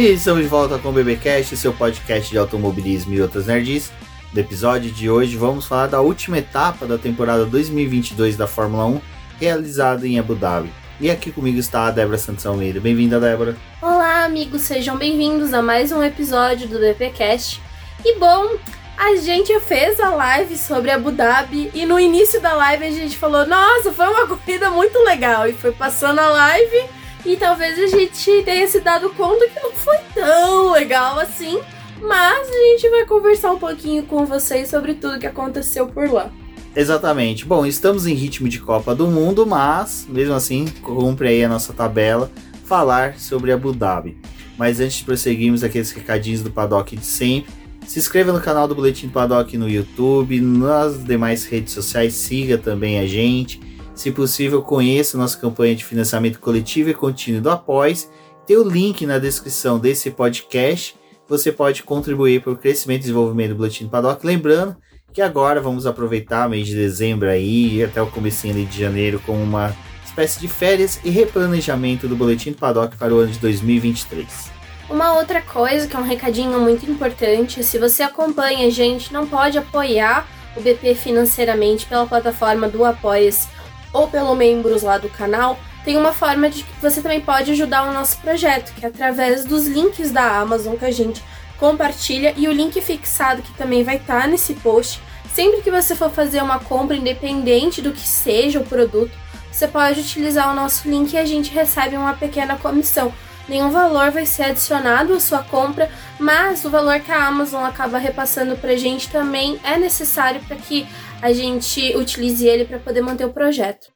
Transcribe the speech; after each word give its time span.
E 0.00 0.14
estamos 0.14 0.42
de 0.42 0.48
volta 0.48 0.78
com 0.78 0.88
o 0.88 0.92
BBcast, 0.92 1.54
seu 1.58 1.74
podcast 1.74 2.30
de 2.30 2.38
automobilismo 2.38 3.12
e 3.12 3.20
outras 3.20 3.48
nerds. 3.48 3.92
No 4.32 4.40
episódio 4.40 4.90
de 4.90 5.10
hoje 5.10 5.36
vamos 5.36 5.66
falar 5.66 5.88
da 5.88 6.00
última 6.00 6.38
etapa 6.38 6.86
da 6.86 6.96
temporada 6.96 7.44
2022 7.44 8.34
da 8.34 8.46
Fórmula 8.46 8.86
1, 8.86 9.00
realizada 9.38 10.08
em 10.08 10.18
Abu 10.18 10.34
Dhabi. 10.34 10.72
E 10.98 11.10
aqui 11.10 11.30
comigo 11.30 11.58
está 11.58 11.84
a 11.84 11.90
Débora 11.90 12.16
Santos 12.16 12.46
Almeida. 12.46 12.80
Bem-vinda, 12.80 13.20
Débora. 13.20 13.54
Olá, 13.82 14.24
amigos, 14.24 14.62
sejam 14.62 14.96
bem-vindos 14.96 15.52
a 15.52 15.60
mais 15.60 15.92
um 15.92 16.02
episódio 16.02 16.66
do 16.66 16.78
BPcast. 16.78 17.60
E 18.02 18.18
bom, 18.18 18.56
a 18.96 19.16
gente 19.16 19.60
fez 19.60 20.00
a 20.00 20.08
live 20.14 20.56
sobre 20.56 20.90
Abu 20.90 21.12
Dhabi 21.12 21.70
e 21.74 21.84
no 21.84 22.00
início 22.00 22.40
da 22.40 22.54
live 22.54 22.86
a 22.86 22.90
gente 22.90 23.18
falou: 23.18 23.46
"Nossa, 23.46 23.92
foi 23.92 24.06
uma 24.06 24.26
corrida 24.26 24.70
muito 24.70 24.98
legal". 25.00 25.46
E 25.46 25.52
foi 25.52 25.72
passando 25.72 26.20
a 26.20 26.30
live 26.30 26.99
e 27.24 27.36
talvez 27.36 27.78
a 27.78 27.86
gente 27.86 28.42
tenha 28.44 28.66
se 28.66 28.80
dado 28.80 29.10
conta 29.10 29.48
que 29.48 29.60
não 29.60 29.72
foi 29.72 29.98
tão 30.14 30.72
legal 30.72 31.18
assim. 31.18 31.60
Mas 32.02 32.48
a 32.48 32.52
gente 32.52 32.88
vai 32.88 33.04
conversar 33.04 33.52
um 33.52 33.58
pouquinho 33.58 34.04
com 34.04 34.24
vocês 34.24 34.68
sobre 34.68 34.94
tudo 34.94 35.18
que 35.18 35.26
aconteceu 35.26 35.86
por 35.86 36.10
lá. 36.10 36.30
Exatamente. 36.74 37.44
Bom, 37.44 37.66
estamos 37.66 38.06
em 38.06 38.14
ritmo 38.14 38.48
de 38.48 38.58
Copa 38.58 38.94
do 38.94 39.06
Mundo, 39.06 39.46
mas 39.46 40.06
mesmo 40.08 40.34
assim, 40.34 40.66
cumpre 40.82 41.28
aí 41.28 41.44
a 41.44 41.48
nossa 41.48 41.72
tabela 41.72 42.30
falar 42.64 43.18
sobre 43.18 43.52
Abu 43.52 43.72
Dhabi. 43.72 44.16
Mas 44.56 44.80
antes 44.80 44.98
de 44.98 45.04
prosseguirmos 45.04 45.64
aqueles 45.64 45.90
recadinhos 45.90 46.42
do 46.42 46.50
paddock 46.50 46.96
de 46.96 47.04
sempre, 47.04 47.52
se 47.86 47.98
inscreva 47.98 48.32
no 48.32 48.40
canal 48.40 48.68
do 48.68 48.74
Boletim 48.74 49.08
do 49.08 49.12
Paddock 49.12 49.56
no 49.58 49.68
YouTube, 49.68 50.40
nas 50.40 51.02
demais 51.02 51.44
redes 51.44 51.72
sociais, 51.72 52.14
siga 52.14 52.56
também 52.56 53.00
a 53.00 53.06
gente. 53.06 53.60
Se 54.00 54.10
possível, 54.10 54.62
conheça 54.62 55.18
nossa 55.18 55.36
campanha 55.36 55.76
de 55.76 55.84
financiamento 55.84 56.40
coletivo 56.40 56.88
e 56.88 56.94
contínuo 56.94 57.42
do 57.42 57.50
Após. 57.50 58.10
Tem 58.46 58.56
o 58.56 58.66
link 58.66 59.04
na 59.04 59.18
descrição 59.18 59.78
desse 59.78 60.10
podcast. 60.10 60.96
Você 61.28 61.52
pode 61.52 61.82
contribuir 61.82 62.40
para 62.40 62.50
o 62.50 62.56
crescimento 62.56 63.00
e 63.00 63.02
desenvolvimento 63.02 63.50
do 63.50 63.56
Boletim 63.56 63.84
do 63.84 63.90
Paddock. 63.90 64.26
Lembrando 64.26 64.74
que 65.12 65.20
agora 65.20 65.60
vamos 65.60 65.86
aproveitar 65.86 66.46
o 66.46 66.50
mês 66.50 66.66
de 66.66 66.76
dezembro 66.76 67.28
aí 67.28 67.84
até 67.84 68.00
o 68.00 68.06
comecinho 68.06 68.64
de 68.64 68.80
janeiro 68.80 69.20
com 69.26 69.34
uma 69.34 69.76
espécie 70.02 70.40
de 70.40 70.48
férias 70.48 70.98
e 71.04 71.10
replanejamento 71.10 72.08
do 72.08 72.16
Boletim 72.16 72.52
do 72.52 72.56
Paddock 72.56 72.96
para 72.96 73.14
o 73.14 73.18
ano 73.18 73.32
de 73.32 73.38
2023. 73.38 74.50
Uma 74.88 75.12
outra 75.12 75.42
coisa 75.42 75.86
que 75.86 75.94
é 75.94 75.98
um 75.98 76.04
recadinho 76.08 76.58
muito 76.58 76.90
importante, 76.90 77.62
se 77.62 77.76
você 77.76 78.02
acompanha 78.02 78.66
a 78.66 78.70
gente, 78.70 79.12
não 79.12 79.26
pode 79.26 79.58
apoiar 79.58 80.26
o 80.56 80.62
BP 80.62 80.94
financeiramente 80.94 81.84
pela 81.84 82.06
plataforma 82.06 82.66
do 82.66 82.82
Apoia-se 82.82 83.59
ou 83.92 84.08
pelo 84.08 84.34
membros 84.34 84.82
lá 84.82 84.98
do 84.98 85.08
canal, 85.08 85.58
tem 85.84 85.96
uma 85.96 86.12
forma 86.12 86.50
de 86.50 86.62
que 86.62 86.80
você 86.80 87.00
também 87.00 87.20
pode 87.20 87.50
ajudar 87.52 87.88
o 87.88 87.92
nosso 87.92 88.18
projeto, 88.18 88.72
que 88.74 88.84
é 88.84 88.88
através 88.88 89.44
dos 89.44 89.66
links 89.66 90.10
da 90.10 90.38
Amazon 90.38 90.76
que 90.76 90.84
a 90.84 90.90
gente 90.90 91.22
compartilha 91.58 92.34
e 92.36 92.48
o 92.48 92.52
link 92.52 92.80
fixado 92.80 93.42
que 93.42 93.52
também 93.54 93.82
vai 93.82 93.96
estar 93.96 94.22
tá 94.22 94.26
nesse 94.26 94.54
post. 94.54 95.00
Sempre 95.32 95.62
que 95.62 95.70
você 95.70 95.94
for 95.94 96.10
fazer 96.10 96.42
uma 96.42 96.58
compra, 96.58 96.96
independente 96.96 97.80
do 97.80 97.92
que 97.92 98.06
seja 98.06 98.58
o 98.58 98.66
produto, 98.66 99.12
você 99.50 99.68
pode 99.68 100.00
utilizar 100.00 100.50
o 100.50 100.54
nosso 100.54 100.88
link 100.88 101.12
e 101.12 101.18
a 101.18 101.24
gente 101.24 101.52
recebe 101.52 101.96
uma 101.96 102.14
pequena 102.14 102.56
comissão. 102.56 103.12
Nenhum 103.50 103.72
valor 103.72 104.12
vai 104.12 104.24
ser 104.24 104.44
adicionado 104.44 105.12
à 105.12 105.18
sua 105.18 105.42
compra, 105.42 105.90
mas 106.20 106.64
o 106.64 106.70
valor 106.70 107.00
que 107.00 107.10
a 107.10 107.26
Amazon 107.26 107.64
acaba 107.64 107.98
repassando 107.98 108.56
para 108.56 108.70
a 108.70 108.76
gente 108.76 109.10
também 109.10 109.58
é 109.64 109.76
necessário 109.76 110.40
para 110.46 110.54
que 110.54 110.86
a 111.20 111.32
gente 111.32 111.96
utilize 111.96 112.46
ele 112.46 112.64
para 112.64 112.78
poder 112.78 113.00
manter 113.00 113.24
o 113.24 113.32
projeto. 113.32 113.88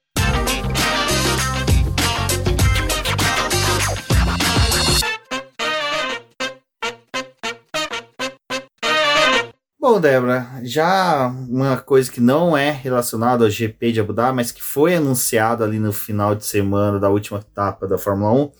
Bom, 9.78 10.00
Débora, 10.00 10.48
já 10.64 11.28
uma 11.48 11.76
coisa 11.76 12.10
que 12.10 12.20
não 12.20 12.56
é 12.56 12.72
relacionada 12.72 13.44
ao 13.44 13.50
GP 13.50 13.92
de 13.92 14.00
Abu 14.00 14.12
Dhabi, 14.12 14.34
mas 14.34 14.50
que 14.50 14.60
foi 14.60 14.96
anunciado 14.96 15.62
ali 15.62 15.78
no 15.78 15.92
final 15.92 16.34
de 16.34 16.44
semana 16.44 16.98
da 16.98 17.08
última 17.08 17.38
etapa 17.38 17.86
da 17.86 17.96
Fórmula 17.96 18.32
1, 18.32 18.52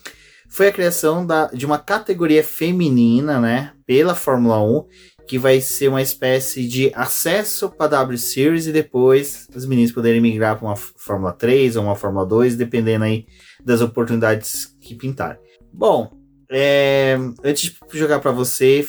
foi 0.55 0.69
a 0.69 0.73
criação 0.73 1.27
da, 1.27 1.49
de 1.49 1.67
uma 1.67 1.79
categoria 1.79 2.45
feminina, 2.45 3.41
né, 3.41 3.73
pela 3.85 4.15
Fórmula 4.15 4.63
1, 4.63 4.87
que 5.27 5.37
vai 5.37 5.61
ser 5.61 5.89
uma 5.89 6.01
espécie 6.01 6.69
de 6.69 6.93
acesso 6.95 7.69
para 7.69 7.87
a 7.87 8.05
W 8.05 8.17
Series 8.17 8.69
e 8.69 8.73
depois 8.73 9.49
os 9.53 9.67
meninos 9.67 9.91
poderem 9.91 10.21
migrar 10.21 10.57
para 10.57 10.69
uma 10.69 10.77
Fórmula 10.77 11.33
3 11.33 11.75
ou 11.75 11.83
uma 11.83 11.97
Fórmula 11.97 12.25
2, 12.25 12.55
dependendo 12.55 13.05
aí 13.05 13.27
das 13.65 13.81
oportunidades 13.81 14.77
que 14.81 14.95
pintar. 14.95 15.41
Bom, 15.73 16.13
é, 16.49 17.19
antes 17.43 17.73
de 17.73 17.99
jogar 17.99 18.21
para 18.21 18.31
você, 18.31 18.87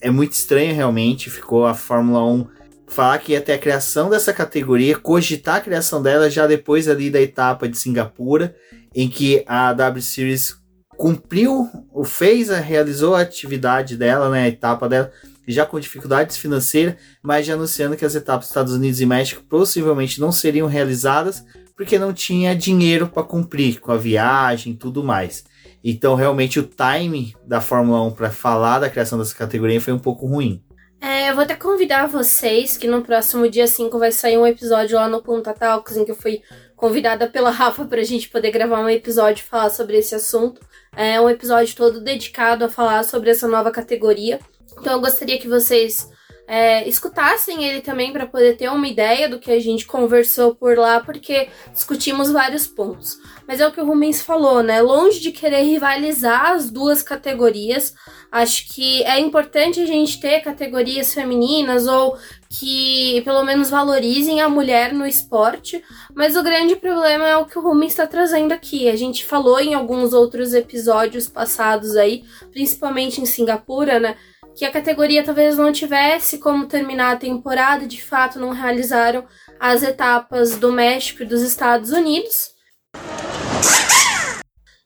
é 0.00 0.08
muito 0.08 0.34
estranho 0.34 0.72
realmente, 0.72 1.28
ficou 1.28 1.66
a 1.66 1.74
Fórmula 1.74 2.24
1 2.24 2.46
falar 2.86 3.18
que 3.18 3.32
ia 3.32 3.40
ter 3.40 3.54
a 3.54 3.58
criação 3.58 4.08
dessa 4.08 4.32
categoria, 4.32 4.96
cogitar 4.96 5.56
a 5.56 5.60
criação 5.60 6.00
dela 6.00 6.30
já 6.30 6.46
depois 6.46 6.88
ali 6.88 7.10
da 7.10 7.20
etapa 7.20 7.68
de 7.68 7.76
Singapura, 7.76 8.54
em 8.94 9.08
que 9.08 9.42
a 9.48 9.72
W 9.72 10.00
Series 10.00 10.61
cumpriu, 11.02 11.68
o 11.92 12.04
fez, 12.04 12.48
realizou 12.48 13.16
a 13.16 13.22
atividade 13.22 13.96
dela, 13.96 14.30
né, 14.30 14.44
a 14.44 14.48
etapa 14.48 14.88
dela, 14.88 15.10
já 15.48 15.66
com 15.66 15.80
dificuldades 15.80 16.36
financeiras, 16.36 16.94
mas 17.20 17.44
já 17.44 17.54
anunciando 17.54 17.96
que 17.96 18.04
as 18.04 18.14
etapas 18.14 18.42
dos 18.42 18.50
Estados 18.50 18.72
Unidos 18.72 19.00
e 19.00 19.06
México 19.06 19.42
possivelmente 19.42 20.20
não 20.20 20.30
seriam 20.30 20.68
realizadas 20.68 21.44
porque 21.74 21.98
não 21.98 22.12
tinha 22.12 22.54
dinheiro 22.54 23.08
para 23.08 23.24
cumprir 23.24 23.80
com 23.80 23.90
a 23.90 23.96
viagem 23.96 24.74
e 24.74 24.76
tudo 24.76 25.02
mais. 25.02 25.42
Então, 25.82 26.14
realmente, 26.14 26.60
o 26.60 26.62
time 26.62 27.34
da 27.44 27.60
Fórmula 27.60 28.00
1 28.04 28.12
para 28.12 28.30
falar 28.30 28.78
da 28.78 28.88
criação 28.88 29.18
dessa 29.18 29.34
categoria 29.34 29.80
foi 29.80 29.92
um 29.92 29.98
pouco 29.98 30.24
ruim. 30.24 30.62
É, 31.00 31.30
eu 31.30 31.34
vou 31.34 31.42
até 31.42 31.56
convidar 31.56 32.06
vocês 32.06 32.76
que 32.76 32.86
no 32.86 33.02
próximo 33.02 33.50
dia 33.50 33.66
5 33.66 33.98
vai 33.98 34.12
sair 34.12 34.38
um 34.38 34.46
episódio 34.46 34.94
lá 34.94 35.08
no 35.08 35.20
Punta 35.20 35.52
Talks 35.52 35.96
em 35.96 36.04
que 36.04 36.12
eu 36.12 36.16
fui 36.16 36.42
convidada 36.82 37.28
pela 37.28 37.52
Rafa 37.52 37.84
para 37.84 38.00
a 38.00 38.04
gente 38.04 38.28
poder 38.28 38.50
gravar 38.50 38.80
um 38.80 38.88
episódio 38.88 39.40
e 39.40 39.48
falar 39.48 39.70
sobre 39.70 39.98
esse 39.98 40.16
assunto. 40.16 40.60
É 40.96 41.20
um 41.20 41.30
episódio 41.30 41.76
todo 41.76 42.00
dedicado 42.00 42.64
a 42.64 42.68
falar 42.68 43.04
sobre 43.04 43.30
essa 43.30 43.46
nova 43.46 43.70
categoria. 43.70 44.40
Então 44.80 44.94
eu 44.94 45.00
gostaria 45.00 45.38
que 45.38 45.46
vocês 45.46 46.10
é, 46.46 46.86
escutassem 46.88 47.64
ele 47.64 47.80
também 47.80 48.12
para 48.12 48.26
poder 48.26 48.56
ter 48.56 48.68
uma 48.68 48.86
ideia 48.86 49.28
do 49.28 49.38
que 49.38 49.50
a 49.50 49.60
gente 49.60 49.86
conversou 49.86 50.54
por 50.54 50.76
lá, 50.76 51.00
porque 51.00 51.48
discutimos 51.72 52.30
vários 52.30 52.66
pontos. 52.66 53.18
Mas 53.46 53.60
é 53.60 53.66
o 53.66 53.72
que 53.72 53.80
o 53.80 53.84
Rumens 53.86 54.20
falou, 54.20 54.62
né? 54.62 54.80
Longe 54.82 55.20
de 55.20 55.32
querer 55.32 55.62
rivalizar 55.62 56.50
as 56.50 56.70
duas 56.70 57.02
categorias, 57.02 57.94
acho 58.30 58.68
que 58.72 59.02
é 59.04 59.18
importante 59.20 59.80
a 59.80 59.86
gente 59.86 60.20
ter 60.20 60.40
categorias 60.40 61.14
femininas 61.14 61.86
ou 61.86 62.16
que 62.50 63.22
pelo 63.22 63.42
menos 63.44 63.70
valorizem 63.70 64.40
a 64.40 64.48
mulher 64.48 64.92
no 64.92 65.06
esporte, 65.06 65.82
mas 66.14 66.36
o 66.36 66.42
grande 66.42 66.76
problema 66.76 67.26
é 67.26 67.36
o 67.36 67.46
que 67.46 67.58
o 67.58 67.62
Rumens 67.62 67.92
está 67.92 68.06
trazendo 68.06 68.52
aqui. 68.52 68.88
A 68.88 68.96
gente 68.96 69.24
falou 69.24 69.58
em 69.58 69.74
alguns 69.74 70.12
outros 70.12 70.52
episódios 70.52 71.28
passados 71.28 71.96
aí, 71.96 72.24
principalmente 72.50 73.20
em 73.20 73.26
Singapura, 73.26 73.98
né? 73.98 74.16
Que 74.56 74.64
a 74.64 74.70
categoria 74.70 75.24
talvez 75.24 75.56
não 75.56 75.72
tivesse 75.72 76.38
como 76.38 76.66
terminar 76.66 77.12
a 77.12 77.18
temporada, 77.18 77.86
de 77.86 78.02
fato 78.02 78.38
não 78.38 78.50
realizaram 78.50 79.26
as 79.58 79.82
etapas 79.82 80.56
do 80.56 80.72
México 80.72 81.22
e 81.22 81.26
dos 81.26 81.42
Estados 81.42 81.90
Unidos. 81.90 82.52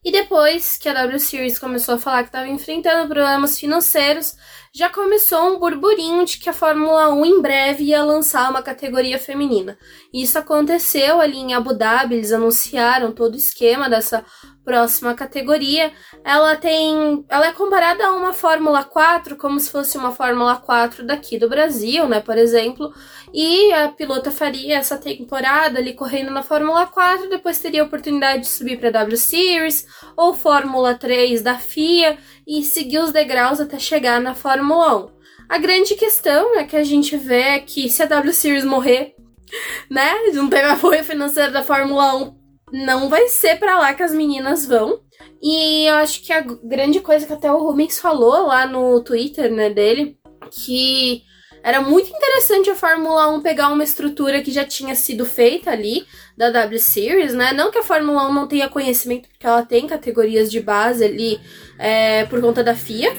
E 0.04 0.12
depois 0.12 0.76
que 0.76 0.88
a 0.88 0.94
W 0.94 1.18
Series 1.18 1.58
começou 1.58 1.96
a 1.96 1.98
falar 1.98 2.22
que 2.22 2.28
estava 2.28 2.46
enfrentando 2.46 3.08
problemas 3.08 3.58
financeiros, 3.58 4.36
já 4.76 4.90
começou 4.90 5.55
um 5.55 5.58
burburinho 5.58 6.23
de 6.26 6.37
que 6.37 6.50
a 6.50 6.52
Fórmula 6.52 7.11
1 7.11 7.25
em 7.25 7.40
breve 7.40 7.84
ia 7.84 8.05
lançar 8.05 8.50
uma 8.50 8.61
categoria 8.61 9.19
feminina. 9.19 9.78
Isso 10.12 10.38
aconteceu 10.38 11.19
ali 11.19 11.38
em 11.38 11.55
Abu 11.55 11.73
Dhabi, 11.73 12.17
eles 12.17 12.31
anunciaram 12.31 13.11
todo 13.11 13.32
o 13.32 13.38
esquema 13.38 13.88
dessa 13.88 14.23
próxima 14.67 15.14
categoria, 15.14 15.93
ela 16.25 16.56
tem, 16.56 17.25
ela 17.28 17.46
é 17.46 17.52
comparada 17.52 18.05
a 18.05 18.12
uma 18.12 18.32
Fórmula 18.32 18.82
4, 18.82 19.37
como 19.37 19.61
se 19.61 19.70
fosse 19.70 19.96
uma 19.96 20.11
Fórmula 20.11 20.56
4 20.56 21.06
daqui 21.06 21.38
do 21.38 21.49
Brasil, 21.49 22.08
né, 22.08 22.20
por 22.20 22.37
exemplo, 22.37 22.93
e 23.32 23.73
a 23.73 23.88
pilota 23.88 24.32
faria 24.32 24.76
essa 24.76 24.99
temporada 24.99 25.78
ali 25.78 25.94
correndo 25.94 26.32
na 26.32 26.43
Fórmula 26.43 26.84
4, 26.84 27.31
depois 27.31 27.61
teria 27.61 27.81
a 27.81 27.84
oportunidade 27.87 28.43
de 28.43 28.49
subir 28.49 28.76
para 28.76 28.90
W 28.90 29.17
Series 29.17 29.87
ou 30.17 30.34
Fórmula 30.34 30.96
3 30.96 31.43
da 31.43 31.55
FIA 31.55 32.19
e 32.46 32.62
seguir 32.62 32.98
os 32.98 33.12
degraus 33.12 33.60
até 33.60 33.78
chegar 33.78 34.20
na 34.20 34.34
Fórmula 34.34 35.06
1. 35.06 35.16
A 35.48 35.58
grande 35.58 35.94
questão 35.94 36.56
é 36.58 36.64
que 36.64 36.76
a 36.76 36.84
gente 36.84 37.16
vê 37.16 37.60
que 37.60 37.88
se 37.88 38.02
a 38.02 38.06
W 38.06 38.32
Series 38.32 38.64
morrer, 38.64 39.14
né, 39.90 40.12
não 40.32 40.48
tem 40.48 40.60
apoio 40.62 41.04
financeiro 41.04 41.52
da 41.52 41.62
Fórmula 41.62 42.14
1 42.16 42.46
não 42.72 43.08
vai 43.08 43.28
ser 43.28 43.58
para 43.58 43.78
lá 43.78 43.94
que 43.94 44.02
as 44.02 44.12
meninas 44.12 44.66
vão. 44.66 45.00
E 45.43 45.87
eu 45.87 45.94
acho 45.96 46.22
que 46.22 46.32
a 46.32 46.40
grande 46.40 47.00
coisa 47.00 47.26
que 47.26 47.32
até 47.32 47.50
o 47.50 47.58
Rubens 47.58 47.98
falou 47.98 48.46
lá 48.46 48.66
no 48.66 49.02
Twitter, 49.02 49.52
né, 49.52 49.70
dele, 49.70 50.19
que 50.50 51.22
era 51.66 51.80
muito 51.80 52.08
interessante 52.08 52.70
a 52.70 52.76
Fórmula 52.76 53.26
1 53.32 53.42
pegar 53.42 53.70
uma 53.70 53.82
estrutura 53.82 54.40
que 54.40 54.52
já 54.52 54.64
tinha 54.64 54.94
sido 54.94 55.26
feita 55.26 55.72
ali 55.72 56.06
da 56.36 56.48
W 56.48 56.78
Series, 56.78 57.34
né? 57.34 57.52
Não 57.52 57.72
que 57.72 57.78
a 57.78 57.82
Fórmula 57.82 58.28
1 58.28 58.32
não 58.32 58.46
tenha 58.46 58.68
conhecimento, 58.68 59.28
porque 59.28 59.44
ela 59.44 59.66
tem 59.66 59.84
categorias 59.84 60.48
de 60.48 60.60
base 60.60 61.04
ali 61.04 61.40
é, 61.76 62.24
por 62.26 62.40
conta 62.40 62.62
da 62.62 62.76
FIA, 62.76 63.12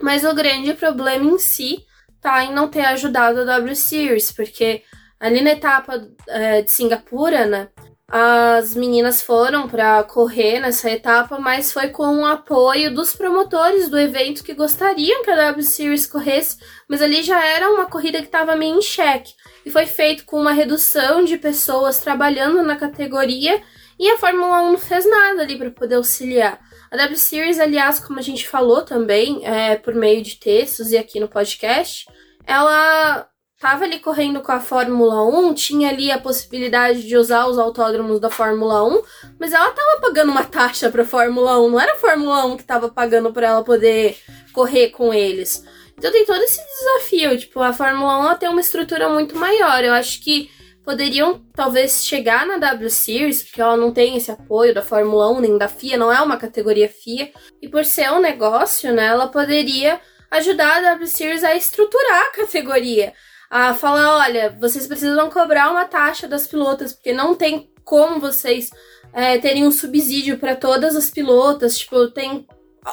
mas 0.00 0.24
o 0.24 0.34
grande 0.34 0.74
problema 0.74 1.24
em 1.24 1.38
si 1.38 1.78
tá 2.20 2.44
em 2.44 2.52
não 2.52 2.66
ter 2.66 2.84
ajudado 2.86 3.42
a 3.42 3.44
W 3.44 3.76
Series, 3.76 4.32
porque 4.32 4.82
ali 5.20 5.40
na 5.40 5.52
etapa 5.52 6.04
é, 6.26 6.60
de 6.60 6.72
Singapura, 6.72 7.46
né? 7.46 7.68
As 8.14 8.74
meninas 8.74 9.22
foram 9.22 9.66
para 9.66 10.02
correr 10.02 10.60
nessa 10.60 10.90
etapa, 10.90 11.38
mas 11.38 11.72
foi 11.72 11.88
com 11.88 12.18
o 12.18 12.26
apoio 12.26 12.94
dos 12.94 13.16
promotores 13.16 13.88
do 13.88 13.98
evento 13.98 14.44
que 14.44 14.52
gostariam 14.52 15.24
que 15.24 15.30
a 15.30 15.46
W 15.46 15.62
Series 15.62 16.06
corresse, 16.06 16.58
mas 16.86 17.00
ali 17.00 17.22
já 17.22 17.42
era 17.42 17.70
uma 17.70 17.86
corrida 17.86 18.18
que 18.18 18.26
estava 18.26 18.54
meio 18.54 18.76
em 18.76 18.82
xeque. 18.82 19.32
E 19.64 19.70
foi 19.70 19.86
feito 19.86 20.26
com 20.26 20.38
uma 20.38 20.52
redução 20.52 21.24
de 21.24 21.38
pessoas 21.38 22.00
trabalhando 22.00 22.62
na 22.62 22.76
categoria 22.76 23.62
e 23.98 24.10
a 24.10 24.18
Fórmula 24.18 24.60
1 24.60 24.72
não 24.72 24.78
fez 24.78 25.08
nada 25.08 25.40
ali 25.40 25.56
para 25.56 25.70
poder 25.70 25.94
auxiliar. 25.94 26.60
A 26.90 26.96
W 26.98 27.16
Series, 27.16 27.58
aliás, 27.58 27.98
como 27.98 28.18
a 28.18 28.22
gente 28.22 28.46
falou 28.46 28.82
também, 28.82 29.40
é, 29.46 29.76
por 29.76 29.94
meio 29.94 30.22
de 30.22 30.36
textos 30.36 30.92
e 30.92 30.98
aqui 30.98 31.18
no 31.18 31.28
podcast, 31.28 32.04
ela 32.46 33.26
tava 33.62 33.84
ali 33.84 34.00
correndo 34.00 34.40
com 34.40 34.50
a 34.50 34.58
Fórmula 34.58 35.22
1, 35.22 35.54
tinha 35.54 35.88
ali 35.88 36.10
a 36.10 36.18
possibilidade 36.18 37.06
de 37.06 37.16
usar 37.16 37.46
os 37.46 37.56
autódromos 37.56 38.18
da 38.18 38.28
Fórmula 38.28 38.82
1, 38.82 39.02
mas 39.38 39.52
ela 39.52 39.70
tava 39.70 40.00
pagando 40.00 40.32
uma 40.32 40.42
taxa 40.42 40.90
pra 40.90 41.04
Fórmula 41.04 41.60
1, 41.60 41.70
não 41.70 41.78
era 41.78 41.92
a 41.92 41.96
Fórmula 41.96 42.44
1 42.46 42.56
que 42.56 42.64
tava 42.64 42.88
pagando 42.88 43.32
para 43.32 43.46
ela 43.46 43.62
poder 43.62 44.18
correr 44.52 44.88
com 44.88 45.14
eles. 45.14 45.64
Então 45.96 46.10
tem 46.10 46.26
todo 46.26 46.42
esse 46.42 46.60
desafio, 46.60 47.38
tipo, 47.38 47.60
a 47.60 47.72
Fórmula 47.72 48.32
1 48.32 48.38
tem 48.38 48.48
uma 48.48 48.60
estrutura 48.60 49.08
muito 49.08 49.36
maior. 49.36 49.84
Eu 49.84 49.92
acho 49.92 50.20
que 50.20 50.50
poderiam 50.84 51.40
talvez 51.54 52.04
chegar 52.04 52.44
na 52.44 52.58
W 52.58 52.90
Series, 52.90 53.44
porque 53.44 53.62
ela 53.62 53.76
não 53.76 53.92
tem 53.92 54.16
esse 54.16 54.32
apoio 54.32 54.74
da 54.74 54.82
Fórmula 54.82 55.30
1 55.30 55.40
nem 55.40 55.56
da 55.56 55.68
FIA, 55.68 55.96
não 55.96 56.12
é 56.12 56.20
uma 56.20 56.36
categoria 56.36 56.88
FIA, 56.88 57.30
e 57.62 57.68
por 57.68 57.84
ser 57.84 58.10
um 58.10 58.20
negócio, 58.20 58.92
né, 58.92 59.06
ela 59.06 59.28
poderia 59.28 60.00
ajudar 60.32 60.78
a 60.78 60.94
W 60.94 61.06
Series 61.06 61.44
a 61.44 61.54
estruturar 61.54 62.22
a 62.22 62.32
categoria 62.32 63.12
a 63.52 63.74
falar: 63.74 64.16
olha, 64.16 64.56
vocês 64.58 64.86
precisam 64.86 65.28
cobrar 65.28 65.70
uma 65.70 65.84
taxa 65.84 66.26
das 66.26 66.46
pilotas, 66.46 66.94
porque 66.94 67.12
não 67.12 67.34
tem 67.34 67.70
como 67.84 68.18
vocês 68.18 68.70
é, 69.12 69.36
terem 69.36 69.66
um 69.66 69.70
subsídio 69.70 70.38
para 70.38 70.56
todas 70.56 70.96
as 70.96 71.10
pilotas. 71.10 71.78
Tipo, 71.78 72.08
tem 72.08 72.46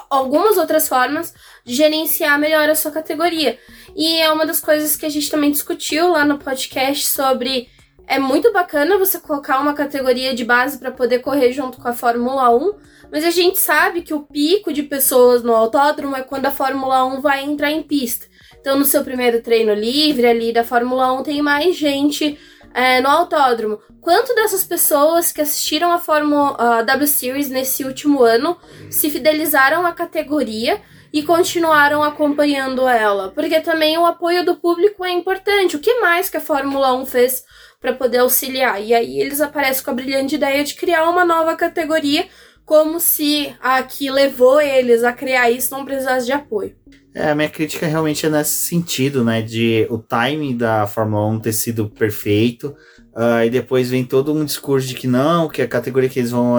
algumas 0.10 0.58
outras 0.58 0.90
formas 0.90 1.34
de 1.64 1.74
gerenciar 1.74 2.38
melhor 2.38 2.70
a 2.70 2.76
sua 2.76 2.92
categoria. 2.92 3.58
E 3.96 4.18
é 4.18 4.30
uma 4.30 4.46
das 4.46 4.60
coisas 4.60 4.98
que 4.98 5.06
a 5.06 5.10
gente 5.10 5.32
também 5.32 5.50
discutiu 5.50 6.12
lá 6.12 6.26
no 6.26 6.38
podcast 6.38 7.06
sobre. 7.08 7.70
É 8.06 8.20
muito 8.20 8.52
bacana 8.52 8.98
você 8.98 9.20
colocar 9.20 9.60
uma 9.60 9.74
categoria 9.74 10.34
de 10.34 10.44
base 10.44 10.80
para 10.80 10.92
poder 10.92 11.20
correr 11.20 11.54
junto 11.54 11.80
com 11.80 11.88
a 11.88 11.94
Fórmula 11.94 12.50
1, 12.50 12.74
mas 13.12 13.24
a 13.24 13.30
gente 13.30 13.60
sabe 13.60 14.02
que 14.02 14.16
o 14.16 14.24
pico 14.24 14.74
de 14.74 14.82
pessoas 14.82 15.44
no 15.44 15.56
autódromo 15.56 16.16
é 16.16 16.24
quando 16.24 16.48
a 16.48 16.52
Fórmula 16.52 17.06
1 17.06 17.22
vai 17.22 17.46
entrar 17.46 17.72
em 17.72 17.84
pista. 17.84 18.26
Então, 18.60 18.78
no 18.78 18.86
seu 18.86 19.04
primeiro 19.04 19.42
treino 19.42 19.74
livre 19.74 20.28
ali 20.28 20.52
da 20.52 20.64
Fórmula 20.64 21.14
1, 21.14 21.24
tem 21.24 21.42
mais 21.42 21.76
gente 21.76 22.38
é, 22.74 23.02
no 23.02 23.10
autódromo. 23.10 23.80
Quanto 24.02 24.34
dessas 24.34 24.64
pessoas 24.64 25.32
que 25.32 25.42
assistiram 25.42 25.92
a 25.92 26.00
Fórmula 26.00 26.84
W 26.84 27.08
Series 27.08 27.50
nesse 27.50 27.84
último 27.84 28.24
ano 28.24 28.58
se 28.90 29.10
fidelizaram 29.10 29.86
à 29.86 29.92
categoria 29.92 30.82
e 31.12 31.24
continuaram 31.24 32.04
acompanhando 32.04 32.88
ela? 32.88 33.32
Porque 33.32 33.60
também 33.60 33.98
o 33.98 34.06
apoio 34.06 34.46
do 34.46 34.56
público 34.56 35.04
é 35.04 35.12
importante. 35.12 35.76
O 35.76 35.80
que 35.80 36.00
mais 36.00 36.30
que 36.30 36.38
a 36.38 36.42
Fórmula 36.42 36.94
1 36.96 37.06
fez 37.06 37.44
para 37.82 37.94
poder 37.94 38.20
auxiliar? 38.20 38.82
E 38.82 38.94
aí 38.94 39.20
eles 39.20 39.42
aparecem 39.42 39.84
com 39.84 39.92
a 39.92 39.96
brilhante 39.96 40.36
ideia 40.36 40.64
de 40.64 40.76
criar 40.76 41.10
uma 41.10 41.26
nova 41.26 41.56
categoria, 41.56 42.28
como 42.66 43.00
se 43.00 43.54
a 43.60 43.82
que 43.84 44.10
levou 44.12 44.62
eles 44.62 45.04
a 45.04 45.12
criar 45.12 45.50
isso 45.50 45.72
não 45.72 45.84
precisasse 45.84 46.26
de 46.26 46.32
apoio. 46.32 46.79
É, 47.20 47.32
a 47.32 47.36
minha 47.36 47.50
crítica 47.50 47.86
realmente 47.86 48.26
é 48.26 48.30
nesse 48.30 48.66
sentido, 48.66 49.26
né? 49.26 49.42
De 49.42 49.86
o 49.90 49.98
timing 49.98 50.56
da 50.56 50.88
Fórmula 50.88 51.28
1 51.28 51.40
ter 51.42 51.52
sido 51.52 51.90
perfeito. 51.90 52.74
Uh, 53.14 53.44
e 53.46 53.50
depois 53.50 53.90
vem 53.90 54.06
todo 54.06 54.34
um 54.34 54.46
discurso 54.46 54.88
de 54.88 54.96
que 54.96 55.06
não, 55.06 55.50
que 55.50 55.62
a 55.62 55.68
categoria 55.68 56.08
que 56.08 56.18
eles 56.18 56.32
vão 56.32 56.56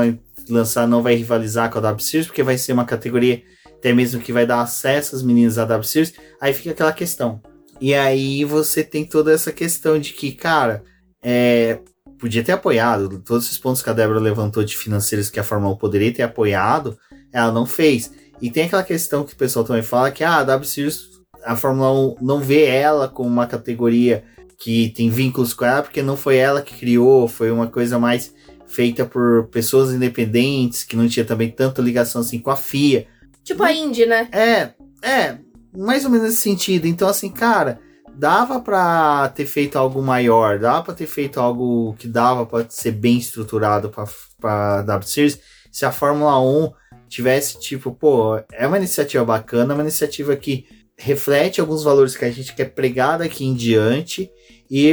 lançar 0.51 0.87
não 0.87 1.03
vai 1.03 1.15
rivalizar 1.15 1.71
com 1.71 1.79
a 1.79 1.81
W 1.81 2.05
Series, 2.05 2.27
porque 2.27 2.43
vai 2.43 2.59
ser 2.59 2.75
uma 2.75 2.85
categoria 2.85 3.43
até 3.75 3.95
mesmo 3.95 4.21
que 4.21 4.35
vai 4.35 4.45
dar 4.45 4.61
acesso 4.61 5.17
às 5.17 5.23
meninas 5.23 5.55
da 5.55 5.65
W 5.65 5.83
Series. 5.83 6.13
Aí 6.39 6.53
fica 6.53 6.73
aquela 6.73 6.93
questão. 6.93 7.41
E 7.81 7.95
aí 7.95 8.45
você 8.45 8.85
tem 8.85 9.07
toda 9.07 9.33
essa 9.33 9.51
questão 9.53 9.99
de 9.99 10.13
que, 10.13 10.31
cara, 10.33 10.85
é, 11.23 11.79
podia 12.19 12.45
ter 12.45 12.53
apoiado. 12.53 13.23
Todos 13.25 13.47
esses 13.47 13.57
pontos 13.57 13.81
que 13.81 13.89
a 13.89 13.95
Débora 13.95 14.21
levantou 14.21 14.63
de 14.63 14.77
financeiros 14.77 15.31
que 15.31 15.41
a 15.41 15.45
Fórmula 15.45 15.73
1 15.73 15.79
poderia 15.79 16.13
ter 16.13 16.23
apoiado, 16.23 16.99
ela 17.33 17.51
não 17.51 17.65
fez. 17.65 18.13
E 18.41 18.51
tem 18.51 18.65
aquela 18.65 18.83
questão 18.83 19.25
que 19.25 19.35
o 19.35 19.37
pessoal 19.37 19.65
também 19.65 19.83
fala 19.83 20.11
que 20.11 20.25
ah, 20.25 20.39
a 20.39 20.45
W 20.45 20.69
Series, 20.69 21.09
a 21.45 21.57
Fórmula 21.57 21.93
1 21.93 22.17
não 22.21 22.41
vê 22.41 22.65
ela 22.65 23.09
como 23.09 23.29
uma 23.29 23.47
categoria 23.47 24.25
que 24.59 24.91
tem 24.91 25.09
vínculos 25.09 25.55
com 25.55 25.65
ela, 25.65 25.83
porque 25.83 26.03
não 26.03 26.17
foi 26.17 26.37
ela 26.37 26.63
que 26.63 26.77
criou, 26.77 27.27
foi 27.27 27.51
uma 27.51 27.67
coisa 27.67 27.99
mais 27.99 28.35
feita 28.67 29.05
por 29.05 29.49
pessoas 29.49 29.93
independentes, 29.93 30.85
que 30.85 30.97
não 30.97 31.09
tinha 31.09 31.25
também 31.25 31.51
tanta 31.51 31.83
ligação 31.83 32.21
assim 32.21 32.39
com 32.39 32.51
a 32.51 32.57
FIA. 32.57 33.07
Tipo 33.43 33.63
a 33.63 33.73
Indy, 33.73 34.07
né? 34.07 34.29
É, 34.31 34.71
é, 35.03 35.39
mais 35.77 36.05
ou 36.05 36.11
menos 36.11 36.29
nesse 36.29 36.43
sentido. 36.43 36.87
Então, 36.87 37.09
assim, 37.09 37.31
cara, 37.31 37.81
dava 38.15 38.61
para 38.61 39.29
ter 39.31 39.47
feito 39.47 39.77
algo 39.77 40.03
maior, 40.03 40.59
dava 40.59 40.83
para 40.85 40.95
ter 40.95 41.07
feito 41.07 41.41
algo 41.41 41.95
que 41.99 42.07
dava 42.07 42.45
para 42.45 42.69
ser 42.69 42.93
bem 42.93 43.19
estruturado 43.19 43.91
para 44.39 44.83
W 44.83 45.09
Series, 45.09 45.41
se 45.73 45.85
a 45.87 45.93
Fórmula 45.93 46.39
1 46.41 46.73
tivesse 47.11 47.59
tipo, 47.59 47.93
pô, 47.93 48.41
é 48.53 48.67
uma 48.67 48.79
iniciativa 48.79 49.25
bacana, 49.25 49.75
uma 49.75 49.83
iniciativa 49.83 50.35
que 50.37 50.65
reflete 50.97 51.61
alguns 51.61 51.83
valores 51.83 52.17
que 52.17 52.25
a 52.25 52.31
gente 52.31 52.55
quer 52.55 52.67
pregar 52.67 53.19
daqui 53.19 53.45
em 53.45 53.55
diante 53.55 54.31
e 54.71 54.93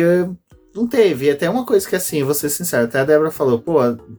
não 0.74 0.88
teve. 0.88 1.28
E 1.28 1.30
até 1.30 1.50
uma 1.50 1.66
coisa 1.66 1.88
que 1.88 1.96
assim, 1.96 2.24
vou 2.24 2.34
ser 2.34 2.50
sincero, 2.50 2.86
até 2.86 3.00
a 3.00 3.06
Débora 3.06 3.30
falou, 3.30 3.60
pô, 3.60 3.78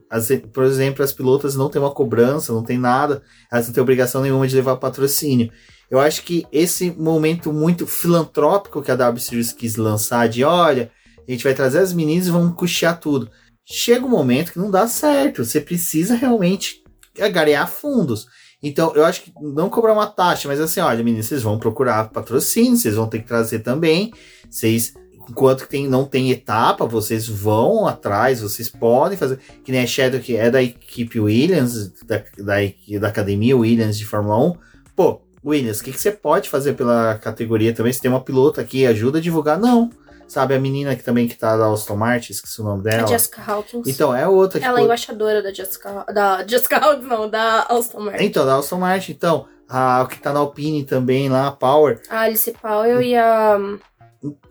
as, 0.09 0.29
por 0.53 0.63
exemplo, 0.63 1.03
as 1.03 1.11
pilotas 1.11 1.55
não 1.55 1.69
tem 1.69 1.81
uma 1.81 1.93
cobrança, 1.93 2.53
não 2.53 2.63
tem 2.63 2.77
nada, 2.77 3.21
elas 3.51 3.67
não 3.67 3.73
têm 3.73 3.83
obrigação 3.83 4.21
nenhuma 4.21 4.47
de 4.47 4.55
levar 4.55 4.77
patrocínio. 4.77 5.51
Eu 5.91 5.99
acho 5.99 6.23
que 6.23 6.45
esse 6.51 6.91
momento 6.91 7.51
muito 7.51 7.85
filantrópico 7.85 8.81
que 8.81 8.91
a 8.91 8.95
W 8.95 9.21
Series 9.21 9.51
quis 9.51 9.75
lançar 9.75 10.29
de 10.29 10.43
olha, 10.43 10.91
a 11.27 11.31
gente 11.31 11.43
vai 11.43 11.53
trazer 11.53 11.79
as 11.79 11.91
meninas 11.91 12.27
e 12.27 12.31
vamos 12.31 12.55
custear 12.55 12.99
tudo. 12.99 13.29
Chega 13.65 14.05
um 14.05 14.09
momento 14.09 14.53
que 14.53 14.59
não 14.59 14.71
dá 14.71 14.87
certo. 14.87 15.43
Você 15.43 15.59
precisa 15.59 16.15
realmente 16.15 16.83
garear 17.27 17.69
fundos. 17.69 18.27
Então, 18.61 18.93
eu 18.93 19.05
acho 19.05 19.23
que 19.23 19.33
não 19.41 19.69
cobrar 19.69 19.93
uma 19.93 20.07
taxa, 20.07 20.47
mas 20.47 20.59
assim, 20.59 20.81
olha, 20.81 21.03
meninas, 21.03 21.27
vocês 21.27 21.41
vão 21.41 21.57
procurar 21.57 22.09
patrocínio, 22.09 22.77
vocês 22.77 22.95
vão 22.95 23.07
ter 23.07 23.19
que 23.19 23.27
trazer 23.27 23.59
também. 23.59 24.13
Vocês, 24.49 24.93
enquanto 25.29 25.65
tem, 25.65 25.87
não 25.87 26.03
tem 26.05 26.29
etapa, 26.29 26.85
vocês 26.85 27.27
vão 27.27 27.87
atrás, 27.87 28.41
vocês 28.41 28.67
podem 28.67 29.17
fazer. 29.17 29.39
Que 29.63 29.71
nem 29.71 29.81
a 29.81 29.87
Shadow, 29.87 30.19
que 30.19 30.35
é 30.35 30.51
da 30.51 30.61
equipe 30.61 31.19
Williams, 31.19 31.91
da, 32.05 32.17
da, 32.37 32.55
da 32.99 33.07
academia 33.07 33.55
Williams 33.57 33.97
de 33.97 34.05
Fórmula 34.05 34.37
1. 34.51 34.53
Pô, 34.93 35.21
Williams, 35.43 35.79
o 35.79 35.83
que, 35.83 35.93
que 35.93 36.01
você 36.01 36.11
pode 36.11 36.49
fazer 36.49 36.73
pela 36.73 37.15
categoria 37.15 37.73
também? 37.73 37.93
Se 37.93 38.01
tem 38.01 38.11
uma 38.11 38.19
pilota 38.19 38.59
aqui, 38.59 38.85
ajuda 38.85 39.19
a 39.19 39.21
divulgar? 39.21 39.57
Não. 39.57 39.89
Sabe, 40.29 40.53
a 40.53 40.59
menina 40.59 40.95
que 40.95 41.03
também 41.03 41.27
que 41.27 41.35
tá 41.35 41.57
da 41.57 41.67
Aston 41.67 41.95
Martin, 41.95 42.33
esqueci 42.33 42.61
o 42.61 42.63
nome 42.63 42.83
dela. 42.83 43.03
A 43.03 43.07
Jessica 43.07 43.41
Hawkins. 43.45 43.87
Então, 43.87 44.15
é 44.15 44.27
outra. 44.27 44.63
Ela 44.63 44.79
é 44.79 44.83
embaixadora 44.83 45.41
da 45.41 45.51
Jessica, 45.51 46.05
da 46.13 46.45
Jessica 46.45 46.77
Hawkins, 46.77 47.07
não, 47.07 47.27
da 47.27 47.63
Aston 47.63 47.99
Martin. 47.99 48.23
Então, 48.23 48.45
da 48.45 48.57
Aston 48.57 48.77
Martin. 48.77 49.11
Então, 49.11 49.47
a 49.67 50.07
que 50.07 50.19
tá 50.19 50.31
na 50.31 50.39
Alpine 50.39 50.83
também 50.83 51.29
lá, 51.29 51.47
a 51.47 51.51
Power. 51.51 51.99
A 52.11 52.21
Alice 52.21 52.51
Powell 52.61 53.01
e 53.01 53.15
a... 53.15 53.57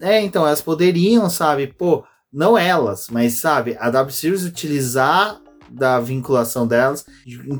É, 0.01 0.21
então, 0.21 0.45
elas 0.45 0.61
poderiam, 0.61 1.31
sabe, 1.31 1.69
pô, 1.69 2.03
não 2.33 2.59
elas, 2.59 3.07
mas, 3.09 3.35
sabe, 3.35 3.77
a 3.79 3.89
W 3.89 4.13
Series 4.13 4.45
utilizar 4.45 5.41
da 5.71 6.01
vinculação 6.01 6.67
delas 6.67 7.05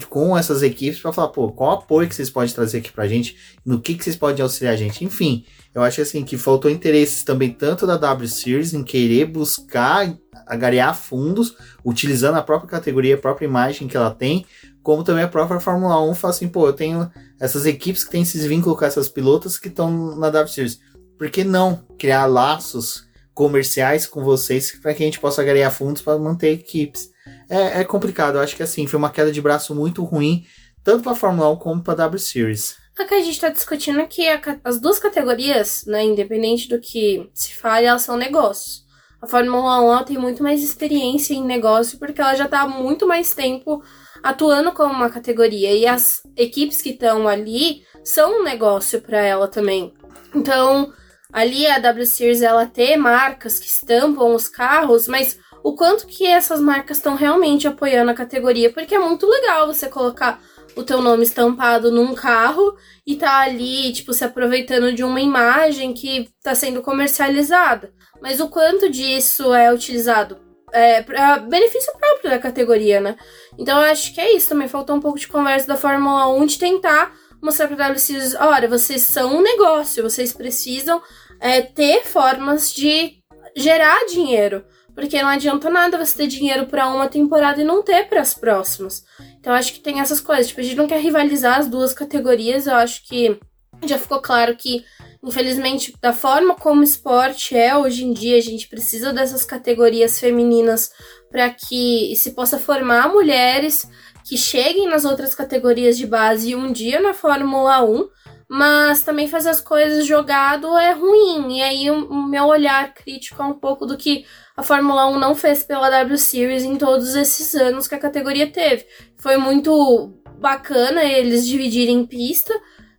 com 0.09 0.37
essas 0.37 0.63
equipes 0.63 0.99
para 1.01 1.13
falar, 1.13 1.29
pô, 1.29 1.53
qual 1.53 1.73
apoio 1.73 2.09
que 2.09 2.15
vocês 2.15 2.31
podem 2.31 2.53
trazer 2.53 2.79
aqui 2.79 2.91
pra 2.91 3.07
gente, 3.07 3.37
no 3.65 3.81
que, 3.81 3.95
que 3.95 4.03
vocês 4.03 4.17
podem 4.17 4.43
auxiliar 4.43 4.75
a 4.75 4.77
gente. 4.77 5.05
Enfim, 5.05 5.45
eu 5.75 5.83
acho 5.83 6.01
assim 6.01 6.25
que 6.25 6.37
faltou 6.37 6.71
interesses 6.71 7.23
também 7.23 7.51
tanto 7.51 7.87
da 7.87 7.97
W 7.97 8.29
Series 8.29 8.75
em 8.75 8.83
querer 8.83 9.27
buscar 9.27 10.15
agariar 10.47 10.97
fundos, 10.97 11.55
utilizando 11.85 12.37
a 12.37 12.43
própria 12.43 12.71
categoria, 12.71 13.15
a 13.15 13.19
própria 13.19 13.47
imagem 13.47 13.87
que 13.87 13.97
ela 13.97 14.11
tem, 14.11 14.47
como 14.83 15.05
também 15.05 15.25
a 15.25 15.29
própria 15.29 15.61
Fórmula 15.61 16.01
1 16.03 16.15
fala 16.15 16.33
assim, 16.33 16.49
pô, 16.49 16.67
eu 16.67 16.73
tenho 16.73 17.11
essas 17.39 17.67
equipes 17.67 18.05
que 18.05 18.11
têm 18.11 18.23
esses 18.23 18.45
vínculos 18.45 18.79
com 18.79 18.85
essas 18.85 19.09
pilotas 19.09 19.59
que 19.59 19.69
estão 19.69 20.17
na 20.17 20.31
W 20.31 20.53
Series. 20.53 20.81
Por 21.19 21.31
que 21.31 21.45
não 21.45 21.85
criar 21.99 22.27
laços 22.27 23.07
comerciais 23.35 24.07
com 24.07 24.25
vocês 24.25 24.73
para 24.81 24.95
que 24.95 25.03
a 25.03 25.07
gente 25.07 25.21
possa 25.21 25.43
agariar 25.43 25.71
fundos 25.71 26.01
para 26.01 26.19
manter 26.19 26.53
equipes? 26.53 27.11
é, 27.49 27.81
é 27.81 27.85
complicado. 27.85 28.37
Eu 28.37 28.41
acho 28.41 28.57
que 28.57 28.63
assim, 28.63 28.87
foi 28.87 28.99
uma 28.99 29.11
queda 29.11 29.33
de 29.33 29.41
braço 29.41 29.75
muito 29.75 30.05
ruim, 30.05 30.47
tanto 30.85 31.03
para 31.03 31.13
a 31.13 31.17
Fórmula 31.17 31.51
1 31.51 31.57
como 31.57 31.83
para 31.83 31.95
a 31.95 31.97
W 32.07 32.19
Series. 32.19 32.77
O 33.01 33.07
que 33.07 33.15
a 33.15 33.21
gente 33.21 33.35
está 33.35 33.49
discutindo 33.49 34.07
que 34.09 34.27
as 34.65 34.81
duas 34.81 34.99
categorias, 34.99 35.85
né, 35.87 36.03
independente 36.03 36.69
do 36.69 36.81
que 36.81 37.31
se 37.33 37.55
fale, 37.55 37.87
elas 37.87 38.03
são 38.03 38.17
negócios. 38.17 38.85
A 39.23 39.27
Fórmula 39.27 40.01
1 40.01 40.05
tem 40.05 40.19
muito 40.19 40.43
mais 40.43 40.63
experiência 40.63 41.33
em 41.33 41.45
negócio 41.45 41.99
porque 41.99 42.21
ela 42.21 42.35
já 42.35 42.45
está 42.47 42.63
há 42.63 42.69
muito 42.69 43.07
mais 43.07 43.33
tempo 43.33 43.83
atuando 44.23 44.73
como 44.73 44.93
uma 44.93 45.11
categoria. 45.11 45.73
E 45.73 45.87
as 45.87 46.23
equipes 46.37 46.83
que 46.83 46.91
estão 46.91 47.29
ali 47.29 47.85
são 48.05 48.41
um 48.41 48.43
negócio 48.43 49.01
para 49.01 49.21
ela 49.21 49.47
também. 49.47 49.95
Então, 50.35 50.93
ali 51.33 51.67
a 51.67 51.79
W 51.79 52.07
Series 52.07 52.43
ela 52.43 52.67
tem 52.67 52.97
marcas 52.97 53.59
que 53.59 53.67
estampam 53.67 54.35
os 54.35 54.49
carros, 54.49 55.07
mas 55.07 55.39
o 55.63 55.75
quanto 55.75 56.07
que 56.07 56.27
essas 56.27 56.61
marcas 56.61 56.99
estão 56.99 57.15
realmente 57.15 57.67
apoiando 57.67 58.11
a 58.11 58.15
categoria, 58.15 58.73
porque 58.73 58.95
é 58.95 58.99
muito 58.99 59.27
legal 59.27 59.67
você 59.67 59.89
colocar 59.89 60.41
o 60.79 60.85
teu 60.85 61.03
nome 61.03 61.25
estampado 61.25 61.91
num 61.91 62.15
carro 62.15 62.77
e 63.05 63.17
tá 63.17 63.41
ali, 63.41 63.93
tipo, 63.93 64.13
se 64.13 64.25
aproveitando 64.25 64.93
de 64.93 65.03
uma 65.03 65.21
imagem 65.21 65.93
que 65.93 66.31
tá 66.41 66.55
sendo 66.55 66.81
comercializada. 66.81 67.93
Mas 68.23 68.39
o 68.39 68.49
quanto 68.49 68.89
disso 68.89 69.53
é 69.53 69.75
utilizado 69.75 70.39
é, 70.73 71.03
para 71.03 71.39
benefício 71.39 71.93
próprio 71.99 72.31
da 72.31 72.39
categoria, 72.39 73.01
né? 73.01 73.17
Então 73.59 73.77
eu 73.83 73.91
acho 73.91 74.15
que 74.15 74.21
é 74.21 74.37
isso 74.37 74.51
também. 74.51 74.69
Faltou 74.69 74.95
um 74.95 75.01
pouco 75.01 75.19
de 75.19 75.27
conversa 75.27 75.67
da 75.67 75.77
Fórmula 75.77 76.29
1 76.29 76.47
de 76.47 76.59
tentar 76.59 77.13
mostrar 77.43 77.67
para 77.67 77.91
WCs, 77.91 78.37
olha, 78.39 78.69
vocês 78.69 79.03
são 79.03 79.37
um 79.37 79.43
negócio, 79.43 80.03
vocês 80.03 80.33
precisam 80.33 81.03
é, 81.41 81.61
ter 81.61 82.05
formas 82.05 82.73
de 82.73 83.19
gerar 83.57 84.07
dinheiro. 84.07 84.65
Porque 84.99 85.23
não 85.23 85.29
adianta 85.29 85.71
nada 85.71 85.97
você 85.97 86.17
ter 86.17 86.27
dinheiro 86.27 86.67
para 86.67 86.89
uma 86.89 87.07
temporada 87.07 87.61
e 87.61 87.65
não 87.65 87.85
ter 87.85 88.09
para 88.09 88.21
as 88.21 88.35
próximas. 88.35 89.05
Então 89.39 89.53
acho 89.53 89.73
que 89.73 89.79
tem 89.79 90.01
essas 90.01 90.21
coisas. 90.21 90.49
Tipo, 90.49 90.61
a 90.61 90.65
gente 90.65 90.75
não 90.75 90.89
quer 90.89 91.01
rivalizar 91.01 91.57
as 91.57 91.69
duas 91.69 91.95
categorias. 91.95 92.67
Eu 92.67 92.75
acho 92.75 93.07
que 93.07 93.39
já 93.85 93.97
ficou 93.97 94.21
claro 94.21 94.57
que, 94.57 94.85
infelizmente, 95.23 95.95
da 96.03 96.13
forma 96.13 96.57
como 96.57 96.81
o 96.81 96.85
esporte 96.85 97.57
é 97.57 97.77
hoje 97.77 98.05
em 98.05 98.13
dia, 98.13 98.39
a 98.39 98.41
gente 98.41 98.67
precisa 98.67 99.13
dessas 99.13 99.45
categorias 99.45 100.19
femininas 100.19 100.91
para 101.31 101.49
que 101.49 102.13
se 102.17 102.33
possa 102.33 102.59
formar 102.59 103.09
mulheres 103.09 103.89
que 104.25 104.37
cheguem 104.37 104.89
nas 104.89 105.05
outras 105.05 105.33
categorias 105.33 105.97
de 105.97 106.09
base 106.09 106.51
e 106.51 106.57
um 106.57 106.73
dia 106.73 107.01
na 107.01 107.15
Fórmula 107.15 107.85
1 107.85 108.09
mas 108.49 109.03
também 109.03 109.29
fazer 109.29 109.51
as 109.51 109.61
coisas 109.61 110.07
jogado 110.07 110.77
é 110.79 110.93
ruim. 110.93 111.59
E 111.59 111.63
aí 111.63 111.91
o, 111.91 112.27
meu 112.27 112.45
olhar 112.45 112.95
crítico 112.95 113.43
é 113.43 113.45
um 113.45 113.55
pouco 113.55 113.85
do 113.85 113.97
que 113.97 114.25
a 114.57 114.63
Fórmula 114.63 115.07
1 115.09 115.19
não 115.19 115.35
fez 115.35 115.63
pela 115.63 115.91
W 115.91 116.17
Series 116.17 116.65
em 116.65 116.77
todos 116.77 117.15
esses 117.15 117.55
anos 117.55 117.87
que 117.87 117.95
a 117.95 117.99
categoria 117.99 118.51
teve. 118.51 118.87
Foi 119.19 119.37
muito 119.37 120.15
bacana 120.39 121.05
eles 121.05 121.47
dividirem 121.47 122.07
pista 122.07 122.55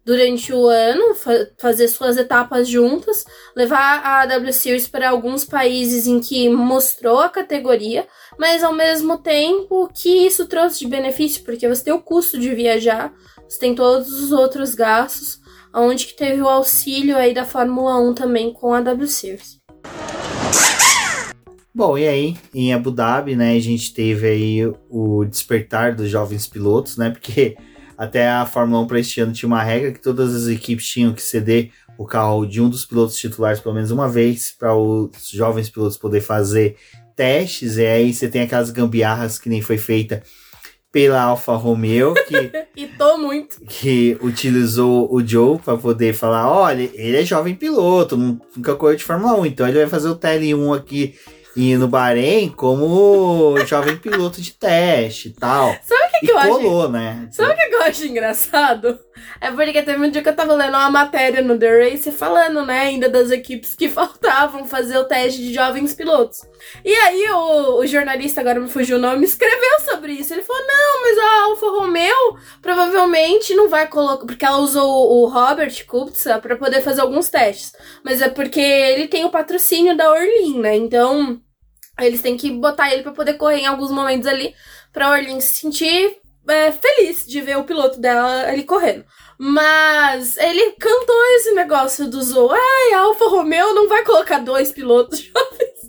durante 0.05 0.51
o 0.51 0.67
ano, 0.67 1.13
fa 1.13 1.31
fazer 1.57 1.87
suas 1.87 2.17
etapas 2.17 2.67
juntas, 2.67 3.25
levar 3.55 4.01
a 4.03 4.25
W 4.25 4.53
Series 4.53 4.87
para 4.87 5.09
alguns 5.09 5.45
países 5.45 6.07
em 6.07 6.19
que 6.19 6.49
mostrou 6.49 7.19
a 7.19 7.29
categoria, 7.29 8.07
mas 8.37 8.63
ao 8.63 8.73
mesmo 8.73 9.19
tempo 9.19 9.87
que 9.93 10.25
isso 10.25 10.47
trouxe 10.47 10.79
de 10.79 10.87
benefício, 10.87 11.43
porque 11.43 11.67
você 11.67 11.83
tem 11.83 11.93
o 11.93 12.01
custo 12.01 12.39
de 12.39 12.53
viajar, 12.55 13.13
você 13.47 13.59
tem 13.59 13.75
todos 13.75 14.11
os 14.21 14.31
outros 14.31 14.73
gastos, 14.73 15.38
onde 15.73 16.07
que 16.07 16.15
teve 16.15 16.41
o 16.41 16.47
auxílio 16.47 17.17
aí 17.17 17.33
da 17.33 17.45
Fórmula 17.45 17.99
1 17.99 18.13
também 18.13 18.53
com 18.53 18.73
a 18.73 18.81
W 18.81 19.07
Series. 19.07 19.59
Bom, 21.73 21.97
e 21.97 22.07
aí, 22.07 22.37
em 22.53 22.73
Abu 22.73 22.91
Dhabi, 22.91 23.35
né, 23.35 23.55
a 23.55 23.59
gente 23.59 23.93
teve 23.93 24.27
aí 24.27 24.73
o 24.89 25.23
despertar 25.23 25.95
dos 25.95 26.09
jovens 26.09 26.47
pilotos, 26.47 26.97
né, 26.97 27.09
porque 27.09 27.55
até 27.97 28.27
a 28.27 28.45
Fórmula 28.45 28.81
1 28.81 28.87
para 28.87 28.99
este 28.99 29.21
ano 29.21 29.33
tinha 29.33 29.47
uma 29.47 29.63
regra 29.63 29.91
que 29.91 30.01
todas 30.01 30.35
as 30.35 30.47
equipes 30.47 30.87
tinham 30.87 31.13
que 31.13 31.21
ceder 31.21 31.71
o 31.97 32.05
carro 32.05 32.45
de 32.45 32.61
um 32.61 32.69
dos 32.69 32.85
pilotos 32.85 33.17
titulares 33.17 33.59
pelo 33.59 33.75
menos 33.75 33.91
uma 33.91 34.07
vez 34.07 34.51
para 34.51 34.75
os 34.75 35.29
jovens 35.31 35.69
pilotos 35.69 35.97
poder 35.97 36.21
fazer 36.21 36.77
testes, 37.15 37.77
e 37.77 37.85
aí 37.85 38.13
você 38.13 38.29
tem 38.29 38.41
aquelas 38.41 38.71
gambiarras 38.71 39.37
que 39.37 39.49
nem 39.49 39.61
foi 39.61 39.77
feita 39.77 40.23
pela 40.91 41.21
Alfa 41.21 41.55
Romeo, 41.55 42.13
que. 42.13 42.51
Itou 42.75 43.17
muito. 43.17 43.59
Que 43.67 44.17
utilizou 44.21 45.13
o 45.13 45.25
Joe 45.25 45.59
para 45.59 45.77
poder 45.77 46.13
falar: 46.13 46.51
olha, 46.51 46.89
ele 46.93 47.17
é 47.17 47.25
jovem 47.25 47.55
piloto, 47.55 48.17
nunca 48.17 48.75
correu 48.75 48.95
de 48.95 49.03
Fórmula 49.03 49.39
1, 49.39 49.45
então 49.47 49.67
ele 49.67 49.79
vai 49.79 49.87
fazer 49.87 50.09
o 50.09 50.15
TL1 50.15 50.77
aqui 50.77 51.15
e 51.55 51.75
no 51.75 51.87
Bahrein 51.87 52.49
como 52.49 53.55
jovem 53.65 53.97
piloto 53.97 54.41
de 54.41 54.53
teste 54.53 55.29
e 55.29 55.31
tal. 55.31 55.75
Sabe 55.83 56.08
que, 56.19 56.25
que 56.25 56.31
eu 56.31 56.37
colou, 56.37 56.83
acho? 56.83 56.91
né? 56.91 57.27
Sabe 57.31 57.53
o 57.53 57.55
que 57.69 57.75
eu 57.75 57.83
acho 57.83 58.05
engraçado? 58.05 58.99
É 59.41 59.51
porque 59.51 59.83
teve 59.83 60.05
um 60.05 60.09
dia 60.09 60.21
que 60.21 60.29
eu 60.29 60.35
tava 60.35 60.53
lendo 60.53 60.75
uma 60.75 60.89
matéria 60.89 61.41
no 61.41 61.57
The 61.57 61.83
Race 61.89 62.11
falando, 62.11 62.65
né, 62.65 62.81
ainda 62.81 63.09
das 63.09 63.31
equipes 63.31 63.75
que 63.75 63.87
faltavam 63.89 64.65
fazer 64.65 64.97
o 64.97 65.05
teste 65.05 65.41
de 65.41 65.53
jovens 65.53 65.93
pilotos. 65.93 66.41
E 66.83 66.93
aí 66.93 67.29
o, 67.31 67.79
o 67.79 67.87
jornalista, 67.87 68.41
agora 68.41 68.59
me 68.59 68.69
fugiu 68.69 68.97
o 68.97 69.01
nome, 69.01 69.25
escreveu 69.25 69.79
sobre 69.89 70.13
isso. 70.13 70.33
Ele 70.33 70.43
falou: 70.43 70.61
não, 70.65 71.01
mas 71.01 71.17
a 71.17 71.43
Alfa 71.43 71.65
Romeo 71.67 72.37
provavelmente 72.61 73.53
não 73.55 73.69
vai 73.69 73.87
colocar. 73.87 74.25
Porque 74.25 74.45
ela 74.45 74.57
usou 74.57 75.23
o 75.23 75.27
Robert 75.27 75.85
Kubica 75.85 76.39
para 76.39 76.55
poder 76.55 76.81
fazer 76.81 77.01
alguns 77.01 77.29
testes. 77.29 77.73
Mas 78.03 78.21
é 78.21 78.29
porque 78.29 78.59
ele 78.59 79.07
tem 79.07 79.25
o 79.25 79.29
patrocínio 79.29 79.95
da 79.95 80.11
Orlin, 80.11 80.59
né? 80.59 80.75
Então 80.75 81.41
eles 81.99 82.21
têm 82.21 82.37
que 82.37 82.51
botar 82.51 82.91
ele 82.91 83.03
para 83.03 83.11
poder 83.11 83.33
correr 83.33 83.59
em 83.59 83.65
alguns 83.65 83.91
momentos 83.91 84.27
ali, 84.27 84.53
pra 84.91 85.11
Orlin 85.11 85.39
se 85.39 85.61
sentir 85.61 86.17
é, 86.47 86.71
feliz 86.71 87.25
de 87.27 87.41
ver 87.41 87.57
o 87.57 87.63
piloto 87.63 87.99
dela 87.99 88.47
ali 88.47 88.63
correndo. 88.63 89.05
Mas 89.37 90.35
ele 90.37 90.73
cantou 90.73 91.25
esse 91.35 91.51
negócio 91.51 92.09
do 92.09 92.21
Zou. 92.21 92.51
Ai, 92.51 92.93
a 92.93 93.01
Alfa 93.01 93.29
Romeo 93.29 93.73
não 93.73 93.87
vai 93.87 94.03
colocar 94.03 94.39
dois 94.39 94.71
pilotos 94.71 95.19
jovens. 95.23 95.79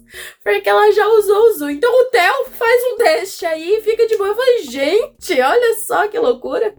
Porque 0.42 0.68
ela 0.68 0.92
já 0.92 1.06
usou 1.08 1.36
o 1.36 1.52
Zou. 1.54 1.70
Então 1.70 1.90
o 1.90 2.04
Theo 2.10 2.44
faz 2.52 2.82
um 2.92 2.96
teste 2.96 3.44
aí 3.46 3.80
fica 3.82 4.06
de 4.06 4.16
boa. 4.16 4.30
Eu 4.30 4.36
falei, 4.36 4.62
gente, 4.64 5.40
olha 5.40 5.74
só 5.78 6.06
que 6.06 6.18
loucura. 6.18 6.74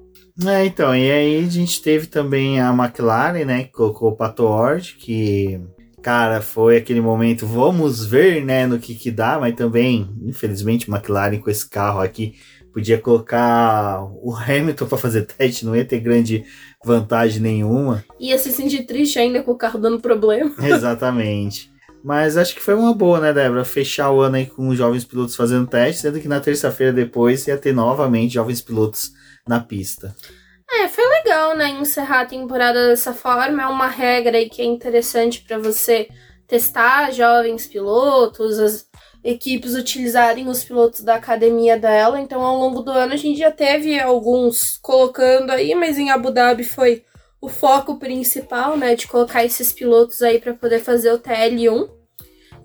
É, 0.47 0.65
então, 0.65 0.95
e 0.95 1.11
aí 1.11 1.45
a 1.45 1.49
gente 1.49 1.81
teve 1.81 2.07
também 2.07 2.59
a 2.59 2.71
McLaren, 2.71 3.45
né, 3.45 3.63
que 3.65 3.71
colocou 3.71 4.11
o 4.11 4.15
Pato 4.15 4.45
Ward, 4.45 4.95
que 4.95 5.59
Cara, 6.01 6.41
foi 6.41 6.77
aquele 6.77 6.99
momento, 6.99 7.45
vamos 7.45 8.03
ver, 8.05 8.43
né, 8.43 8.65
no 8.65 8.79
que 8.79 8.95
que 8.95 9.11
dá, 9.11 9.39
mas 9.39 9.55
também, 9.55 10.09
infelizmente, 10.23 10.89
McLaren 10.89 11.39
com 11.39 11.49
esse 11.49 11.69
carro 11.69 12.01
aqui 12.01 12.35
podia 12.73 12.97
colocar 12.97 14.01
o 14.23 14.33
Hamilton 14.33 14.87
para 14.87 14.97
fazer 14.97 15.25
teste, 15.25 15.65
não 15.65 15.75
ia 15.75 15.85
ter 15.85 15.99
grande 15.99 16.43
vantagem 16.83 17.41
nenhuma. 17.41 18.03
Ia 18.19 18.37
se 18.37 18.51
sentir 18.51 18.83
triste 18.85 19.19
ainda 19.19 19.43
com 19.43 19.51
o 19.51 19.57
carro 19.57 19.79
dando 19.79 19.99
problema. 19.99 20.53
Exatamente. 20.63 21.69
Mas 22.03 22.35
acho 22.35 22.55
que 22.55 22.61
foi 22.61 22.73
uma 22.73 22.93
boa, 22.93 23.19
né, 23.19 23.31
Débora? 23.31 23.63
Fechar 23.63 24.09
o 24.11 24.21
ano 24.21 24.37
aí 24.37 24.47
com 24.47 24.69
os 24.69 24.77
jovens 24.77 25.05
pilotos 25.05 25.35
fazendo 25.35 25.67
teste, 25.67 26.01
sendo 26.01 26.19
que 26.19 26.27
na 26.27 26.39
terça-feira 26.39 26.91
depois 26.91 27.45
ia 27.45 27.57
ter 27.57 27.73
novamente 27.73 28.33
jovens 28.33 28.61
pilotos 28.61 29.11
na 29.47 29.59
pista. 29.59 30.15
É, 30.73 30.87
foi 30.87 31.05
legal, 31.05 31.55
né? 31.55 31.69
Encerrar 31.69 32.21
a 32.21 32.25
temporada 32.25 32.87
dessa 32.87 33.13
forma. 33.13 33.61
É 33.61 33.67
uma 33.67 33.87
regra 33.87 34.37
aí 34.37 34.49
que 34.49 34.61
é 34.61 34.65
interessante 34.65 35.41
para 35.41 35.57
você 35.57 36.07
testar 36.47 37.11
jovens 37.11 37.67
pilotos, 37.67 38.57
as 38.57 38.89
equipes 39.23 39.75
utilizarem 39.75 40.47
os 40.47 40.63
pilotos 40.63 41.01
da 41.01 41.15
academia 41.15 41.77
dela. 41.77 42.19
Então, 42.19 42.41
ao 42.41 42.57
longo 42.57 42.81
do 42.81 42.91
ano, 42.91 43.13
a 43.13 43.17
gente 43.17 43.37
já 43.37 43.51
teve 43.51 43.99
alguns 43.99 44.77
colocando 44.77 45.51
aí, 45.51 45.75
mas 45.75 45.97
em 45.97 46.09
Abu 46.09 46.31
Dhabi 46.31 46.63
foi 46.63 47.03
o 47.41 47.49
foco 47.49 47.99
principal, 47.99 48.77
né? 48.77 48.95
De 48.95 49.07
colocar 49.07 49.43
esses 49.43 49.73
pilotos 49.73 50.21
aí 50.21 50.39
para 50.39 50.53
poder 50.53 50.79
fazer 50.79 51.11
o 51.11 51.19
TL1. 51.19 51.89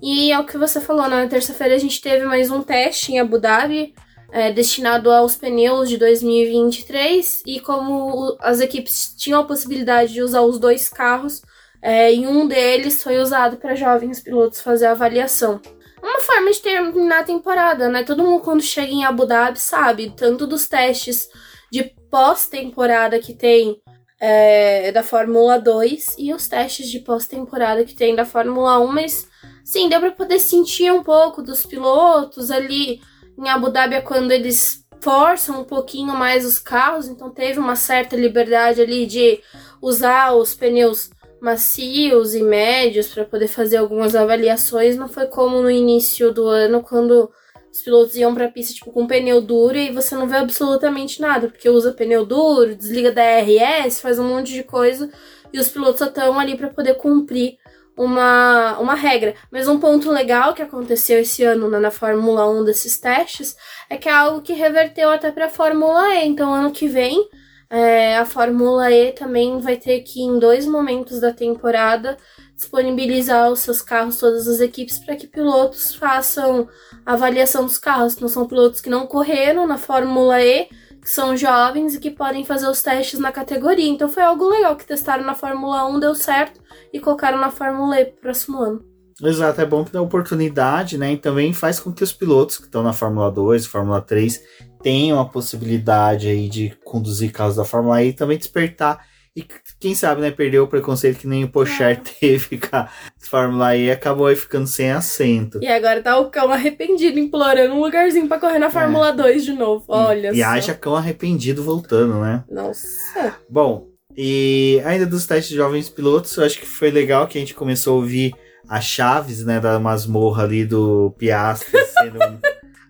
E 0.01 0.31
é 0.31 0.39
o 0.39 0.47
que 0.47 0.57
você 0.57 0.81
falou, 0.81 1.09
né? 1.09 1.23
Na 1.23 1.29
terça-feira 1.29 1.75
a 1.75 1.79
gente 1.79 2.01
teve 2.01 2.25
mais 2.25 2.51
um 2.51 2.63
teste 2.63 3.13
em 3.13 3.19
Abu 3.19 3.41
Dhabi 3.41 3.95
é, 4.33 4.51
destinado 4.51 5.11
aos 5.11 5.37
pneus 5.37 5.89
de 5.89 5.97
2023 5.97 7.43
e 7.47 7.61
como 7.61 8.37
as 8.41 8.61
equipes 8.61 9.15
tinham 9.17 9.41
a 9.41 9.45
possibilidade 9.45 10.13
de 10.13 10.23
usar 10.23 10.43
os 10.43 10.59
dois 10.59 10.89
carros, 10.89 11.43
é, 11.81 12.13
em 12.13 12.27
um 12.27 12.47
deles 12.47 13.03
foi 13.03 13.19
usado 13.19 13.57
para 13.57 13.75
jovens 13.75 14.21
pilotos 14.21 14.61
fazer 14.61 14.87
a 14.87 14.93
avaliação. 14.93 15.61
Uma 16.03 16.21
forma 16.21 16.51
de 16.53 16.61
terminar 16.61 17.21
a 17.21 17.25
temporada, 17.25 17.89
né? 17.89 18.05
Todo 18.05 18.23
mundo 18.23 18.43
quando 18.43 18.63
chega 18.63 18.93
em 18.93 19.05
Abu 19.05 19.27
Dhabi 19.27 19.59
sabe, 19.59 20.13
tanto 20.17 20.47
dos 20.47 20.69
testes 20.69 21.29
de 21.71 21.85
pós-temporada 22.11 23.19
que 23.19 23.35
tem 23.35 23.81
é, 24.21 24.93
da 24.93 25.03
Fórmula 25.03 25.59
2 25.59 26.17
e 26.19 26.33
os 26.33 26.49
testes 26.49 26.91
de 26.91 27.01
pós-temporada 27.01 27.85
que 27.85 27.95
tem 27.95 28.15
da 28.15 28.25
Fórmula 28.25 28.79
1, 28.81 28.87
mas 28.87 29.29
sim, 29.65 29.89
deu 29.89 30.01
para 30.01 30.13
poder 30.13 30.39
sentir 30.39 30.93
um 30.93 31.03
pouco 31.03 31.43
dos 31.43 31.67
pilotos 31.67 32.51
ali, 32.51 33.01
em 33.39 33.49
Abu 33.49 33.71
Dhabi 33.71 33.95
é 33.97 34.01
quando 34.01 34.31
eles 34.33 34.85
forçam 35.01 35.61
um 35.61 35.65
pouquinho 35.65 36.15
mais 36.15 36.45
os 36.45 36.59
carros, 36.59 37.07
então 37.07 37.31
teve 37.31 37.59
uma 37.59 37.77
certa 37.77 38.17
liberdade 38.17 38.81
ali 38.81 39.07
de 39.07 39.41
usar 39.81 40.33
os 40.35 40.55
pneus 40.55 41.11
macios 41.41 42.35
e 42.35 42.43
médios 42.43 43.09
para 43.09 43.25
poder 43.25 43.49
fazer 43.49 43.77
algumas 43.77 44.15
avaliações. 44.15 44.97
Não 44.97 45.09
foi 45.09 45.27
como 45.27 45.61
no 45.61 45.71
início 45.71 46.33
do 46.33 46.47
ano, 46.47 46.83
quando 46.83 47.31
os 47.71 47.83
pilotos 47.83 48.17
iam 48.17 48.35
pra 48.35 48.49
pista, 48.49 48.73
tipo, 48.73 48.91
com 48.91 49.07
pneu 49.07 49.41
duro 49.41 49.77
e 49.77 49.93
você 49.93 50.15
não 50.15 50.27
vê 50.27 50.37
absolutamente 50.37 51.21
nada, 51.21 51.49
porque 51.49 51.69
usa 51.69 51.93
pneu 51.93 52.25
duro, 52.25 52.75
desliga 52.75 53.13
DRS, 53.13 54.01
faz 54.01 54.19
um 54.19 54.27
monte 54.27 54.53
de 54.53 54.63
coisa 54.63 55.11
e 55.53 55.61
os 55.61 55.69
pilotos 55.69 55.99
só 55.99 56.07
estão 56.07 56.39
ali 56.39 56.57
para 56.57 56.69
poder 56.69 56.95
cumprir 56.95 57.59
uma, 57.97 58.79
uma 58.79 58.95
regra. 58.95 59.35
Mas 59.51 59.67
um 59.67 59.81
ponto 59.81 60.11
legal 60.11 60.53
que 60.53 60.63
aconteceu 60.63 61.21
esse 61.21 61.43
ano 61.43 61.69
na, 61.71 61.81
na 61.81 61.91
Fórmula 61.91 62.49
1 62.49 62.65
desses 62.65 62.99
testes 62.99 63.57
é 63.89 63.97
que 63.97 64.09
é 64.09 64.13
algo 64.13 64.43
que 64.43 64.53
reverteu 64.53 65.11
até 65.11 65.33
para 65.33 65.47
a 65.47 65.51
Fórmula 65.51 66.15
E. 66.15 66.27
Então, 66.27 66.53
ano 66.53 66.71
que 66.71 66.87
vem, 66.87 67.29
é, 67.71 68.19
a 68.19 68.25
Fórmula 68.27 68.91
E 68.91 69.13
também 69.13 69.59
vai 69.61 69.77
ter 69.77 70.01
que, 70.01 70.21
em 70.21 70.39
dois 70.39 70.67
momentos 70.67 71.21
da 71.21 71.33
temporada, 71.33 72.17
disponibilizar 72.55 73.51
os 73.51 73.61
seus 73.61 73.81
carros, 73.81 74.19
todas 74.19 74.47
as 74.47 74.61
equipes, 74.61 74.99
para 74.99 75.17
que 75.17 75.27
pilotos 75.27 75.95
façam 75.95 76.69
avaliação 77.05 77.65
dos 77.65 77.79
carros. 77.79 78.19
Não 78.19 78.29
são 78.29 78.47
pilotos 78.47 78.81
que 78.81 78.91
não 78.91 79.07
correram 79.07 79.67
na 79.67 79.79
Fórmula 79.79 80.43
E, 80.43 80.69
que 81.07 81.13
são 81.13 81.37
jovens 81.37 81.95
e 81.95 82.01
que 82.01 82.11
podem 82.11 82.45
fazer 82.45 82.67
os 82.67 82.83
testes 82.83 83.21
na 83.21 83.31
categoria. 83.31 83.89
Então 83.89 84.09
foi 84.09 84.25
algo 84.25 84.49
legal 84.49 84.75
que 84.75 84.85
testaram 84.85 85.23
na 85.23 85.37
Fórmula 85.37 85.87
1, 85.87 86.01
deu 86.01 86.17
certo, 86.17 86.61
e 86.93 86.99
colocaram 86.99 87.39
na 87.39 87.49
Fórmula 87.49 88.01
E 88.01 88.07
pro 88.07 88.23
próximo 88.23 88.59
ano. 88.59 88.85
Exato, 89.23 89.61
é 89.61 89.65
bom 89.65 89.85
que 89.85 89.93
dá 89.93 90.03
oportunidade, 90.03 90.99
né? 90.99 91.13
E 91.13 91.17
também 91.17 91.53
faz 91.53 91.79
com 91.79 91.93
que 91.93 92.03
os 92.03 92.13
pilotos 92.13 92.59
que 92.59 92.65
estão 92.65 92.83
na 92.83 92.93
Fórmula 92.93 93.31
2, 93.31 93.67
Fórmula 93.67 94.01
3, 94.01 94.43
tenham 94.83 95.21
a 95.21 95.25
possibilidade 95.25 96.27
aí 96.27 96.49
de 96.49 96.77
conduzir 96.85 97.31
carros 97.31 97.55
da 97.55 97.65
Fórmula 97.65 98.03
E 98.03 98.09
e 98.09 98.13
também 98.13 98.37
despertar 98.37 99.07
e 99.37 99.47
quem 99.79 99.95
sabe, 99.95 100.23
né, 100.23 100.31
perdeu 100.31 100.65
o 100.65 100.67
preconceito 100.67 101.19
que 101.19 101.27
nem 101.27 101.45
o 101.45 101.49
Pocher 101.49 101.91
é. 101.91 101.95
teve 101.97 102.57
com 102.57 102.75
a 102.75 102.89
Fórmula 103.19 103.77
E 103.77 103.85
e 103.85 103.91
acabou 103.91 104.27
aí 104.27 104.35
ficando 104.35 104.67
sem 104.67 104.91
assento. 104.91 105.59
E 105.63 105.69
agora 105.69 106.03
tá 106.03 106.19
o 106.19 106.31
cão 106.31 106.51
arrependido 106.51 107.19
implorando 107.19 107.75
um 107.75 107.81
lugarzinho 107.81 108.27
para 108.27 108.41
correr 108.41 108.59
na 108.59 108.71
Fórmula 108.71 109.11
é. 109.11 109.13
2 109.13 109.45
de 109.45 109.53
novo. 109.53 109.85
Olha 109.89 110.29
e, 110.29 110.31
só. 110.31 110.37
E 110.37 110.43
haja 110.43 110.75
cão 110.75 110.97
arrependido 110.97 111.63
voltando, 111.63 112.15
né? 112.19 112.45
Nossa. 112.51 113.37
Bom, 113.51 113.89
e 114.17 114.81
ainda 114.87 115.05
dos 115.05 115.27
testes 115.27 115.51
de 115.51 115.57
jovens 115.57 115.91
pilotos, 115.91 116.35
eu 116.37 116.45
acho 116.45 116.59
que 116.59 116.67
foi 116.67 116.91
legal 116.91 117.27
que 117.27 117.37
a 117.37 117.41
gente 117.41 117.53
começou 117.53 117.93
a 117.93 117.97
ouvir 117.97 118.35
as 118.67 118.85
chaves, 118.85 119.45
né, 119.45 119.61
da 119.61 119.79
masmorra 119.79 120.45
ali 120.45 120.65
do 120.65 121.15
Piastri 121.19 121.79
sendo 121.87 122.19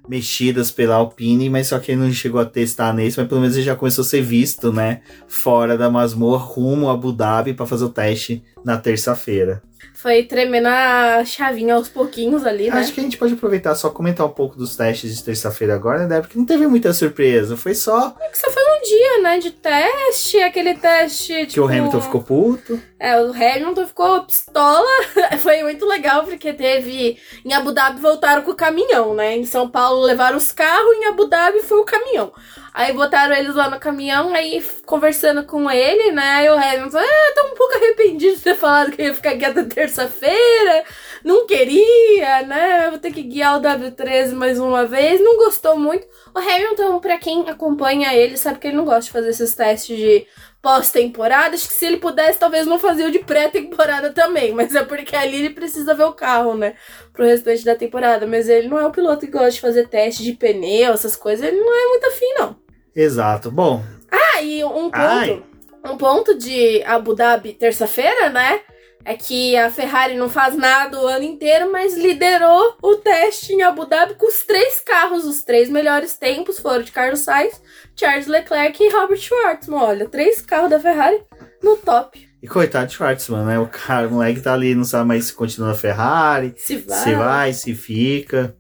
mexidas 0.09 0.71
pela 0.71 0.97
Alpine, 0.97 1.51
mas 1.51 1.69
só 1.69 1.79
que 1.79 1.93
ele 1.93 2.01
não 2.01 2.13
chegou 2.13 2.41
a 2.41 2.45
testar 2.45 2.93
nesse, 2.93 3.19
mas 3.19 3.29
pelo 3.29 3.41
menos 3.41 3.57
ele 3.57 3.65
já 3.65 3.75
começou 3.75 4.03
a 4.03 4.07
ser 4.07 4.23
visto, 4.23 4.73
né, 4.73 5.01
fora 5.27 5.77
da 5.77 5.91
masmorra 5.91 6.45
rumo 6.45 6.89
a 6.89 6.93
Abu 6.93 7.13
Dhabi 7.13 7.55
para 7.55 7.67
fazer 7.67 7.85
o 7.85 7.91
teste 7.91 8.43
na 8.65 8.77
terça-feira. 8.77 9.63
Foi 9.95 10.23
tremendo 10.23 10.67
a 10.67 11.25
chavinha 11.25 11.75
aos 11.75 11.89
pouquinhos 11.89 12.45
ali, 12.45 12.71
né? 12.71 12.79
Acho 12.79 12.93
que 12.93 13.01
a 13.01 13.03
gente 13.03 13.17
pode 13.17 13.35
aproveitar 13.35 13.75
só 13.75 13.91
comentar 13.91 14.27
um 14.27 14.31
pouco 14.31 14.57
dos 14.57 14.77
testes 14.77 15.17
de 15.17 15.25
terça-feira 15.25 15.75
agora, 15.75 16.07
né? 16.07 16.21
Porque 16.21 16.39
não 16.39 16.45
teve 16.45 16.67
muita 16.67 16.93
surpresa. 16.93 17.57
Foi 17.57 17.75
só. 17.75 18.15
É 18.21 18.29
que 18.29 18.39
só 18.39 18.51
foi 18.51 18.63
um 18.63 18.83
dia, 18.83 19.23
né? 19.23 19.39
De 19.39 19.51
teste, 19.51 20.39
aquele 20.39 20.75
teste. 20.75 21.33
Tipo... 21.33 21.53
Que 21.53 21.61
o 21.61 21.67
Hamilton 21.67 22.01
ficou 22.01 22.23
puto. 22.23 22.81
É, 22.99 23.21
o 23.21 23.31
Hamilton 23.31 23.87
ficou 23.87 24.23
pistola. 24.25 24.87
foi 25.41 25.63
muito 25.63 25.87
legal, 25.87 26.25
porque 26.25 26.53
teve. 26.53 27.19
Em 27.45 27.53
Abu 27.53 27.73
Dhabi 27.73 28.01
voltaram 28.01 28.43
com 28.43 28.51
o 28.51 28.57
caminhão, 28.57 29.15
né? 29.15 29.37
Em 29.37 29.45
São 29.45 29.69
Paulo 29.69 30.03
levaram 30.03 30.37
os 30.37 30.53
carros, 30.53 30.97
em 30.97 31.07
Abu 31.07 31.27
Dhabi 31.27 31.61
foi 31.61 31.79
o 31.79 31.85
caminhão. 31.85 32.33
Aí 32.77 32.93
botaram 32.93 33.35
eles 33.35 33.55
lá 33.55 33.71
no 33.71 33.81
caminhão, 33.81 34.35
aí 34.35 34.63
conversando 34.85 35.45
com 35.45 35.71
ele, 35.71 36.13
né? 36.13 36.23
Aí 36.23 36.51
o 36.51 36.53
Hamilton, 36.53 36.99
ah, 36.99 37.33
tô 37.35 37.47
um 37.47 37.55
pouco 37.55 37.75
arrependido 37.75 38.37
de 38.37 38.43
ter 38.43 38.55
falado 38.55 38.93
que 38.93 39.03
ia 39.03 39.15
ficar 39.15 39.31
aqui 39.31 39.47
até 39.47 39.65
terça-feira. 39.65 40.85
Não 41.25 41.47
queria, 41.47 42.43
né? 42.43 42.91
Vou 42.91 42.99
ter 42.99 43.13
que 43.13 43.23
guiar 43.23 43.57
o 43.57 43.63
W13 43.63 44.35
mais 44.35 44.59
uma 44.59 44.85
vez. 44.85 45.23
Não 45.23 45.39
gostou 45.39 45.79
muito. 45.79 46.07
O 46.35 46.39
Hamilton, 46.39 47.01
pra 47.01 47.17
quem 47.17 47.49
acompanha 47.49 48.15
ele, 48.15 48.37
sabe 48.37 48.59
que 48.59 48.67
ele 48.67 48.77
não 48.77 48.85
gosta 48.85 49.05
de 49.05 49.11
fazer 49.11 49.31
esses 49.31 49.55
testes 49.55 49.97
de 49.97 50.27
pós-temporada. 50.61 51.55
Acho 51.55 51.69
que 51.69 51.73
se 51.73 51.87
ele 51.87 51.97
pudesse, 51.97 52.39
talvez 52.39 52.67
não 52.67 52.79
fazia 52.79 53.07
o 53.09 53.11
de 53.11 53.21
pré-temporada 53.21 54.13
também. 54.13 54.53
Mas 54.53 54.75
é 54.75 54.85
porque 54.85 55.17
ali 55.17 55.39
ele 55.39 55.51
precisa 55.55 55.95
ver 55.95 56.05
o 56.05 56.13
carro, 56.13 56.55
né? 56.55 56.75
Pro 57.15 57.25
restante 57.25 57.65
da 57.65 57.75
temporada. 57.75 58.27
Mas 58.27 58.51
ele 58.51 58.69
não 58.69 58.79
é 58.79 58.85
o 58.85 58.93
piloto 58.93 59.25
que 59.25 59.33
gosta 59.33 59.53
de 59.53 59.61
fazer 59.63 59.89
teste 59.89 60.23
de 60.23 60.35
pneu, 60.35 60.93
essas 60.93 61.17
coisas. 61.17 61.49
Ele 61.49 61.59
não 61.59 61.75
é 61.75 61.89
muito 61.89 62.07
afim, 62.09 62.35
não. 62.39 62.66
Exato. 62.97 63.51
Bom. 63.51 63.85
Ah, 64.11 64.41
e 64.41 64.65
um 64.65 64.91
ponto. 64.91 64.95
Ai. 64.95 65.43
Um 65.85 65.97
ponto 65.97 66.37
de 66.37 66.83
Abu 66.85 67.15
Dhabi 67.15 67.53
terça-feira, 67.53 68.31
né? 68.31 68.61
É 69.05 69.15
que 69.15 69.57
a 69.57 69.71
Ferrari 69.71 70.17
não 70.17 70.29
faz 70.29 70.57
nada 70.57 71.01
o 71.01 71.07
ano 71.07 71.23
inteiro, 71.23 71.71
mas 71.71 71.97
liderou 71.97 72.77
o 72.83 72.97
teste 72.97 73.53
em 73.53 73.63
Abu 73.63 73.87
Dhabi 73.87 74.15
com 74.15 74.27
os 74.27 74.43
três 74.45 74.81
carros. 74.81 75.25
Os 75.27 75.45
três 75.45 75.69
melhores 75.69 76.17
tempos 76.17 76.59
foram 76.59 76.83
de 76.83 76.91
Carlos 76.91 77.21
Sainz, 77.21 77.61
Charles 77.95 78.27
Leclerc 78.27 78.83
e 78.83 78.89
Robert 78.89 79.19
Schwartzman. 79.19 79.81
Olha, 79.81 80.09
três 80.09 80.41
carros 80.41 80.71
da 80.71 80.81
Ferrari 80.81 81.23
no 81.63 81.77
top. 81.77 82.27
E 82.43 82.49
coitado 82.49 82.87
de 82.89 82.95
Schwartzman, 82.95 83.45
né? 83.45 83.59
O 83.61 83.69
cara, 83.69 84.09
o 84.09 84.13
moleque 84.13 84.41
tá 84.41 84.55
ali, 84.55 84.75
não 84.75 84.85
sabe 84.85 85.07
mais 85.07 85.27
se 85.27 85.35
continua 85.35 85.69
na 85.69 85.75
Ferrari, 85.75 86.55
se 86.57 86.77
vai, 86.77 86.99
se, 86.99 87.15
vai, 87.15 87.53
se 87.53 87.75
fica. 87.75 88.57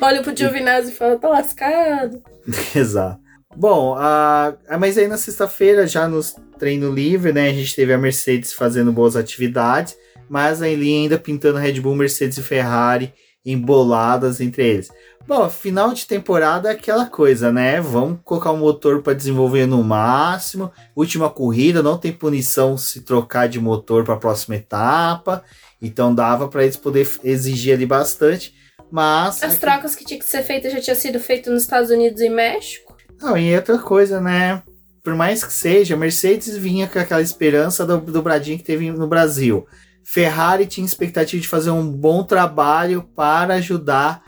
Olha 0.00 0.22
pro 0.22 0.36
Giovinazzi 0.36 0.92
e 0.92 0.94
fala, 0.94 1.18
tá 1.18 1.28
lascado. 1.28 2.22
Exato. 2.74 3.29
Bom, 3.56 3.94
a, 3.96 4.54
a, 4.68 4.78
mas 4.78 4.96
aí 4.96 5.08
na 5.08 5.18
sexta-feira, 5.18 5.86
já 5.86 6.08
no 6.08 6.20
treino 6.58 6.92
livre, 6.92 7.32
né, 7.32 7.50
a 7.50 7.52
gente 7.52 7.74
teve 7.74 7.92
a 7.92 7.98
Mercedes 7.98 8.52
fazendo 8.52 8.92
boas 8.92 9.16
atividades, 9.16 9.96
mas 10.28 10.62
a 10.62 10.68
linha 10.68 11.02
ainda 11.02 11.18
pintando 11.18 11.58
Red 11.58 11.80
Bull, 11.80 11.96
Mercedes 11.96 12.38
e 12.38 12.42
Ferrari 12.42 13.12
emboladas 13.44 14.40
entre 14.40 14.66
eles. 14.66 14.90
Bom, 15.26 15.48
final 15.48 15.92
de 15.92 16.06
temporada 16.06 16.68
é 16.68 16.72
aquela 16.72 17.06
coisa, 17.06 17.52
né? 17.52 17.80
Vamos 17.80 18.20
colocar 18.24 18.50
o 18.50 18.56
motor 18.56 19.02
para 19.02 19.14
desenvolver 19.14 19.66
no 19.66 19.82
máximo. 19.82 20.72
Última 20.96 21.30
corrida, 21.30 21.82
não 21.82 21.98
tem 21.98 22.12
punição 22.12 22.76
se 22.76 23.02
trocar 23.02 23.48
de 23.48 23.60
motor 23.60 24.04
para 24.04 24.14
a 24.14 24.18
próxima 24.18 24.56
etapa. 24.56 25.44
Então 25.80 26.14
dava 26.14 26.48
para 26.48 26.64
eles 26.64 26.76
poder 26.76 27.08
exigir 27.22 27.74
ali 27.74 27.86
bastante. 27.86 28.54
Mas 28.90 29.42
as 29.42 29.52
aqui... 29.52 29.60
trocas 29.60 29.94
que 29.94 30.04
tinha 30.04 30.18
que 30.18 30.26
ser 30.26 30.42
feitas 30.42 30.72
já 30.72 30.80
tinha 30.80 30.96
sido 30.96 31.20
feito 31.20 31.50
nos 31.50 31.62
Estados 31.62 31.90
Unidos 31.90 32.20
e 32.20 32.28
México. 32.28 32.89
Não, 33.20 33.36
e 33.36 33.54
outra 33.54 33.78
coisa, 33.78 34.20
né? 34.20 34.62
Por 35.02 35.14
mais 35.14 35.44
que 35.44 35.52
seja, 35.52 35.96
Mercedes 35.96 36.56
vinha 36.56 36.86
com 36.86 36.98
aquela 36.98 37.22
esperança 37.22 37.86
do 37.86 37.98
dobradinho 38.00 38.58
que 38.58 38.64
teve 38.64 38.90
no 38.90 39.06
Brasil. 39.06 39.66
Ferrari 40.04 40.66
tinha 40.66 40.84
expectativa 40.84 41.40
de 41.40 41.48
fazer 41.48 41.70
um 41.70 41.86
bom 41.90 42.24
trabalho 42.24 43.02
para 43.14 43.54
ajudar 43.54 44.22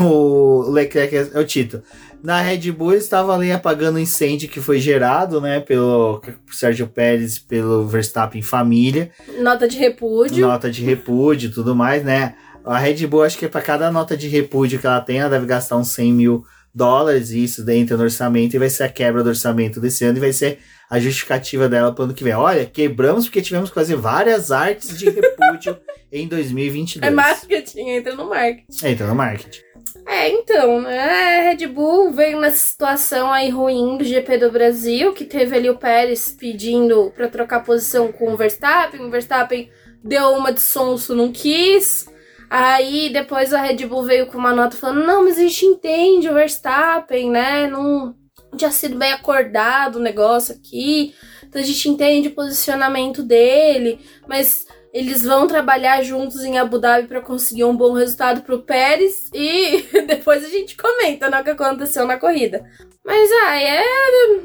o 0.00 0.70
Leclerc 0.70 1.30
é 1.34 1.38
o 1.38 1.44
título. 1.44 1.82
Na 2.22 2.40
Red 2.40 2.70
Bull 2.72 2.94
estava 2.94 3.34
ali 3.34 3.52
apagando 3.52 3.96
o 3.96 4.00
incêndio 4.00 4.48
que 4.48 4.60
foi 4.60 4.78
gerado, 4.78 5.40
né, 5.40 5.60
pelo 5.60 6.22
Sérgio 6.50 6.86
Pérez, 6.86 7.38
pelo 7.38 7.86
Verstappen 7.86 8.40
família. 8.40 9.10
Nota 9.40 9.68
de 9.68 9.76
repúdio. 9.76 10.46
Nota 10.46 10.70
de 10.70 10.82
repúdio, 10.82 11.52
tudo 11.52 11.74
mais, 11.74 12.02
né? 12.02 12.34
A 12.64 12.78
Red 12.78 13.06
Bull 13.06 13.24
acho 13.24 13.36
que 13.36 13.46
para 13.46 13.60
cada 13.60 13.90
nota 13.90 14.16
de 14.16 14.28
repúdio 14.28 14.78
que 14.78 14.86
ela 14.86 15.00
tem, 15.00 15.18
ela 15.18 15.28
deve 15.28 15.44
gastar 15.44 15.76
uns 15.76 15.88
100 15.88 16.12
mil 16.14 16.44
dólares 16.74 17.30
e 17.30 17.44
isso 17.44 17.64
dentro 17.64 17.96
do 17.96 18.02
orçamento 18.02 18.54
e 18.54 18.58
vai 18.58 18.68
ser 18.68 18.84
a 18.84 18.88
quebra 18.88 19.22
do 19.22 19.28
orçamento 19.28 19.80
desse 19.80 20.04
ano 20.04 20.18
e 20.18 20.20
vai 20.20 20.32
ser 20.32 20.58
a 20.90 20.98
justificativa 20.98 21.68
dela 21.68 21.92
para 21.92 22.02
o 22.02 22.04
ano 22.04 22.14
que 22.14 22.24
vem. 22.24 22.34
Olha, 22.34 22.66
quebramos 22.66 23.26
porque 23.26 23.40
tivemos 23.40 23.70
que 23.70 23.74
fazer 23.74 23.96
várias 23.96 24.50
artes 24.50 24.98
de 24.98 25.08
repúdio 25.08 25.78
em 26.10 26.26
2022. 26.26 27.10
É 27.10 27.14
marketing, 27.14 27.88
entra 27.90 28.14
no 28.14 28.28
marketing. 28.28 28.86
Entra 28.86 29.06
no 29.06 29.14
marketing. 29.14 29.60
É, 30.06 30.28
então, 30.28 30.82
né? 30.82 31.38
A 31.38 31.42
Red 31.50 31.66
Bull 31.68 32.12
veio 32.12 32.40
nessa 32.40 32.58
situação 32.58 33.32
aí 33.32 33.48
ruim 33.48 33.96
do 33.96 34.04
GP 34.04 34.38
do 34.38 34.50
Brasil, 34.50 35.12
que 35.12 35.24
teve 35.24 35.56
ali 35.56 35.70
o 35.70 35.78
Pérez 35.78 36.34
pedindo 36.38 37.12
para 37.16 37.28
trocar 37.28 37.64
posição 37.64 38.12
com 38.12 38.32
o 38.32 38.36
Verstappen. 38.36 39.00
O 39.00 39.10
Verstappen 39.10 39.70
deu 40.02 40.30
uma 40.30 40.52
de 40.52 40.60
sonso, 40.60 41.14
não 41.14 41.32
quis. 41.32 42.06
Aí 42.48 43.10
depois 43.12 43.52
a 43.52 43.60
Red 43.60 43.86
Bull 43.86 44.04
veio 44.04 44.26
com 44.26 44.38
uma 44.38 44.54
nota 44.54 44.76
falando: 44.76 45.06
não, 45.06 45.24
mas 45.24 45.38
a 45.38 45.42
gente 45.42 45.64
entende 45.66 46.28
o 46.28 46.34
Verstappen, 46.34 47.30
né? 47.30 47.66
Não 47.66 48.14
tinha 48.56 48.70
sido 48.70 48.96
bem 48.96 49.12
acordado 49.12 49.96
o 49.96 50.02
negócio 50.02 50.54
aqui. 50.54 51.14
Então 51.42 51.60
a 51.60 51.64
gente 51.64 51.88
entende 51.88 52.28
o 52.28 52.34
posicionamento 52.34 53.22
dele, 53.22 53.98
mas 54.28 54.66
eles 54.94 55.24
vão 55.24 55.48
trabalhar 55.48 56.04
juntos 56.04 56.44
em 56.44 56.56
Abu 56.56 56.78
Dhabi 56.78 57.08
para 57.08 57.20
conseguir 57.20 57.64
um 57.64 57.76
bom 57.76 57.94
resultado 57.94 58.42
pro 58.42 58.62
Pérez 58.62 59.28
e 59.34 59.82
depois 60.06 60.44
a 60.44 60.48
gente 60.48 60.76
comenta 60.76 61.28
né, 61.28 61.40
o 61.40 61.44
que 61.44 61.50
aconteceu 61.50 62.06
na 62.06 62.16
corrida. 62.16 62.64
Mas 63.04 63.28
ah, 63.42 63.60
é 63.60 63.82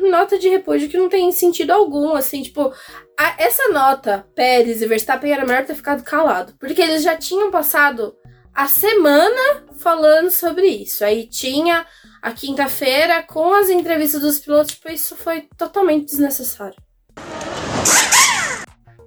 nota 0.10 0.40
de 0.40 0.50
repúdio 0.50 0.90
que 0.90 0.98
não 0.98 1.08
tem 1.08 1.32
sentido 1.32 1.70
algum, 1.70 2.16
assim, 2.16 2.42
tipo, 2.42 2.74
a, 3.18 3.36
essa 3.38 3.72
nota, 3.72 4.26
Pérez 4.34 4.82
e 4.82 4.88
Verstappen 4.88 5.32
era 5.32 5.46
melhor 5.46 5.66
ter 5.66 5.76
ficado 5.76 6.04
calado, 6.04 6.56
porque 6.60 6.82
eles 6.82 7.04
já 7.04 7.16
tinham 7.16 7.52
passado 7.52 8.16
a 8.52 8.68
semana 8.68 9.66
falando 9.78 10.32
sobre 10.32 10.66
isso. 10.66 11.06
Aí 11.06 11.28
tinha 11.28 11.86
a 12.24 12.32
quinta-feira 12.32 13.22
com 13.22 13.54
as 13.54 13.70
entrevistas 13.70 14.22
dos 14.22 14.40
pilotos, 14.40 14.74
tipo, 14.74 14.90
isso 14.90 15.16
foi 15.16 15.48
totalmente 15.56 16.08
desnecessário. 16.08 16.76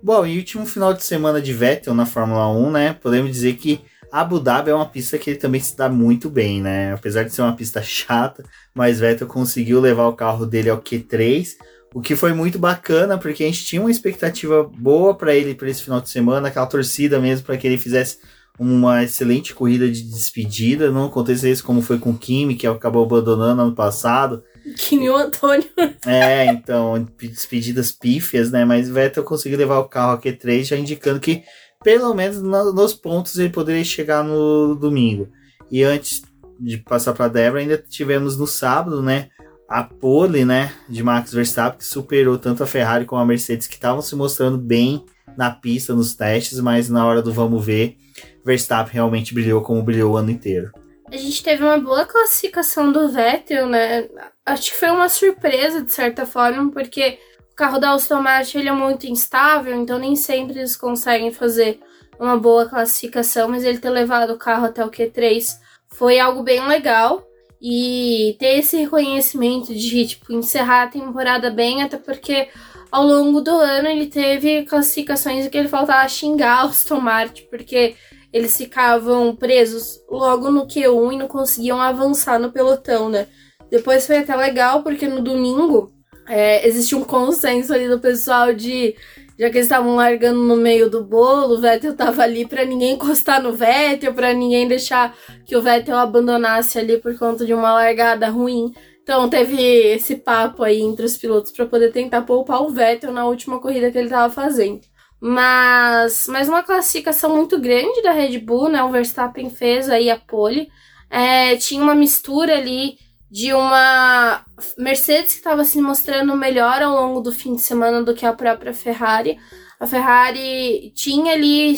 Bom, 0.04 0.26
e 0.26 0.36
último 0.36 0.66
final 0.66 0.92
de 0.92 1.04
semana 1.04 1.40
de 1.40 1.52
Vettel 1.54 1.94
na 1.94 2.04
Fórmula 2.04 2.48
1, 2.50 2.70
né? 2.72 2.92
Podemos 2.92 3.30
dizer 3.30 3.54
que 3.54 3.80
Abu 4.10 4.40
Dhabi 4.40 4.70
é 4.70 4.74
uma 4.74 4.88
pista 4.88 5.16
que 5.16 5.30
ele 5.30 5.38
também 5.38 5.60
se 5.60 5.76
dá 5.76 5.88
muito 5.88 6.28
bem, 6.28 6.60
né? 6.60 6.92
Apesar 6.92 7.22
de 7.22 7.32
ser 7.32 7.42
uma 7.42 7.54
pista 7.54 7.80
chata, 7.80 8.44
mas 8.74 8.98
Vettel 8.98 9.28
conseguiu 9.28 9.80
levar 9.80 10.08
o 10.08 10.12
carro 10.12 10.44
dele 10.44 10.68
ao 10.68 10.82
Q3, 10.82 11.50
o 11.94 12.00
que 12.00 12.16
foi 12.16 12.32
muito 12.32 12.58
bacana, 12.58 13.16
porque 13.16 13.44
a 13.44 13.46
gente 13.46 13.64
tinha 13.64 13.80
uma 13.80 13.92
expectativa 13.92 14.64
boa 14.64 15.14
para 15.14 15.36
ele 15.36 15.54
para 15.54 15.70
esse 15.70 15.84
final 15.84 16.00
de 16.00 16.10
semana, 16.10 16.48
aquela 16.48 16.66
torcida 16.66 17.20
mesmo 17.20 17.46
para 17.46 17.56
que 17.56 17.64
ele 17.64 17.78
fizesse 17.78 18.18
uma 18.58 19.04
excelente 19.04 19.54
corrida 19.54 19.88
de 19.88 20.02
despedida, 20.02 20.90
não 20.90 21.06
acontecesse 21.06 21.62
como 21.62 21.80
foi 21.80 22.00
com 22.00 22.10
o 22.10 22.18
Kimi, 22.18 22.56
que 22.56 22.66
acabou 22.66 23.04
abandonando 23.04 23.62
ano 23.62 23.74
passado. 23.74 24.42
Kimi 24.76 25.06
e 25.06 25.10
o 25.10 25.16
Antônio. 25.16 25.68
É, 26.06 26.46
então, 26.46 27.06
despedidas 27.18 27.92
pífias, 27.92 28.50
né? 28.50 28.64
Mas 28.64 28.88
Vettel 28.88 29.24
conseguiu 29.24 29.58
levar 29.58 29.78
o 29.78 29.88
carro 29.88 30.12
a 30.12 30.20
Q3, 30.20 30.64
já 30.64 30.76
indicando 30.76 31.20
que 31.20 31.42
pelo 31.82 32.14
menos 32.14 32.40
no, 32.40 32.72
nos 32.72 32.94
pontos 32.94 33.38
ele 33.38 33.50
poderia 33.50 33.84
chegar 33.84 34.22
no 34.24 34.74
domingo. 34.74 35.28
E 35.70 35.82
antes 35.82 36.22
de 36.60 36.78
passar 36.78 37.12
para 37.12 37.28
Débora, 37.28 37.60
ainda 37.60 37.76
tivemos 37.76 38.36
no 38.36 38.46
sábado, 38.46 39.02
né? 39.02 39.28
A 39.68 39.82
pole, 39.82 40.44
né? 40.44 40.72
De 40.88 41.02
Max 41.02 41.32
Verstappen, 41.32 41.78
que 41.78 41.84
superou 41.84 42.38
tanto 42.38 42.62
a 42.62 42.66
Ferrari 42.66 43.04
como 43.04 43.20
a 43.20 43.26
Mercedes, 43.26 43.66
que 43.66 43.74
estavam 43.74 44.02
se 44.02 44.14
mostrando 44.14 44.58
bem 44.58 45.04
na 45.36 45.50
pista, 45.50 45.94
nos 45.94 46.14
testes, 46.14 46.60
mas 46.60 46.88
na 46.88 47.06
hora 47.06 47.22
do 47.22 47.32
vamos 47.32 47.64
ver, 47.64 47.96
Verstappen 48.44 48.92
realmente 48.92 49.32
brilhou 49.32 49.62
como 49.62 49.82
brilhou 49.82 50.12
o 50.12 50.16
ano 50.16 50.30
inteiro. 50.30 50.70
A 51.12 51.16
gente 51.18 51.42
teve 51.42 51.62
uma 51.62 51.78
boa 51.78 52.06
classificação 52.06 52.90
do 52.90 53.06
Vettel, 53.06 53.66
né? 53.66 54.08
Acho 54.46 54.70
que 54.70 54.78
foi 54.78 54.90
uma 54.90 55.10
surpresa, 55.10 55.82
de 55.82 55.92
certa 55.92 56.24
forma, 56.24 56.72
porque 56.72 57.18
o 57.52 57.54
carro 57.54 57.78
da 57.78 57.92
Aston 57.92 58.22
Martin 58.22 58.60
ele 58.60 58.70
é 58.70 58.72
muito 58.72 59.06
instável, 59.06 59.74
então 59.74 59.98
nem 59.98 60.16
sempre 60.16 60.60
eles 60.60 60.74
conseguem 60.74 61.30
fazer 61.30 61.80
uma 62.18 62.38
boa 62.38 62.66
classificação, 62.66 63.50
mas 63.50 63.62
ele 63.62 63.76
ter 63.76 63.90
levado 63.90 64.32
o 64.32 64.38
carro 64.38 64.64
até 64.64 64.82
o 64.82 64.90
Q3 64.90 65.58
foi 65.90 66.18
algo 66.18 66.42
bem 66.42 66.66
legal. 66.66 67.22
E 67.60 68.34
ter 68.38 68.58
esse 68.58 68.78
reconhecimento 68.78 69.74
de, 69.74 70.06
tipo, 70.06 70.32
encerrar 70.32 70.84
a 70.84 70.88
temporada 70.88 71.50
bem, 71.50 71.82
até 71.82 71.98
porque 71.98 72.48
ao 72.90 73.04
longo 73.04 73.42
do 73.42 73.50
ano 73.50 73.86
ele 73.86 74.06
teve 74.06 74.64
classificações 74.64 75.44
em 75.44 75.50
que 75.50 75.58
ele 75.58 75.68
faltava 75.68 76.08
xingar 76.08 76.64
os 76.64 76.78
Aston 76.78 77.00
Martin, 77.00 77.46
porque 77.50 77.96
eles 78.32 78.56
ficavam 78.56 79.36
presos 79.36 80.00
logo 80.10 80.50
no 80.50 80.66
Q1 80.66 81.12
e 81.12 81.16
não 81.16 81.28
conseguiam 81.28 81.80
avançar 81.80 82.38
no 82.38 82.50
pelotão, 82.50 83.08
né? 83.08 83.26
Depois 83.70 84.06
foi 84.06 84.18
até 84.18 84.34
legal, 84.34 84.82
porque 84.82 85.06
no 85.06 85.20
domingo 85.20 85.92
é, 86.28 86.66
existe 86.66 86.94
um 86.94 87.04
consenso 87.04 87.72
ali 87.72 87.88
do 87.88 88.00
pessoal 88.00 88.52
de. 88.54 88.94
Já 89.38 89.50
que 89.50 89.56
eles 89.56 89.66
estavam 89.66 89.96
largando 89.96 90.40
no 90.40 90.56
meio 90.56 90.88
do 90.88 91.02
bolo, 91.02 91.54
o 91.54 91.60
Vettel 91.60 91.96
tava 91.96 92.22
ali 92.22 92.46
para 92.46 92.64
ninguém 92.64 92.92
encostar 92.92 93.42
no 93.42 93.52
Vettel, 93.52 94.14
para 94.14 94.32
ninguém 94.32 94.68
deixar 94.68 95.16
que 95.44 95.56
o 95.56 95.62
Vettel 95.62 95.96
abandonasse 95.96 96.78
ali 96.78 96.98
por 96.98 97.18
conta 97.18 97.44
de 97.44 97.52
uma 97.52 97.72
largada 97.72 98.28
ruim. 98.28 98.72
Então 99.02 99.28
teve 99.28 99.60
esse 99.60 100.16
papo 100.16 100.62
aí 100.62 100.80
entre 100.80 101.04
os 101.04 101.16
pilotos 101.16 101.50
para 101.50 101.66
poder 101.66 101.90
tentar 101.92 102.22
poupar 102.22 102.62
o 102.62 102.68
Vettel 102.68 103.12
na 103.12 103.26
última 103.26 103.60
corrida 103.60 103.90
que 103.90 103.98
ele 103.98 104.08
tava 104.08 104.32
fazendo. 104.32 104.80
Mas, 105.24 106.26
mas 106.26 106.48
uma 106.48 106.64
classificação 106.64 107.36
muito 107.36 107.56
grande 107.56 108.02
da 108.02 108.10
Red 108.10 108.40
Bull, 108.40 108.68
né? 108.68 108.82
O 108.82 108.90
Verstappen 108.90 109.48
fez 109.50 109.88
aí 109.88 110.10
a 110.10 110.18
pole. 110.18 110.68
É, 111.08 111.54
tinha 111.54 111.80
uma 111.80 111.94
mistura 111.94 112.56
ali 112.58 112.98
de 113.30 113.52
uma 113.54 114.44
Mercedes 114.76 115.34
que 115.34 115.38
estava 115.38 115.64
se 115.64 115.80
mostrando 115.80 116.34
melhor 116.34 116.82
ao 116.82 116.92
longo 116.92 117.20
do 117.20 117.30
fim 117.30 117.54
de 117.54 117.62
semana 117.62 118.02
do 118.02 118.14
que 118.14 118.26
a 118.26 118.32
própria 118.32 118.74
Ferrari. 118.74 119.38
A 119.78 119.86
Ferrari 119.86 120.92
tinha 120.92 121.34
ali 121.34 121.76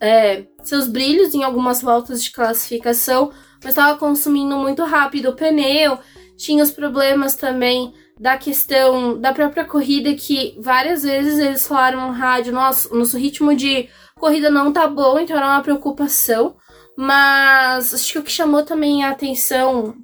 é, 0.00 0.44
seus 0.62 0.86
brilhos 0.86 1.34
em 1.34 1.42
algumas 1.42 1.82
voltas 1.82 2.22
de 2.22 2.30
classificação, 2.30 3.32
mas 3.64 3.70
estava 3.72 3.98
consumindo 3.98 4.56
muito 4.56 4.84
rápido 4.84 5.30
o 5.30 5.34
pneu. 5.34 5.98
Tinha 6.36 6.62
os 6.62 6.70
problemas 6.70 7.34
também 7.34 7.92
da 8.20 8.36
questão 8.36 9.18
da 9.18 9.32
própria 9.32 9.64
corrida, 9.64 10.14
que 10.14 10.54
várias 10.60 11.02
vezes 11.02 11.38
eles 11.38 11.66
falaram 11.66 12.08
no 12.08 12.12
rádio: 12.12 12.52
nosso, 12.52 12.94
nosso 12.94 13.16
ritmo 13.16 13.56
de 13.56 13.88
corrida 14.14 14.50
não 14.50 14.72
tá 14.72 14.86
bom, 14.86 15.18
então 15.18 15.36
era 15.36 15.46
uma 15.46 15.62
preocupação. 15.62 16.54
Mas 16.96 17.94
acho 17.94 18.12
que 18.12 18.18
o 18.18 18.22
que 18.22 18.30
chamou 18.30 18.62
também 18.62 19.02
a 19.02 19.10
atenção 19.10 19.94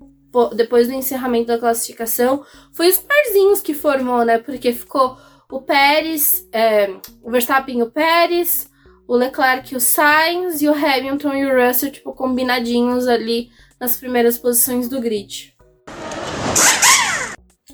depois 0.54 0.88
do 0.88 0.94
encerramento 0.94 1.46
da 1.46 1.58
classificação, 1.58 2.44
foi 2.72 2.88
os 2.88 2.98
parzinhos 2.98 3.62
que 3.62 3.72
formou, 3.72 4.24
né? 4.24 4.38
Porque 4.38 4.72
ficou 4.72 5.16
o 5.50 5.60
Pérez, 5.62 6.46
é, 6.52 6.94
o 7.22 7.30
Verstappen 7.30 7.78
e 7.78 7.82
o 7.82 7.90
Pérez, 7.90 8.68
o 9.08 9.16
Leclerc 9.16 9.72
e 9.72 9.76
o 9.76 9.80
Sainz, 9.80 10.60
e 10.60 10.68
o 10.68 10.74
Hamilton 10.74 11.34
e 11.34 11.46
o 11.46 11.66
Russell, 11.66 11.92
tipo, 11.92 12.12
combinadinhos 12.12 13.06
ali 13.06 13.48
nas 13.80 13.96
primeiras 13.96 14.36
posições 14.36 14.88
do 14.88 15.00
grid. 15.00 15.56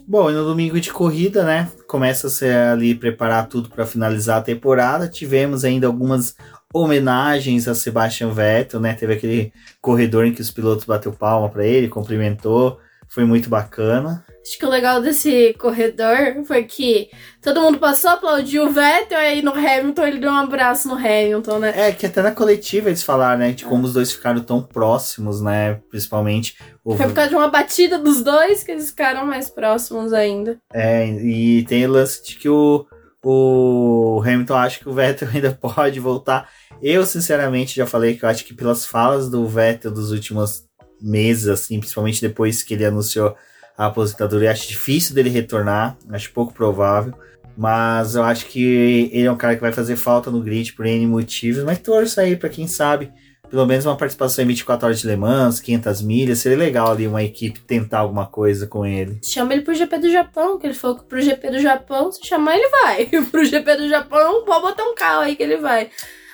Bom, 0.07 0.31
e 0.31 0.35
no 0.35 0.45
domingo 0.45 0.81
de 0.81 0.93
corrida, 0.93 1.45
né? 1.45 1.71
Começa 1.87 2.27
a 2.27 2.31
ser 2.31 2.55
ali 2.55 2.95
preparar 2.95 3.49
tudo 3.49 3.71
para 3.71 3.87
finalizar 3.87 4.39
a 4.39 4.43
temporada. 4.43 5.09
Tivemos 5.09 5.65
ainda 5.65 5.87
algumas 5.87 6.35
homenagens 6.75 7.69
a 7.69 7.75
Sebastian 7.75 8.33
Vettel, 8.33 8.81
né? 8.81 8.95
Teve 8.95 9.15
aquele 9.15 9.53
corredor 9.81 10.27
em 10.27 10.33
que 10.33 10.41
os 10.41 10.51
pilotos 10.51 10.85
bateu 10.85 11.13
palma 11.13 11.49
para 11.49 11.65
ele, 11.65 11.89
cumprimentou, 11.89 12.79
foi 13.09 13.25
muito 13.25 13.49
bacana. 13.49 14.25
Acho 14.45 14.59
que 14.59 14.67
o 14.67 14.69
legal 14.69 15.01
desse 15.01 15.55
corredor 15.59 16.45
foi 16.45 16.65
que 16.65 17.09
todo 17.41 17.61
mundo 17.61 17.79
passou, 17.79 18.11
aplaudiu 18.11 18.67
o 18.67 18.73
Vettel, 18.73 19.19
aí 19.19 19.41
no 19.41 19.53
Hamilton 19.53 20.05
ele 20.05 20.19
deu 20.19 20.31
um 20.31 20.37
abraço 20.37 20.89
no 20.89 20.95
Hamilton, 20.95 21.59
né? 21.61 21.73
É, 21.77 21.93
que 21.93 22.07
até 22.07 22.21
na 22.23 22.33
coletiva 22.33 22.89
eles 22.89 23.05
falaram, 23.05 23.39
né, 23.39 23.53
de 23.53 23.65
como 23.65 23.85
os 23.85 23.93
dois 23.93 24.11
ficaram 24.11 24.41
tão 24.41 24.61
próximos, 24.61 25.41
né, 25.41 25.81
principalmente... 25.89 26.57
O... 26.85 26.97
Foi 26.97 27.07
por 27.07 27.15
causa 27.15 27.31
de 27.31 27.37
uma 27.37 27.49
batida 27.49 27.99
dos 27.99 28.23
dois 28.23 28.65
que 28.65 28.73
eles 28.73 28.91
ficaram 28.91 29.25
mais 29.25 29.49
próximos 29.49 30.13
ainda. 30.13 30.59
É, 30.73 31.07
e 31.07 31.65
tem 31.65 31.87
o 31.87 31.93
lance 31.93 32.25
de 32.25 32.37
que 32.37 32.49
o, 32.49 32.85
o 33.25 34.21
Hamilton 34.25 34.57
acha 34.57 34.81
que 34.81 34.89
o 34.89 34.93
Vettel 34.93 35.29
ainda 35.33 35.53
pode 35.53 36.01
voltar 36.01 36.49
eu, 36.83 37.07
sinceramente, 37.07 37.77
já 37.77 37.87
falei 37.87 38.17
que 38.17 38.25
eu 38.25 38.29
acho 38.29 38.45
que 38.45 38.53
pelas 38.53 38.85
falas 38.85 39.31
do 39.31 39.47
Vettel 39.47 39.93
dos 39.93 40.11
últimos 40.11 40.65
meses, 41.01 41.47
assim, 41.47 41.79
principalmente 41.79 42.21
depois 42.21 42.65
que 42.65 42.75
ele 42.75 42.85
anunciou 42.85 43.37
a 43.77 43.87
aposentadoria, 43.87 44.51
acho 44.51 44.69
difícil 44.69 45.15
dele 45.15 45.31
retornar, 45.31 45.97
acho 46.11 46.33
pouco 46.33 46.53
provável. 46.53 47.15
Mas 47.57 48.15
eu 48.15 48.23
acho 48.23 48.47
que 48.47 49.11
ele 49.13 49.27
é 49.27 49.33
um 49.33 49.37
cara 49.37 49.55
que 49.55 49.61
vai 49.61 49.73
fazer 49.73 49.97
falta 49.97 50.31
no 50.31 50.41
grid 50.41 50.73
por 50.73 50.87
N 50.87 51.07
motivos. 51.07 51.63
Mas 51.65 51.79
torço 51.79 52.21
aí 52.21 52.35
para 52.35 52.49
quem 52.49 52.67
sabe, 52.67 53.13
pelo 53.51 53.67
menos 53.67 53.85
uma 53.85 53.97
participação 53.97 54.43
em 54.43 54.49
24 54.49 54.87
horas 54.87 55.01
de 55.01 55.07
Le 55.07 55.17
Mans, 55.17 55.61
500 55.61 56.01
milhas. 56.01 56.39
Seria 56.39 56.57
legal 56.57 56.91
ali 56.91 57.07
uma 57.07 57.23
equipe 57.23 57.61
tentar 57.61 57.99
alguma 57.99 58.27
coisa 58.27 58.67
com 58.67 58.87
ele. 58.87 59.21
Chama 59.23 59.53
ele 59.53 59.63
pro 59.63 59.75
GP 59.75 59.99
do 59.99 60.11
Japão, 60.11 60.59
que 60.59 60.67
ele 60.67 60.75
falou 60.75 60.99
que 60.99 61.05
pro 61.05 61.21
GP 61.21 61.51
do 61.51 61.59
Japão, 61.59 62.11
se 62.11 62.27
chamar 62.27 62.57
ele 62.57 62.69
vai. 62.71 63.07
pro 63.31 63.45
GP 63.45 63.77
do 63.77 63.89
Japão, 63.89 64.45
pode 64.47 64.63
botar 64.63 64.85
um 64.85 64.95
carro 64.95 65.21
aí 65.21 65.37
que 65.37 65.43
ele 65.43 65.59
vai. 65.59 65.91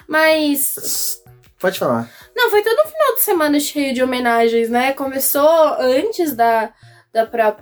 Mas. 0.06 1.20
Pode 1.58 1.76
falar. 1.76 2.08
Não, 2.36 2.50
foi 2.50 2.62
todo 2.62 2.78
um 2.86 2.88
final 2.88 3.14
de 3.16 3.20
semana 3.20 3.58
cheio 3.58 3.92
de 3.92 4.00
homenagens, 4.00 4.70
né? 4.70 4.92
Começou 4.92 5.74
antes 5.80 6.36
da, 6.36 6.72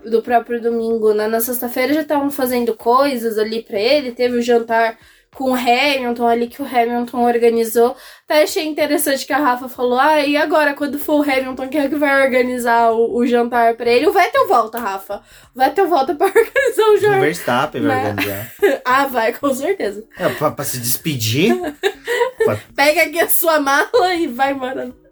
do 0.05 0.23
próprio 0.23 0.61
domingo, 0.61 1.13
né? 1.13 1.27
Na 1.29 1.41
sexta-feira 1.41 1.95
já 1.95 2.03
estavam 2.03 2.31
fazendo 2.31 2.75
coisas 2.75 3.39
ali 3.39 3.63
para 3.63 3.79
ele, 3.79 4.13
teve 4.13 4.37
o 4.37 4.43
jantar 4.43 4.99
com 5.37 5.51
o 5.51 5.55
Hamilton 5.55 6.27
ali 6.27 6.49
que 6.49 6.63
o 6.63 6.67
Hamilton 6.67 7.23
organizou. 7.23 7.95
Até 8.25 8.43
achei 8.43 8.67
interessante 8.67 9.27
que 9.27 9.33
a 9.33 9.39
Rafa 9.39 9.69
falou: 9.69 9.99
ah, 9.99 10.21
e 10.21 10.37
agora, 10.37 10.75
quando 10.75 10.99
for 10.99 11.21
o 11.21 11.31
Hamilton, 11.31 11.69
quem 11.69 11.81
é 11.83 11.89
que 11.89 11.95
vai 11.95 12.25
organizar 12.25 12.91
o, 12.91 13.19
o 13.19 13.27
jantar 13.27 13.75
pra 13.77 13.91
ele? 13.91 14.07
O 14.07 14.13
Vettel 14.13 14.49
volta, 14.49 14.79
Rafa. 14.79 15.23
O 15.55 15.59
Vettel 15.59 15.87
volta 15.89 16.15
pra 16.17 16.27
organizar 16.27 16.89
o 16.91 16.97
jantar. 16.97 17.19
O 17.19 17.21
Verstappen 17.21 17.83
vai 17.83 18.03
né? 18.03 18.09
organizar. 18.09 18.53
ah, 18.85 19.07
vai, 19.07 19.33
com 19.35 19.55
certeza. 19.55 20.05
É, 20.19 20.29
pra, 20.31 20.51
pra 20.51 20.65
se 20.65 20.79
despedir. 20.79 21.55
pra... 22.43 22.59
Pega 22.75 23.03
aqui 23.03 23.21
a 23.21 23.29
sua 23.29 23.61
mala 23.61 24.15
e 24.15 24.27
vai 24.27 24.53
embora. 24.53 25.06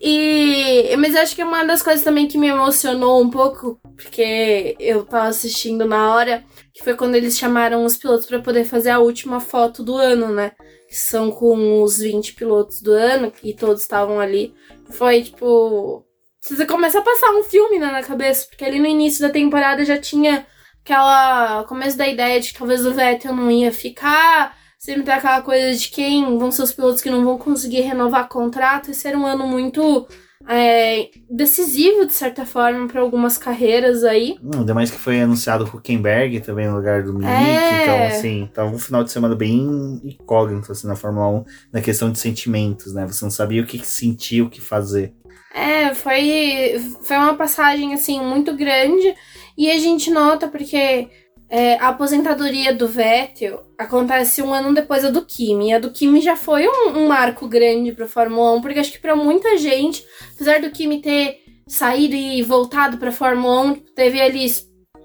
E. 0.00 0.96
Mas 0.96 1.14
acho 1.16 1.34
que 1.34 1.42
uma 1.42 1.64
das 1.64 1.82
coisas 1.82 2.04
também 2.04 2.28
que 2.28 2.38
me 2.38 2.48
emocionou 2.48 3.22
um 3.22 3.30
pouco, 3.30 3.80
porque 3.96 4.76
eu 4.78 5.04
tava 5.04 5.28
assistindo 5.28 5.84
na 5.86 6.14
hora, 6.14 6.44
que 6.72 6.84
foi 6.84 6.94
quando 6.94 7.14
eles 7.14 7.38
chamaram 7.38 7.84
os 7.84 7.96
pilotos 7.96 8.26
para 8.26 8.40
poder 8.40 8.64
fazer 8.64 8.90
a 8.90 8.98
última 8.98 9.40
foto 9.40 9.82
do 9.82 9.96
ano, 9.96 10.28
né? 10.32 10.52
Que 10.88 10.96
são 10.96 11.30
com 11.30 11.82
os 11.82 11.98
20 11.98 12.34
pilotos 12.34 12.80
do 12.80 12.92
ano, 12.92 13.32
e 13.42 13.54
todos 13.54 13.82
estavam 13.82 14.20
ali. 14.20 14.54
Foi 14.90 15.22
tipo. 15.22 16.04
Você 16.40 16.64
começa 16.64 17.00
a 17.00 17.02
passar 17.02 17.30
um 17.32 17.42
filme 17.42 17.78
né, 17.78 17.90
na 17.90 18.02
cabeça, 18.02 18.46
porque 18.48 18.64
ali 18.64 18.78
no 18.78 18.86
início 18.86 19.20
da 19.20 19.30
temporada 19.30 19.84
já 19.84 19.98
tinha 19.98 20.46
aquela. 20.82 21.64
começo 21.64 21.96
da 21.96 22.08
ideia 22.08 22.40
de 22.40 22.52
que 22.52 22.58
talvez 22.58 22.86
o 22.86 22.92
Vettel 22.92 23.34
não 23.34 23.50
ia 23.50 23.72
ficar 23.72 24.57
sempre 24.78 25.02
tem 25.02 25.14
aquela 25.14 25.42
coisa 25.42 25.76
de 25.76 25.88
quem 25.90 26.38
vão 26.38 26.50
ser 26.50 26.62
os 26.62 26.72
pilotos 26.72 27.02
que 27.02 27.10
não 27.10 27.24
vão 27.24 27.36
conseguir 27.36 27.80
renovar 27.80 28.28
contrato. 28.28 28.90
Esse 28.90 29.08
era 29.08 29.18
um 29.18 29.26
ano 29.26 29.46
muito 29.46 30.06
é, 30.46 31.10
decisivo, 31.28 32.06
de 32.06 32.12
certa 32.12 32.46
forma, 32.46 32.86
para 32.86 33.00
algumas 33.00 33.36
carreiras 33.36 34.04
aí. 34.04 34.38
Hum, 34.42 34.60
ainda 34.60 34.72
mais 34.72 34.90
que 34.90 34.96
foi 34.96 35.20
anunciado 35.20 35.64
o 35.64 35.76
Huckenberg 35.76 36.40
também 36.40 36.68
no 36.68 36.76
lugar 36.76 37.02
do 37.02 37.12
Mick. 37.12 37.28
É. 37.28 37.82
Então, 37.82 38.06
assim, 38.06 38.50
tava 38.54 38.70
um 38.70 38.78
final 38.78 39.02
de 39.02 39.10
semana 39.10 39.34
bem 39.34 40.00
incógnito 40.04 40.70
assim, 40.70 40.86
na 40.86 40.96
Fórmula 40.96 41.28
1, 41.28 41.44
na 41.72 41.80
questão 41.80 42.10
de 42.10 42.18
sentimentos, 42.18 42.94
né? 42.94 43.06
Você 43.06 43.24
não 43.24 43.32
sabia 43.32 43.62
o 43.62 43.66
que 43.66 43.84
sentir, 43.84 44.42
o 44.42 44.48
que 44.48 44.60
fazer. 44.60 45.12
É, 45.52 45.92
foi, 45.94 46.80
foi 47.02 47.16
uma 47.16 47.34
passagem, 47.34 47.92
assim, 47.94 48.20
muito 48.20 48.54
grande. 48.54 49.14
E 49.56 49.70
a 49.70 49.78
gente 49.78 50.08
nota 50.10 50.46
porque 50.46 51.08
é, 51.50 51.74
a 51.76 51.88
aposentadoria 51.88 52.74
do 52.74 52.86
Vettel 52.86 53.64
acontece 53.78 54.42
um 54.42 54.52
ano 54.52 54.74
depois 54.74 55.02
da 55.02 55.10
do 55.10 55.24
Kimi. 55.24 55.72
A 55.72 55.78
do 55.78 55.90
Kimi 55.90 56.20
já 56.20 56.36
foi 56.36 56.68
um, 56.68 56.98
um 56.98 57.08
marco 57.08 57.48
grande 57.48 57.92
para 57.92 58.06
Fórmula 58.06 58.52
1, 58.52 58.60
porque 58.60 58.78
acho 58.78 58.92
que 58.92 58.98
para 58.98 59.16
muita 59.16 59.56
gente, 59.56 60.04
apesar 60.34 60.60
do 60.60 60.70
Kimi 60.70 61.00
ter 61.00 61.38
saído 61.66 62.14
e 62.14 62.42
voltado 62.42 62.98
para 62.98 63.12
Fórmula 63.12 63.60
1, 63.62 63.74
teve 63.94 64.20
ali 64.20 64.46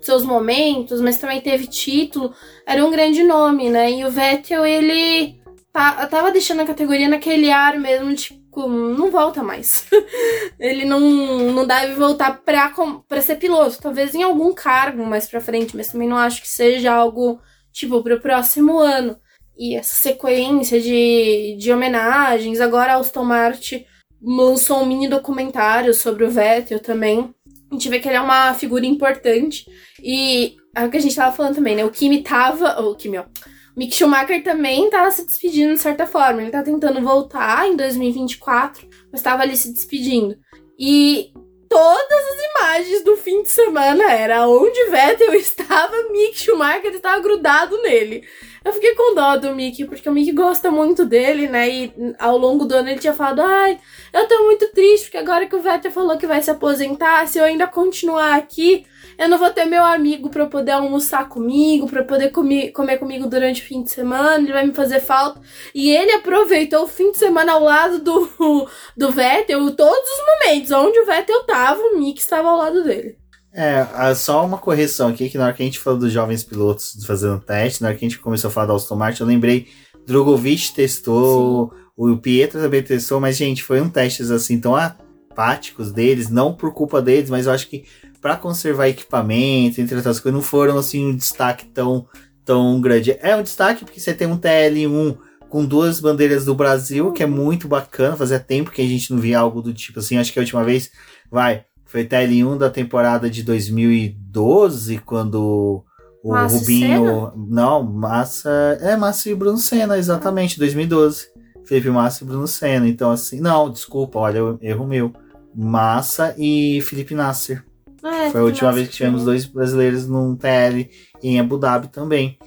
seus 0.02 0.24
momentos, 0.24 1.00
mas 1.00 1.18
também 1.18 1.40
teve 1.40 1.66
título, 1.66 2.34
era 2.68 2.86
um 2.86 2.92
grande 2.92 3.24
nome, 3.24 3.70
né? 3.70 3.92
E 3.92 4.04
o 4.04 4.12
Vettel, 4.12 4.66
ele 4.66 5.40
tá, 5.72 6.06
tava 6.08 6.30
deixando 6.30 6.62
a 6.62 6.66
categoria 6.66 7.08
naquele 7.08 7.50
ar 7.50 7.80
mesmo, 7.80 8.14
tipo, 8.14 8.43
não 8.62 9.12
volta 9.12 9.44
mais. 9.44 9.88
ele 10.60 10.86
não, 10.86 11.00
não 11.00 11.66
deve 11.66 11.94
voltar 11.96 12.42
pra, 12.44 12.74
pra 13.08 13.22
ser 13.22 13.36
piloto. 13.38 13.82
Talvez 13.82 14.14
em 14.16 14.24
algum 14.24 14.54
cargo 14.54 15.06
mais 15.06 15.28
pra 15.28 15.42
frente, 15.42 15.76
mas 15.76 15.92
também 15.92 16.08
não 16.08 16.18
acho 16.18 16.42
que 16.42 16.48
seja 16.48 16.94
algo, 16.94 17.40
tipo, 17.72 18.02
pro 18.04 18.20
próximo 18.20 18.80
ano. 18.80 19.18
E 19.58 19.76
essa 19.76 19.94
sequência 19.96 20.82
de, 20.82 21.56
de 21.60 21.72
homenagens, 21.72 22.60
agora 22.60 22.96
Aston 22.96 23.24
Martin 23.24 23.86
lançou 24.22 24.82
um 24.82 24.86
mini 24.86 25.08
documentário 25.08 25.94
sobre 25.94 26.24
o 26.24 26.32
Vettel 26.32 26.80
também. 26.80 27.34
A 27.70 27.74
gente 27.74 27.90
vê 27.90 28.00
que 28.00 28.08
ele 28.08 28.18
é 28.18 28.22
uma 28.22 28.54
figura 28.54 28.86
importante. 28.86 29.66
E 30.02 30.56
é 30.76 30.86
o 30.86 30.90
que 30.90 30.98
a 30.98 31.02
gente 31.02 31.16
tava 31.16 31.36
falando 31.36 31.56
também, 31.56 31.76
né? 31.76 31.86
O 31.86 31.92
Kimi 31.92 32.24
tava. 32.24 32.82
O 32.82 32.96
Kimi, 32.96 33.18
ó 33.18 33.26
Mick 33.76 33.96
Schumacher 33.96 34.44
também 34.44 34.90
tava 34.90 35.10
se 35.12 35.26
despedindo 35.26 35.74
de 35.74 35.80
certa 35.80 36.06
forma. 36.06 36.42
Ele 36.42 36.52
tá 36.52 36.62
tentando 36.62 37.02
voltar 37.02 37.68
em 37.68 37.76
2024, 37.76 38.88
mas 39.12 39.20
estava 39.20 39.42
ali 39.42 39.58
se 39.58 39.74
despedindo. 39.74 40.38
E 40.78 41.32
todas 41.68 42.26
as 42.26 42.62
imagens 42.62 43.04
do 43.04 43.18
fim 43.18 43.42
de 43.42 43.50
semana 43.50 44.12
era 44.12 44.48
onde 44.48 44.92
Vettel 44.92 45.34
estava, 45.36 46.10
Mick 46.12 46.40
Schumacher 46.40 46.94
estava 46.94 47.20
grudado 47.22 47.82
nele. 47.82 48.24
Eu 48.64 48.72
fiquei 48.72 48.96
com 48.96 49.14
dó 49.14 49.36
do 49.36 49.54
Mick, 49.54 49.84
porque 49.86 50.08
o 50.08 50.14
Mick 50.14 50.32
gosta 50.32 50.72
muito 50.72 51.06
dele, 51.06 51.48
né? 51.48 51.70
E 51.70 51.94
ao 52.18 52.38
longo 52.38 52.64
do 52.64 52.74
ano 52.74 52.90
ele 52.90 53.00
tinha 53.00 53.14
falado: 53.14 53.42
ai, 53.42 53.78
eu 54.14 54.28
tô 54.28 54.44
muito 54.44 54.72
triste, 54.72 55.06
porque 55.06 55.18
agora 55.18 55.46
que 55.46 55.56
o 55.56 55.62
Vettel 55.62 55.92
falou 55.92 56.18
que 56.18 56.26
vai 56.26 56.42
se 56.42 56.50
aposentar, 56.50 57.28
se 57.28 57.38
eu 57.38 57.44
ainda 57.44 57.68
continuar 57.68 58.36
aqui, 58.36 58.86
eu 59.18 59.28
não 59.28 59.38
vou 59.38 59.50
ter 59.50 59.66
meu 59.66 59.84
amigo 59.84 60.30
para 60.30 60.46
poder 60.46 60.72
almoçar 60.72 61.28
comigo, 61.28 61.88
para 61.88 62.04
poder 62.04 62.30
comer, 62.30 62.72
comer 62.72 62.98
comigo 62.98 63.28
durante 63.28 63.62
o 63.62 63.66
fim 63.66 63.84
de 63.84 63.92
semana, 63.92 64.44
ele 64.44 64.54
vai 64.54 64.66
me 64.66 64.74
fazer 64.74 65.02
falta. 65.02 65.42
E 65.76 65.90
ele 65.92 66.12
aproveitou 66.14 66.84
o 66.84 66.88
fim 66.88 67.12
de 67.12 67.18
semana 67.18 67.52
ao 67.54 67.64
lado 67.64 68.00
do, 68.00 68.30
do 68.96 69.12
Vettel, 69.12 69.76
todos 69.76 70.10
os 70.10 70.26
momentos 70.26 70.72
onde 70.72 71.00
o 71.00 71.06
Vettel 71.06 71.44
tava, 71.44 71.82
o 71.82 71.98
Mick 72.00 72.20
estava 72.20 72.50
ao 72.50 72.58
lado 72.58 72.84
dele. 72.84 73.23
É, 73.56 74.16
só 74.16 74.44
uma 74.46 74.58
correção 74.58 75.10
aqui, 75.10 75.30
que 75.30 75.38
na 75.38 75.46
hora 75.46 75.54
que 75.54 75.62
a 75.62 75.66
gente 75.66 75.80
falou 75.80 76.00
dos 76.00 76.12
jovens 76.12 76.44
pilotos 76.44 77.06
fazendo 77.06 77.40
teste, 77.40 77.82
na 77.82 77.90
hora 77.90 77.98
que 77.98 78.04
a 78.04 78.10
gente 78.10 78.20
começou 78.20 78.48
a 78.48 78.52
falar 78.52 78.66
da 78.66 78.74
Aston 78.74 78.96
Martin, 78.96 79.22
eu 79.22 79.28
lembrei, 79.28 79.68
Drogovic 80.08 80.74
testou, 80.74 81.72
Sim. 81.72 81.78
o 81.96 82.18
Pietro 82.18 82.60
também 82.60 82.82
testou, 82.82 83.20
mas, 83.20 83.38
gente, 83.38 83.64
foi 83.64 83.80
um 83.80 83.90
testes 83.90 84.32
assim 84.32 84.60
tão 84.60 84.76
apáticos 84.76 85.92
deles, 85.92 86.30
não 86.30 86.54
por 86.54 86.74
culpa 86.74 87.02
deles, 87.02 87.30
mas 87.30 87.46
eu 87.46 87.52
acho 87.52 87.68
que 87.68 87.86
para 88.20 88.38
conservar 88.38 88.88
equipamento, 88.88 89.82
entre 89.82 89.96
outras 89.98 90.20
coisas, 90.20 90.36
não 90.36 90.42
foram 90.42 90.78
assim 90.78 91.06
um 91.06 91.16
destaque 91.16 91.66
tão, 91.66 92.08
tão 92.44 92.82
grande. 92.82 93.18
É 93.22 93.36
um 93.36 93.44
destaque 93.44 93.86
porque 93.86 94.00
você 94.00 94.14
tem 94.14 94.28
um 94.28 94.38
TL1 94.38 95.18
com 95.50 95.64
duas 95.64 96.00
bandeiras 96.00 96.46
do 96.46 96.56
Brasil, 96.56 97.12
que 97.12 97.22
é 97.22 97.28
muito 97.28 97.68
bacana, 97.68 98.16
fazia 98.16 98.40
tempo 98.40 98.72
que 98.72 98.82
a 98.82 98.88
gente 98.88 99.12
não 99.12 99.20
via 99.20 99.38
algo 99.38 99.62
do 99.62 99.74
tipo 99.74 100.00
assim, 100.00 100.18
acho 100.18 100.34
que 100.34 100.40
a 100.40 100.42
última 100.42 100.64
vez, 100.64 100.90
vai, 101.30 101.66
foi 101.94 102.04
TL1 102.04 102.58
da 102.58 102.72
temporada 102.72 103.30
de 103.30 103.44
2012, 103.44 104.98
quando 104.98 105.86
o 106.24 106.36
Rubinho. 106.36 107.32
Não, 107.36 107.84
Massa. 107.84 108.50
É, 108.82 108.98
Massa 108.98 109.30
e 109.30 109.36
Bruno 109.36 109.60
Senna, 109.60 109.96
exatamente, 109.96 110.58
2012. 110.58 111.28
Felipe 111.64 111.92
Massa 111.92 112.24
e 112.24 112.28
Bruno 112.28 112.48
Senna. 112.48 112.88
Então, 112.88 113.12
assim. 113.12 113.40
Não, 113.40 113.70
desculpa, 113.70 114.18
olha, 114.18 114.40
erro 114.60 114.88
meu. 114.88 115.14
Massa 115.54 116.34
e 116.36 116.82
Felipe 116.82 117.14
Nasser. 117.14 117.64
É, 118.04 118.32
Foi 118.32 118.42
a 118.42 118.46
última 118.46 118.72
vez 118.72 118.88
que 118.88 118.96
tivemos 118.96 119.24
dois 119.24 119.46
brasileiros 119.46 120.08
num 120.08 120.36
TL 120.36 120.90
em 121.22 121.40
Abu 121.40 121.60
Dhabi 121.60 121.90
também. 121.90 122.40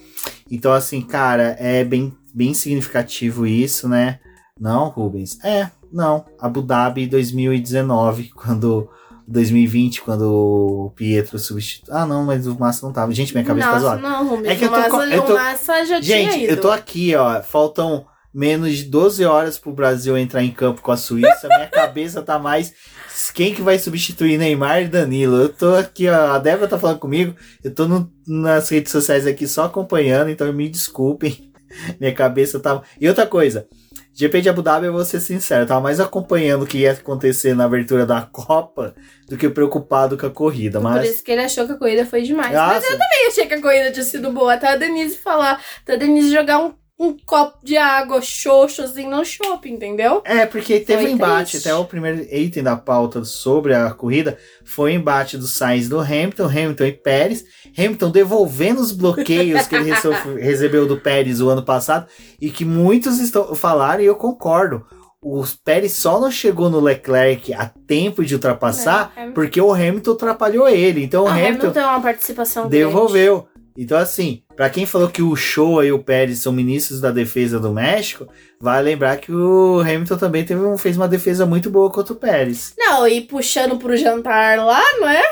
Então, 0.51 0.73
assim, 0.73 0.99
cara, 0.99 1.55
é 1.57 1.85
bem, 1.85 2.13
bem 2.33 2.53
significativo 2.53 3.47
isso, 3.47 3.87
né? 3.87 4.19
Não, 4.59 4.89
Rubens? 4.89 5.41
É, 5.41 5.71
não. 5.89 6.25
Abu 6.37 6.61
Dhabi 6.61 7.07
2019, 7.07 8.31
quando. 8.35 8.89
2020, 9.27 10.01
quando 10.01 10.23
o 10.31 10.91
Pietro 10.95 11.37
substituiu. 11.37 11.95
Ah, 11.95 12.05
não, 12.05 12.25
mas 12.25 12.47
o 12.47 12.57
Massa 12.57 12.85
não 12.85 12.93
tava. 12.93 13.11
Gente, 13.13 13.33
minha 13.33 13.43
cabeça 13.43 13.67
Nossa, 13.67 13.79
tá 13.79 13.85
zoada. 13.85 14.01
Não, 14.01 14.27
Rubens, 14.29 14.47
é 14.47 14.55
que 14.55 14.65
eu 14.65 14.69
tô, 14.69 14.77
Massa, 14.77 15.05
eu 15.15 15.21
tô... 15.23 15.33
o 15.33 15.35
Massa 15.35 15.85
já 15.85 16.01
Gente, 16.01 16.31
tinha 16.31 16.43
ido. 16.45 16.53
eu 16.53 16.61
tô 16.61 16.71
aqui, 16.71 17.15
ó. 17.15 17.41
Faltam 17.41 18.05
menos 18.33 18.77
de 18.77 18.83
12 18.85 19.25
horas 19.25 19.57
pro 19.57 19.73
Brasil 19.73 20.17
entrar 20.17 20.43
em 20.43 20.51
campo 20.51 20.81
com 20.81 20.91
a 20.91 20.97
Suíça. 20.97 21.47
Minha 21.49 21.67
cabeça 21.67 22.21
tá 22.21 22.39
mais 22.39 22.73
quem 23.33 23.53
que 23.53 23.61
vai 23.61 23.79
substituir 23.79 24.37
Neymar 24.37 24.83
e 24.83 24.87
Danilo? 24.87 25.37
Eu 25.37 25.49
tô 25.49 25.75
aqui, 25.75 26.07
ó, 26.07 26.31
a 26.31 26.39
Débora 26.39 26.67
tá 26.67 26.77
falando 26.77 26.99
comigo, 26.99 27.35
eu 27.63 27.73
tô 27.73 27.87
no, 27.87 28.11
nas 28.27 28.69
redes 28.69 28.91
sociais 28.91 29.25
aqui 29.25 29.47
só 29.47 29.65
acompanhando, 29.65 30.29
então 30.29 30.51
me 30.53 30.69
desculpem. 30.69 31.51
Minha 31.99 32.13
cabeça 32.13 32.59
tava. 32.59 32.81
Tá... 32.81 32.85
E 32.99 33.07
outra 33.07 33.25
coisa, 33.25 33.67
GP 34.17 34.41
de 34.41 34.49
Abu 34.49 34.63
Dhabi, 34.63 34.87
eu 34.87 34.93
vou 34.93 35.05
ser 35.05 35.19
sincero, 35.19 35.61
eu 35.61 35.67
tava 35.67 35.79
mais 35.79 35.99
acompanhando 35.99 36.63
o 36.63 36.65
que 36.65 36.79
ia 36.79 36.93
acontecer 36.93 37.53
na 37.53 37.65
abertura 37.65 38.03
da 38.03 38.23
Copa 38.33 38.95
do 39.29 39.37
que 39.37 39.47
preocupado 39.47 40.17
com 40.17 40.25
a 40.25 40.31
corrida. 40.31 40.79
Mas... 40.79 41.01
Por 41.01 41.05
isso 41.05 41.23
que 41.23 41.31
ele 41.31 41.43
achou 41.43 41.67
que 41.67 41.73
a 41.73 41.77
corrida 41.77 42.03
foi 42.03 42.23
demais. 42.23 42.51
Nossa. 42.51 42.73
Mas 42.73 42.83
eu 42.85 42.97
também 42.97 43.27
achei 43.27 43.45
que 43.45 43.53
a 43.53 43.61
corrida 43.61 43.91
tinha 43.91 44.03
sido 44.03 44.31
boa. 44.31 44.55
Até 44.55 44.69
a 44.69 44.75
Denise 44.75 45.17
falar, 45.17 45.61
até 45.83 45.93
a 45.93 45.97
Denise 45.97 46.33
jogar 46.33 46.57
um 46.57 46.73
um 46.99 47.15
copo 47.25 47.59
de 47.63 47.77
água 47.77 48.21
xoxo 48.21 48.81
assim 48.81 49.07
no 49.07 49.23
shopping, 49.23 49.73
entendeu? 49.73 50.21
É, 50.25 50.45
porque 50.47 50.79
teve 50.79 51.03
Foi 51.03 51.11
um 51.11 51.15
embate, 51.15 51.51
triste. 51.51 51.67
até 51.67 51.77
o 51.77 51.85
primeiro 51.85 52.21
item 52.33 52.63
da 52.63 52.75
pauta 52.75 53.23
sobre 53.23 53.73
a 53.75 53.91
corrida 53.91 54.37
foi 54.65 54.91
o 54.91 54.95
embate 54.95 55.37
do 55.37 55.45
Sainz 55.47 55.87
do 55.87 55.99
Hamilton, 55.99 56.45
Hamilton 56.45 56.83
e 56.85 56.91
Pérez. 56.93 57.43
Hamilton 57.77 58.09
devolvendo 58.09 58.81
os 58.81 58.91
bloqueios 58.91 59.67
que 59.67 59.75
ele 59.75 59.91
recebeu 60.41 60.87
do 60.87 60.97
Pérez 60.97 61.39
o 61.39 61.49
ano 61.49 61.63
passado 61.63 62.07
e 62.41 62.49
que 62.49 62.65
muitos 62.65 63.19
estão 63.19 63.53
falaram 63.53 64.01
e 64.01 64.05
eu 64.07 64.15
concordo. 64.15 64.83
O 65.21 65.43
Pérez 65.65 65.93
só 65.93 66.19
não 66.19 66.31
chegou 66.31 66.69
no 66.69 66.79
Leclerc 66.79 67.53
a 67.53 67.71
tempo 67.87 68.23
de 68.23 68.33
ultrapassar 68.35 69.11
É, 69.15 69.23
é. 69.25 69.31
porque 69.31 69.59
o 69.59 69.73
Hamilton 69.73 70.11
atrapalhou 70.11 70.67
ele. 70.69 71.03
Então 71.03 71.25
o 71.25 71.27
Ah, 71.27 71.31
Hamilton 71.33 71.61
Hamilton 71.67 71.79
é 71.79 71.85
uma 71.85 72.01
participação 72.01 72.69
devolveu. 72.69 73.47
Então, 73.77 73.95
assim, 73.95 74.41
para 74.55 74.71
quem 74.71 74.87
falou 74.87 75.07
que 75.07 75.21
o 75.21 75.35
Show 75.35 75.83
e 75.83 75.91
o 75.91 76.03
Pérez 76.03 76.39
são 76.39 76.51
ministros 76.51 76.99
da 76.99 77.11
defesa 77.11 77.59
do 77.59 77.71
México, 77.71 78.27
vai 78.59 78.81
lembrar 78.81 79.17
que 79.17 79.31
o 79.31 79.79
Hamilton 79.81 80.17
também 80.17 80.43
teve, 80.43 80.59
fez 80.79 80.97
uma 80.97 81.07
defesa 81.07 81.45
muito 81.45 81.69
boa 81.69 81.91
contra 81.91 82.11
o 82.11 82.15
Pérez. 82.15 82.73
Não, 82.75 83.07
e 83.07 83.21
puxando 83.21 83.77
pro 83.77 83.95
jantar 83.95 84.57
lá, 84.57 84.81
não 84.99 85.07
é? 85.07 85.23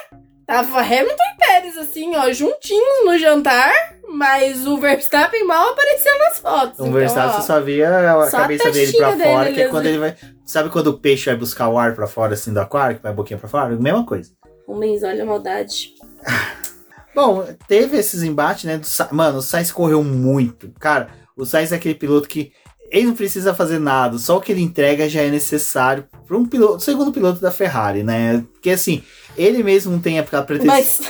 Tava 0.46 0.80
Hamilton 0.80 1.24
e 1.34 1.38
Pérez, 1.40 1.76
assim, 1.76 2.16
ó, 2.16 2.32
juntinhos 2.32 3.04
no 3.04 3.18
jantar, 3.18 3.74
mas 4.08 4.68
o 4.68 4.78
Verstappen 4.78 5.44
mal 5.48 5.72
aparecia 5.72 6.16
nas 6.20 6.38
fotos. 6.38 6.80
O 6.80 6.84
então, 6.84 6.94
Verstappen 6.94 7.40
ó, 7.40 7.42
só 7.42 7.60
via 7.60 7.90
a 7.90 8.30
só 8.30 8.38
a 8.38 8.42
cabeça 8.42 8.72
dele 8.72 8.86
testinha 8.86 9.08
pra 9.08 9.26
fora, 9.26 9.44
dele 9.46 9.56
que 9.56 9.62
é 9.64 9.70
quando 9.70 9.86
ele 9.88 9.98
vai. 9.98 10.16
Sabe 10.46 10.70
quando 10.70 10.88
o 10.88 11.00
peixe 11.00 11.26
vai 11.26 11.36
buscar 11.36 11.68
o 11.68 11.80
ar 11.80 11.96
pra 11.96 12.06
fora, 12.06 12.36
assim, 12.36 12.54
do 12.54 12.60
aquário, 12.60 12.98
que 12.98 13.02
vai 13.02 13.12
a 13.12 13.16
boquinha 13.16 13.40
pra 13.40 13.50
fora? 13.50 13.76
Mesma 13.76 14.06
coisa. 14.06 14.30
Homens, 14.68 15.02
olha 15.02 15.24
a 15.24 15.26
maldade. 15.26 15.96
Bom, 17.16 17.48
teve 17.66 17.98
esses 17.98 18.24
embates, 18.24 18.66
né? 18.66 18.82
Mano, 19.12 19.38
o 19.38 19.42
Sainz 19.42 19.72
correu 19.72 20.04
muito. 20.04 20.70
Cara, 20.78 21.08
o 21.36 21.46
Sainz 21.46 21.72
é 21.72 21.78
aquele 21.78 21.96
piloto 21.96 22.28
que 22.28 22.52
ele 22.92 23.08
não 23.08 23.16
precisa 23.16 23.54
fazer 23.54 23.80
nada, 23.80 24.18
só 24.18 24.38
o 24.38 24.42
que 24.42 24.52
ele 24.52 24.62
entrega 24.62 25.10
já 25.10 25.22
é 25.22 25.30
necessário 25.30 26.08
para 26.28 26.38
um 26.38 26.46
piloto, 26.46 26.84
segundo 26.84 27.12
piloto 27.12 27.42
da 27.42 27.52
Ferrari, 27.52 28.04
né? 28.04 28.44
Porque 28.54 28.70
assim, 28.70 29.02
ele 29.38 29.64
mesmo 29.64 29.92
não 29.92 30.00
tem 30.00 30.20
a 30.20 30.24
pretensão. 30.24 30.66
Mas 30.66 31.02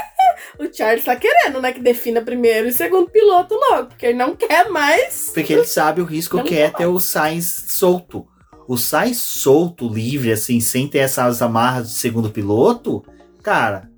o 0.60 0.72
Charles 0.72 1.04
tá 1.04 1.16
querendo, 1.16 1.60
né, 1.60 1.72
que 1.72 1.80
defina 1.80 2.22
primeiro 2.22 2.68
e 2.68 2.72
segundo 2.72 3.10
piloto 3.10 3.54
logo, 3.54 3.88
porque 3.88 4.06
ele 4.06 4.18
não 4.18 4.36
quer 4.36 4.68
mais. 4.68 5.30
Porque 5.34 5.52
ele 5.52 5.66
sabe 5.66 6.00
o 6.00 6.04
risco 6.04 6.36
Não 6.36 6.44
que 6.44 6.54
é 6.54 6.70
ter 6.70 6.86
o 6.86 7.00
Sainz 7.00 7.66
solto. 7.68 8.26
O 8.68 8.76
Sainz 8.76 9.18
solto, 9.18 9.88
livre, 9.88 10.32
assim, 10.32 10.60
sem 10.60 10.88
ter 10.88 10.98
essas 10.98 11.40
amarras 11.40 11.88
de 11.88 11.98
segundo 11.98 12.30
piloto, 12.30 13.04
cara, 13.42 13.88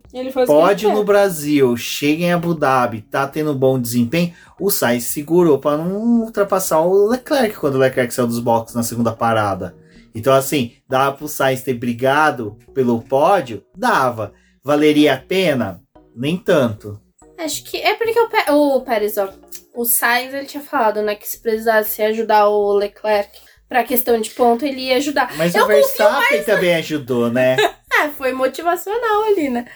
pode 0.46 0.86
no 0.86 1.04
Brasil, 1.04 1.76
chega 1.76 2.24
em 2.24 2.32
Abu 2.32 2.54
Dhabi, 2.54 3.02
tá 3.02 3.26
tendo 3.26 3.54
bom 3.54 3.78
desempenho, 3.78 4.32
o 4.60 4.70
Sainz 4.70 5.04
segurou 5.04 5.58
para 5.58 5.76
não 5.76 6.22
ultrapassar 6.22 6.80
o 6.80 7.08
Leclerc 7.08 7.56
quando 7.56 7.74
o 7.74 7.78
Leclerc 7.78 8.12
saiu 8.12 8.26
dos 8.26 8.38
boxes 8.38 8.74
na 8.74 8.82
segunda 8.82 9.12
parada. 9.12 9.76
Então, 10.14 10.32
assim, 10.32 10.72
dava 10.88 11.16
pro 11.16 11.28
Sainz 11.28 11.62
ter 11.62 11.74
brigado 11.74 12.56
pelo 12.74 13.00
pódio? 13.02 13.62
Dava. 13.76 14.32
Valeria 14.64 15.14
a 15.14 15.18
pena? 15.18 15.80
Nem 16.16 16.36
tanto. 16.36 17.00
Acho 17.38 17.62
que 17.62 17.76
é 17.76 17.94
porque 17.94 18.18
o, 18.18 18.28
Pé- 18.28 18.50
o 18.52 18.80
Pérez, 18.80 19.16
ó, 19.16 19.28
o 19.74 19.84
Sainz, 19.84 20.34
ele 20.34 20.46
tinha 20.46 20.62
falado, 20.62 21.02
né, 21.02 21.14
que 21.14 21.28
se 21.28 21.38
precisasse 21.40 22.02
ajudar 22.02 22.48
o 22.48 22.72
Leclerc 22.72 23.30
pra 23.68 23.84
questão 23.84 24.20
de 24.20 24.30
ponto, 24.30 24.64
ele 24.64 24.80
ia 24.86 24.96
ajudar. 24.96 25.36
Mas 25.36 25.54
Eu 25.54 25.64
o 25.64 25.66
Verstappen 25.68 26.42
também 26.42 26.74
ajudou, 26.76 27.30
né? 27.30 27.56
É, 27.98 28.08
foi 28.10 28.32
motivacional 28.32 29.24
ali, 29.24 29.50
né? 29.50 29.66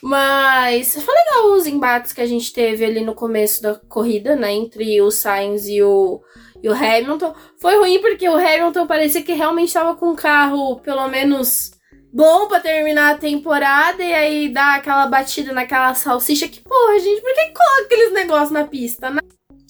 Mas 0.00 0.94
foi 0.94 1.14
legal 1.14 1.52
os 1.52 1.66
embates 1.66 2.12
que 2.12 2.20
a 2.20 2.26
gente 2.26 2.52
teve 2.52 2.84
ali 2.84 3.00
no 3.00 3.14
começo 3.14 3.60
da 3.60 3.74
corrida, 3.74 4.36
né? 4.36 4.52
Entre 4.52 5.00
o 5.00 5.10
Sainz 5.10 5.66
e 5.66 5.82
o, 5.82 6.20
e 6.62 6.68
o 6.68 6.72
Hamilton. 6.72 7.34
Foi 7.60 7.76
ruim 7.76 8.00
porque 8.00 8.28
o 8.28 8.36
Hamilton 8.36 8.86
parecia 8.86 9.22
que 9.22 9.32
realmente 9.32 9.68
estava 9.68 9.96
com 9.96 10.10
um 10.10 10.16
carro, 10.16 10.80
pelo 10.80 11.08
menos, 11.08 11.72
bom 12.12 12.46
pra 12.46 12.60
terminar 12.60 13.14
a 13.14 13.18
temporada. 13.18 14.02
E 14.02 14.14
aí 14.14 14.48
dá 14.48 14.76
aquela 14.76 15.06
batida 15.06 15.52
naquela 15.52 15.94
salsicha 15.94 16.46
que, 16.48 16.60
porra, 16.60 17.00
gente, 17.00 17.20
por 17.20 17.34
que 17.34 17.52
coloca 17.52 17.82
aqueles 17.84 18.12
negócios 18.12 18.50
na 18.50 18.64
pista, 18.64 19.10
né? 19.10 19.20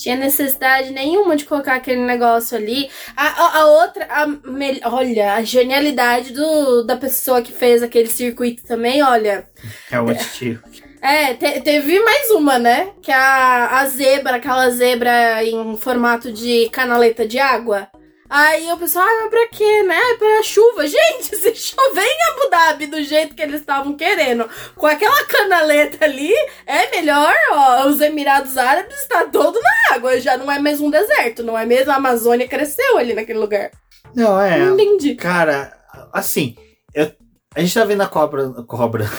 Tinha 0.02 0.16
necessidade 0.16 0.90
nenhuma 0.90 1.36
de 1.36 1.44
colocar 1.44 1.74
aquele 1.76 2.00
negócio 2.00 2.56
ali. 2.56 2.90
A, 3.16 3.26
a, 3.26 3.58
a 3.60 3.66
outra, 3.66 4.06
a 4.10 4.26
mel- 4.26 4.80
olha, 4.84 5.34
a 5.34 5.42
genialidade 5.42 6.32
do, 6.32 6.82
da 6.82 6.96
pessoa 6.96 7.40
que 7.40 7.52
fez 7.52 7.82
aquele 7.82 8.08
circuito 8.08 8.64
também, 8.64 9.02
olha. 9.02 9.46
É 9.90 10.00
o 10.00 10.04
motivo. 10.06 10.62
É, 11.00 11.34
te- 11.34 11.60
teve 11.60 12.00
mais 12.00 12.30
uma, 12.30 12.58
né? 12.58 12.90
Que 13.00 13.12
é 13.12 13.14
a, 13.14 13.80
a 13.80 13.86
zebra, 13.86 14.36
aquela 14.36 14.70
zebra 14.70 15.44
em 15.44 15.76
formato 15.76 16.32
de 16.32 16.68
canaleta 16.70 17.26
de 17.26 17.38
água. 17.38 17.88
Aí 18.35 18.73
o 18.73 18.79
pessoal, 18.79 19.05
ah, 19.07 19.18
mas 19.23 19.31
pra 19.31 19.47
quê, 19.49 19.83
né? 19.83 19.95
Ah, 19.95 20.16
Pra 20.18 20.42
chuva. 20.42 20.87
Gente, 20.88 21.37
se 21.37 21.55
chover 21.55 22.03
em 22.03 22.31
Abu 22.33 22.51
Dhabi 22.51 22.87
do 22.87 23.03
jeito 23.03 23.35
que 23.35 23.42
eles 23.42 23.61
estavam 23.61 23.95
querendo, 23.95 24.49
com 24.75 24.87
aquela 24.87 25.23
canaleta 25.27 26.03
ali, 26.05 26.33
é 26.66 26.90
melhor, 26.97 27.35
ó, 27.53 27.87
os 27.88 28.01
Emirados 28.01 28.57
Árabes 28.57 28.97
está 29.03 29.25
todo 29.25 29.61
na 29.61 29.97
água. 29.97 30.18
Já 30.18 30.38
não 30.38 30.51
é 30.51 30.59
mais 30.59 30.81
um 30.81 30.88
deserto, 30.88 31.42
não 31.42 31.59
é 31.59 31.66
mesmo? 31.66 31.92
A 31.92 31.97
Amazônia 31.97 32.49
cresceu 32.49 32.97
ali 32.97 33.12
naquele 33.12 33.38
lugar. 33.38 33.71
Não, 34.14 34.40
é. 34.40 34.59
Não 34.61 34.75
entendi. 34.75 35.14
Cara, 35.14 35.73
assim, 36.12 36.57
eu- 36.95 37.12
a 37.55 37.61
gente 37.61 37.75
tá 37.75 37.85
vendo 37.85 38.03
a 38.03 38.07
cobra. 38.09 38.49
Cobra. 38.66 39.05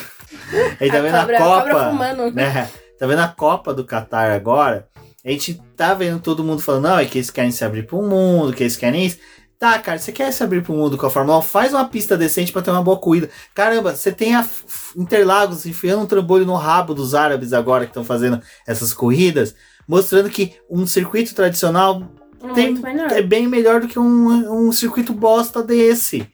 A 0.80 0.84
gente 0.84 0.92
tá 0.92 0.98
A 0.98 1.02
vendo 1.02 1.20
cobra- 1.20 1.38
a 1.38 1.42
a 1.42 1.44
Copa. 1.44 1.62
cobra 1.70 1.90
fumando. 1.90 2.32
Né? 2.32 2.70
Tá 3.00 3.08
vendo 3.08 3.20
a 3.22 3.28
Copa 3.28 3.74
do 3.74 3.86
Catar 3.86 4.32
agora? 4.32 4.88
A 5.26 5.30
gente 5.32 5.60
tá 5.76 5.94
vendo 5.94 6.20
todo 6.20 6.44
mundo 6.44 6.62
falando, 6.62 6.84
não, 6.84 7.00
é 7.00 7.06
que 7.06 7.18
eles 7.18 7.30
querem 7.30 7.52
se 7.52 7.64
abrir 7.64 7.86
pro 7.86 8.02
mundo, 8.02 8.54
que 8.54 8.64
eles 8.64 8.76
querem 8.76 9.06
isso. 9.06 9.18
Tá, 9.60 9.80
cara, 9.80 9.98
você 9.98 10.12
quer 10.12 10.32
se 10.34 10.44
abrir 10.44 10.62
pro 10.62 10.74
mundo 10.74 10.98
com 10.98 11.06
a 11.06 11.10
Fórmula 11.10 11.38
1? 11.40 11.42
Faz 11.44 11.74
uma 11.74 11.88
pista 11.88 12.18
decente 12.18 12.52
pra 12.52 12.62
ter 12.62 12.70
uma 12.72 12.84
boa 12.84 12.98
corrida. 12.98 13.30
Caramba, 13.56 13.96
você 13.96 14.12
tem 14.12 14.36
a 14.36 14.46
Interlagos 14.96 15.66
enfiando 15.66 16.02
um 16.02 16.06
trambolho 16.06 16.46
no 16.46 16.56
rabo 16.56 16.94
dos 16.94 17.16
árabes 17.16 17.54
agora 17.54 17.86
que 17.86 17.92
estão 17.92 18.04
fazendo 18.04 18.42
essas 18.68 18.94
corridas, 18.94 19.56
mostrando 19.88 20.30
que 20.30 20.54
um 20.70 20.86
circuito 20.86 21.34
tradicional 21.34 22.04
tem- 22.54 22.72
Muito 22.74 22.82
melhor. 22.84 23.12
é 23.12 23.22
bem 23.22 23.48
melhor 23.48 23.80
do 23.80 23.88
que 23.88 23.98
um, 23.98 24.68
um 24.68 24.72
circuito 24.74 25.14
bosta 25.14 25.64
desse. 25.64 26.28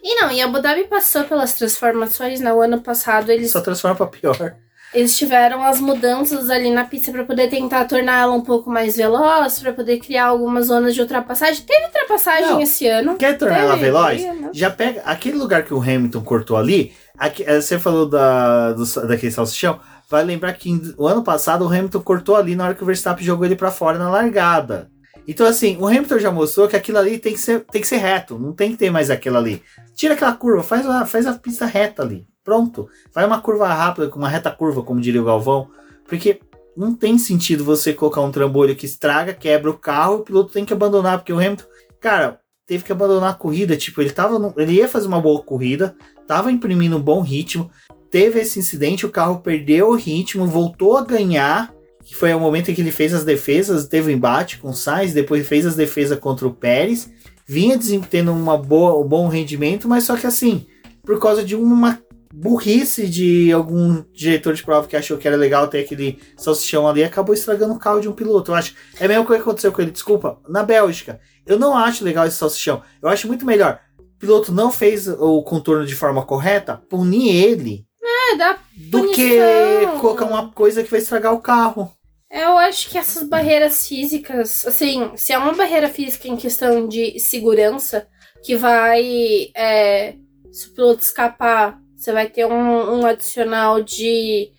E 0.00 0.14
não, 0.20 0.30
e 0.30 0.40
Abu 0.40 0.62
Dhabi 0.62 0.84
passou 0.84 1.24
pelas 1.24 1.54
transformações, 1.54 2.38
né? 2.38 2.52
O 2.52 2.62
ano 2.62 2.80
passado 2.80 3.32
eles, 3.32 3.50
Só 3.50 3.60
transforma 3.60 3.96
pra 3.96 4.06
pior. 4.06 4.54
Eles 4.94 5.16
tiveram 5.18 5.62
as 5.62 5.80
mudanças 5.80 6.48
ali 6.50 6.70
na 6.70 6.84
pista 6.84 7.12
pra 7.12 7.24
poder 7.24 7.48
tentar 7.48 7.84
tornar 7.84 8.20
ela 8.22 8.32
um 8.32 8.40
pouco 8.40 8.70
mais 8.70 8.96
veloz, 8.96 9.58
pra 9.60 9.72
poder 9.72 9.98
criar 9.98 10.26
algumas 10.26 10.66
zonas 10.66 10.94
de 10.94 11.00
ultrapassagem. 11.00 11.62
Teve 11.64 11.86
ultrapassagem 11.86 12.46
Não. 12.50 12.60
esse 12.60 12.86
ano. 12.86 13.16
Quer 13.16 13.36
tornar 13.36 13.58
ela 13.58 13.76
veloz? 13.76 14.22
né? 14.22 14.50
Já 14.52 14.70
pega 14.70 15.02
aquele 15.04 15.36
lugar 15.36 15.62
que 15.62 15.74
o 15.74 15.80
Hamilton 15.82 16.22
cortou 16.22 16.56
ali. 16.56 16.92
aqui- 17.18 17.44
eh, 17.46 17.60
você 17.60 17.78
falou 17.78 18.08
da, 18.08 18.72
do, 18.72 18.84
daquele 19.06 19.32
salsichão. 19.32 19.78
Vai 20.08 20.24
lembrar 20.24 20.52
que 20.54 20.80
o 20.96 21.06
ano 21.06 21.22
passado 21.22 21.64
o 21.64 21.68
Hamilton 21.68 22.00
cortou 22.00 22.36
ali 22.36 22.56
na 22.56 22.64
hora 22.64 22.74
que 22.74 22.82
o 22.82 22.86
Verstappen 22.86 23.24
jogou 23.24 23.44
ele 23.44 23.56
pra 23.56 23.70
fora 23.70 23.98
na 23.98 24.08
largada. 24.08 24.88
Então, 25.26 25.46
assim, 25.46 25.76
o 25.78 25.86
Hamilton 25.86 26.18
já 26.18 26.30
mostrou 26.30 26.66
que 26.66 26.76
aquilo 26.76 26.96
ali 26.96 27.18
tem 27.18 27.34
que 27.34 27.38
ser, 27.40 27.60
tem 27.70 27.82
que 27.82 27.86
ser 27.86 27.98
reto, 27.98 28.38
não 28.38 28.54
tem 28.54 28.70
que 28.70 28.78
ter 28.78 28.90
mais 28.90 29.10
aquilo 29.10 29.36
ali. 29.36 29.62
Tira 29.94 30.14
aquela 30.14 30.32
curva, 30.32 30.62
faz, 30.62 30.86
faz 31.10 31.26
a 31.26 31.34
pista 31.34 31.66
reta 31.66 32.02
ali. 32.02 32.24
Pronto. 32.48 32.88
Faz 33.12 33.26
uma 33.26 33.42
curva 33.42 33.68
rápida, 33.68 34.10
uma 34.16 34.26
reta 34.26 34.50
curva, 34.50 34.82
como 34.82 35.02
diria 35.02 35.20
o 35.20 35.24
Galvão. 35.26 35.68
Porque 36.08 36.40
não 36.74 36.94
tem 36.94 37.18
sentido 37.18 37.62
você 37.62 37.92
colocar 37.92 38.22
um 38.22 38.30
trambolho 38.30 38.74
que 38.74 38.86
estraga, 38.86 39.34
quebra 39.34 39.70
o 39.70 39.76
carro, 39.76 40.14
o 40.14 40.20
piloto 40.20 40.50
tem 40.50 40.64
que 40.64 40.72
abandonar, 40.72 41.18
porque 41.18 41.30
o 41.30 41.36
Hamilton, 41.36 41.64
cara, 42.00 42.40
teve 42.66 42.84
que 42.84 42.90
abandonar 42.90 43.32
a 43.32 43.34
corrida. 43.34 43.76
Tipo, 43.76 44.00
ele 44.00 44.08
tava. 44.08 44.38
no- 44.38 44.54
ele 44.56 44.72
ia 44.72 44.88
fazer 44.88 45.08
uma 45.08 45.20
boa 45.20 45.42
corrida, 45.42 45.94
tava 46.26 46.50
imprimindo 46.50 46.96
um 46.96 47.02
bom 47.02 47.20
ritmo. 47.20 47.70
Teve 48.10 48.40
esse 48.40 48.58
incidente, 48.58 49.04
o 49.04 49.10
carro 49.10 49.40
perdeu 49.40 49.90
o 49.90 49.94
ritmo, 49.94 50.46
voltou 50.46 50.96
a 50.96 51.04
ganhar. 51.04 51.74
Que 52.02 52.16
foi 52.16 52.32
o 52.32 52.40
momento 52.40 52.70
em 52.70 52.74
que 52.74 52.80
ele 52.80 52.90
fez 52.90 53.12
as 53.12 53.26
defesas, 53.26 53.86
teve 53.86 54.10
um 54.10 54.14
embate 54.16 54.56
com 54.58 54.70
o 54.70 54.74
Sainz, 54.74 55.12
depois 55.12 55.46
fez 55.46 55.66
as 55.66 55.76
defesas 55.76 56.18
contra 56.18 56.48
o 56.48 56.54
Pérez. 56.54 57.10
Vinha 57.46 57.78
tendo 58.08 58.32
uma 58.32 58.56
boa, 58.56 58.98
um 58.98 59.06
bom 59.06 59.28
rendimento, 59.28 59.86
mas 59.86 60.04
só 60.04 60.16
que 60.16 60.26
assim, 60.26 60.66
por 61.04 61.20
causa 61.20 61.44
de 61.44 61.54
uma 61.54 62.02
burrice 62.32 63.08
de 63.08 63.52
algum 63.52 64.02
diretor 64.12 64.54
de 64.54 64.62
prova 64.62 64.86
que 64.86 64.96
achou 64.96 65.16
que 65.18 65.26
era 65.26 65.36
legal 65.36 65.68
ter 65.68 65.80
aquele 65.80 66.18
salsichão 66.36 66.86
ali, 66.86 67.02
acabou 67.02 67.34
estragando 67.34 67.74
o 67.74 67.78
carro 67.78 68.00
de 68.00 68.08
um 68.08 68.12
piloto. 68.12 68.50
Eu 68.50 68.54
acho. 68.56 68.74
É 69.00 69.04
a 69.04 69.08
mesma 69.08 69.24
coisa 69.24 69.42
que 69.42 69.48
aconteceu 69.48 69.72
com 69.72 69.82
ele, 69.82 69.90
desculpa, 69.90 70.38
na 70.48 70.62
Bélgica. 70.62 71.20
Eu 71.46 71.58
não 71.58 71.76
acho 71.76 72.04
legal 72.04 72.26
esse 72.26 72.36
salsichão. 72.36 72.82
Eu 73.02 73.08
acho 73.08 73.26
muito 73.26 73.46
melhor. 73.46 73.80
O 73.98 74.18
piloto 74.18 74.52
não 74.52 74.70
fez 74.70 75.08
o 75.08 75.42
contorno 75.42 75.86
de 75.86 75.94
forma 75.94 76.24
correta, 76.24 76.82
punir 76.88 77.34
ele 77.34 77.86
É, 78.02 78.36
dá 78.36 78.58
do 78.76 79.10
que 79.10 79.38
Punição. 79.38 79.98
colocar 80.00 80.24
uma 80.26 80.50
coisa 80.52 80.82
que 80.82 80.90
vai 80.90 81.00
estragar 81.00 81.32
o 81.32 81.40
carro. 81.40 81.90
Eu 82.30 82.58
acho 82.58 82.90
que 82.90 82.98
essas 82.98 83.26
barreiras 83.26 83.88
físicas, 83.88 84.66
assim, 84.66 85.10
se 85.16 85.32
é 85.32 85.38
uma 85.38 85.54
barreira 85.54 85.88
física 85.88 86.28
em 86.28 86.36
questão 86.36 86.86
de 86.86 87.18
segurança, 87.18 88.06
que 88.44 88.54
vai. 88.54 89.48
é, 89.56 90.14
se 90.52 90.68
o 90.68 90.74
piloto 90.74 91.02
escapar, 91.02 91.78
você 91.98 92.12
vai 92.12 92.28
ter 92.28 92.46
um, 92.46 93.00
um 93.00 93.06
adicional 93.06 93.82
de. 93.82 94.52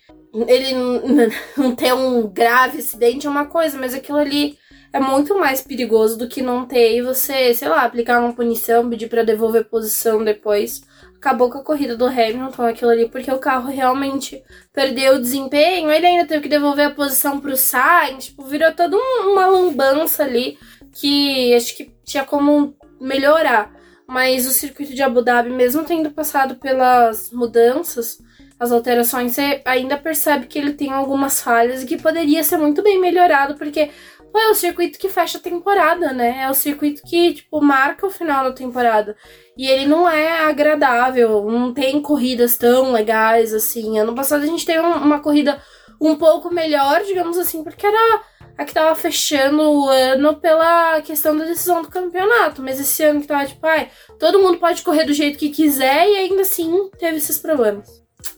Ele 0.46 0.74
não 1.56 1.74
ter 1.74 1.92
um 1.94 2.28
grave 2.28 2.78
acidente 2.78 3.26
é 3.26 3.30
uma 3.30 3.46
coisa, 3.46 3.78
mas 3.78 3.94
aquilo 3.94 4.18
ali 4.18 4.58
é 4.92 5.00
muito 5.00 5.38
mais 5.38 5.62
perigoso 5.62 6.18
do 6.18 6.28
que 6.28 6.42
não 6.42 6.66
ter 6.66 6.96
e 6.96 7.02
você, 7.02 7.54
sei 7.54 7.68
lá, 7.68 7.84
aplicar 7.84 8.20
uma 8.20 8.32
punição, 8.32 8.88
pedir 8.90 9.08
pra 9.08 9.22
devolver 9.22 9.64
posição 9.64 10.22
depois. 10.22 10.82
Acabou 11.16 11.50
com 11.50 11.58
a 11.58 11.64
corrida 11.64 11.96
do 11.96 12.06
Hamilton 12.06 12.62
aquilo 12.62 12.90
ali, 12.90 13.08
porque 13.08 13.30
o 13.30 13.38
carro 13.38 13.70
realmente 13.70 14.42
perdeu 14.72 15.14
o 15.14 15.20
desempenho, 15.20 15.90
ele 15.90 16.06
ainda 16.06 16.26
teve 16.26 16.42
que 16.44 16.48
devolver 16.48 16.86
a 16.86 16.90
posição 16.94 17.38
pro 17.40 17.56
Sainz, 17.56 18.26
tipo, 18.26 18.42
virou 18.44 18.72
toda 18.72 18.96
um- 18.96 19.32
uma 19.32 19.46
lambança 19.46 20.24
ali 20.24 20.58
que 20.92 21.54
acho 21.54 21.76
que 21.76 21.90
tinha 22.04 22.24
como 22.24 22.74
melhorar. 23.00 23.70
Mas 24.10 24.44
o 24.44 24.50
circuito 24.50 24.92
de 24.92 25.02
Abu 25.02 25.22
Dhabi, 25.22 25.50
mesmo 25.50 25.84
tendo 25.84 26.10
passado 26.10 26.56
pelas 26.56 27.30
mudanças, 27.30 28.18
as 28.58 28.72
alterações, 28.72 29.32
você 29.32 29.62
ainda 29.64 29.96
percebe 29.96 30.46
que 30.46 30.58
ele 30.58 30.72
tem 30.72 30.92
algumas 30.92 31.40
falhas 31.40 31.82
e 31.82 31.86
que 31.86 31.96
poderia 31.96 32.42
ser 32.42 32.56
muito 32.58 32.82
bem 32.82 33.00
melhorado, 33.00 33.54
porque 33.54 33.88
pô, 34.32 34.38
é 34.38 34.50
o 34.50 34.54
circuito 34.54 34.98
que 34.98 35.08
fecha 35.08 35.38
a 35.38 35.40
temporada, 35.40 36.12
né? 36.12 36.42
É 36.42 36.50
o 36.50 36.54
circuito 36.54 37.02
que, 37.04 37.34
tipo, 37.34 37.60
marca 37.60 38.04
o 38.04 38.10
final 38.10 38.44
da 38.44 38.52
temporada. 38.52 39.16
E 39.56 39.68
ele 39.68 39.86
não 39.86 40.08
é 40.08 40.40
agradável, 40.40 41.44
não 41.48 41.72
tem 41.72 42.02
corridas 42.02 42.56
tão 42.56 42.90
legais 42.92 43.54
assim. 43.54 43.96
Ano 43.98 44.14
passado 44.14 44.42
a 44.42 44.46
gente 44.46 44.66
teve 44.66 44.80
um- 44.80 45.04
uma 45.04 45.20
corrida 45.20 45.62
um 46.00 46.16
pouco 46.16 46.52
melhor, 46.52 47.02
digamos 47.04 47.38
assim, 47.38 47.62
porque 47.62 47.86
era 47.86 48.22
a 48.60 48.64
que 48.66 48.74
tava 48.74 48.94
fechando 48.94 49.62
o 49.62 49.88
ano 49.88 50.36
pela 50.36 51.00
questão 51.00 51.34
da 51.34 51.46
decisão 51.46 51.80
do 51.80 51.88
campeonato. 51.88 52.60
Mas 52.60 52.78
esse 52.78 53.02
ano 53.02 53.22
que 53.22 53.26
tava 53.26 53.46
tipo, 53.46 53.66
ai, 53.66 53.88
todo 54.18 54.38
mundo 54.38 54.58
pode 54.58 54.82
correr 54.82 55.04
do 55.04 55.14
jeito 55.14 55.38
que 55.38 55.48
quiser 55.48 56.06
e 56.06 56.16
ainda 56.16 56.42
assim 56.42 56.90
teve 56.98 57.16
esses 57.16 57.38
problemas. 57.38 57.88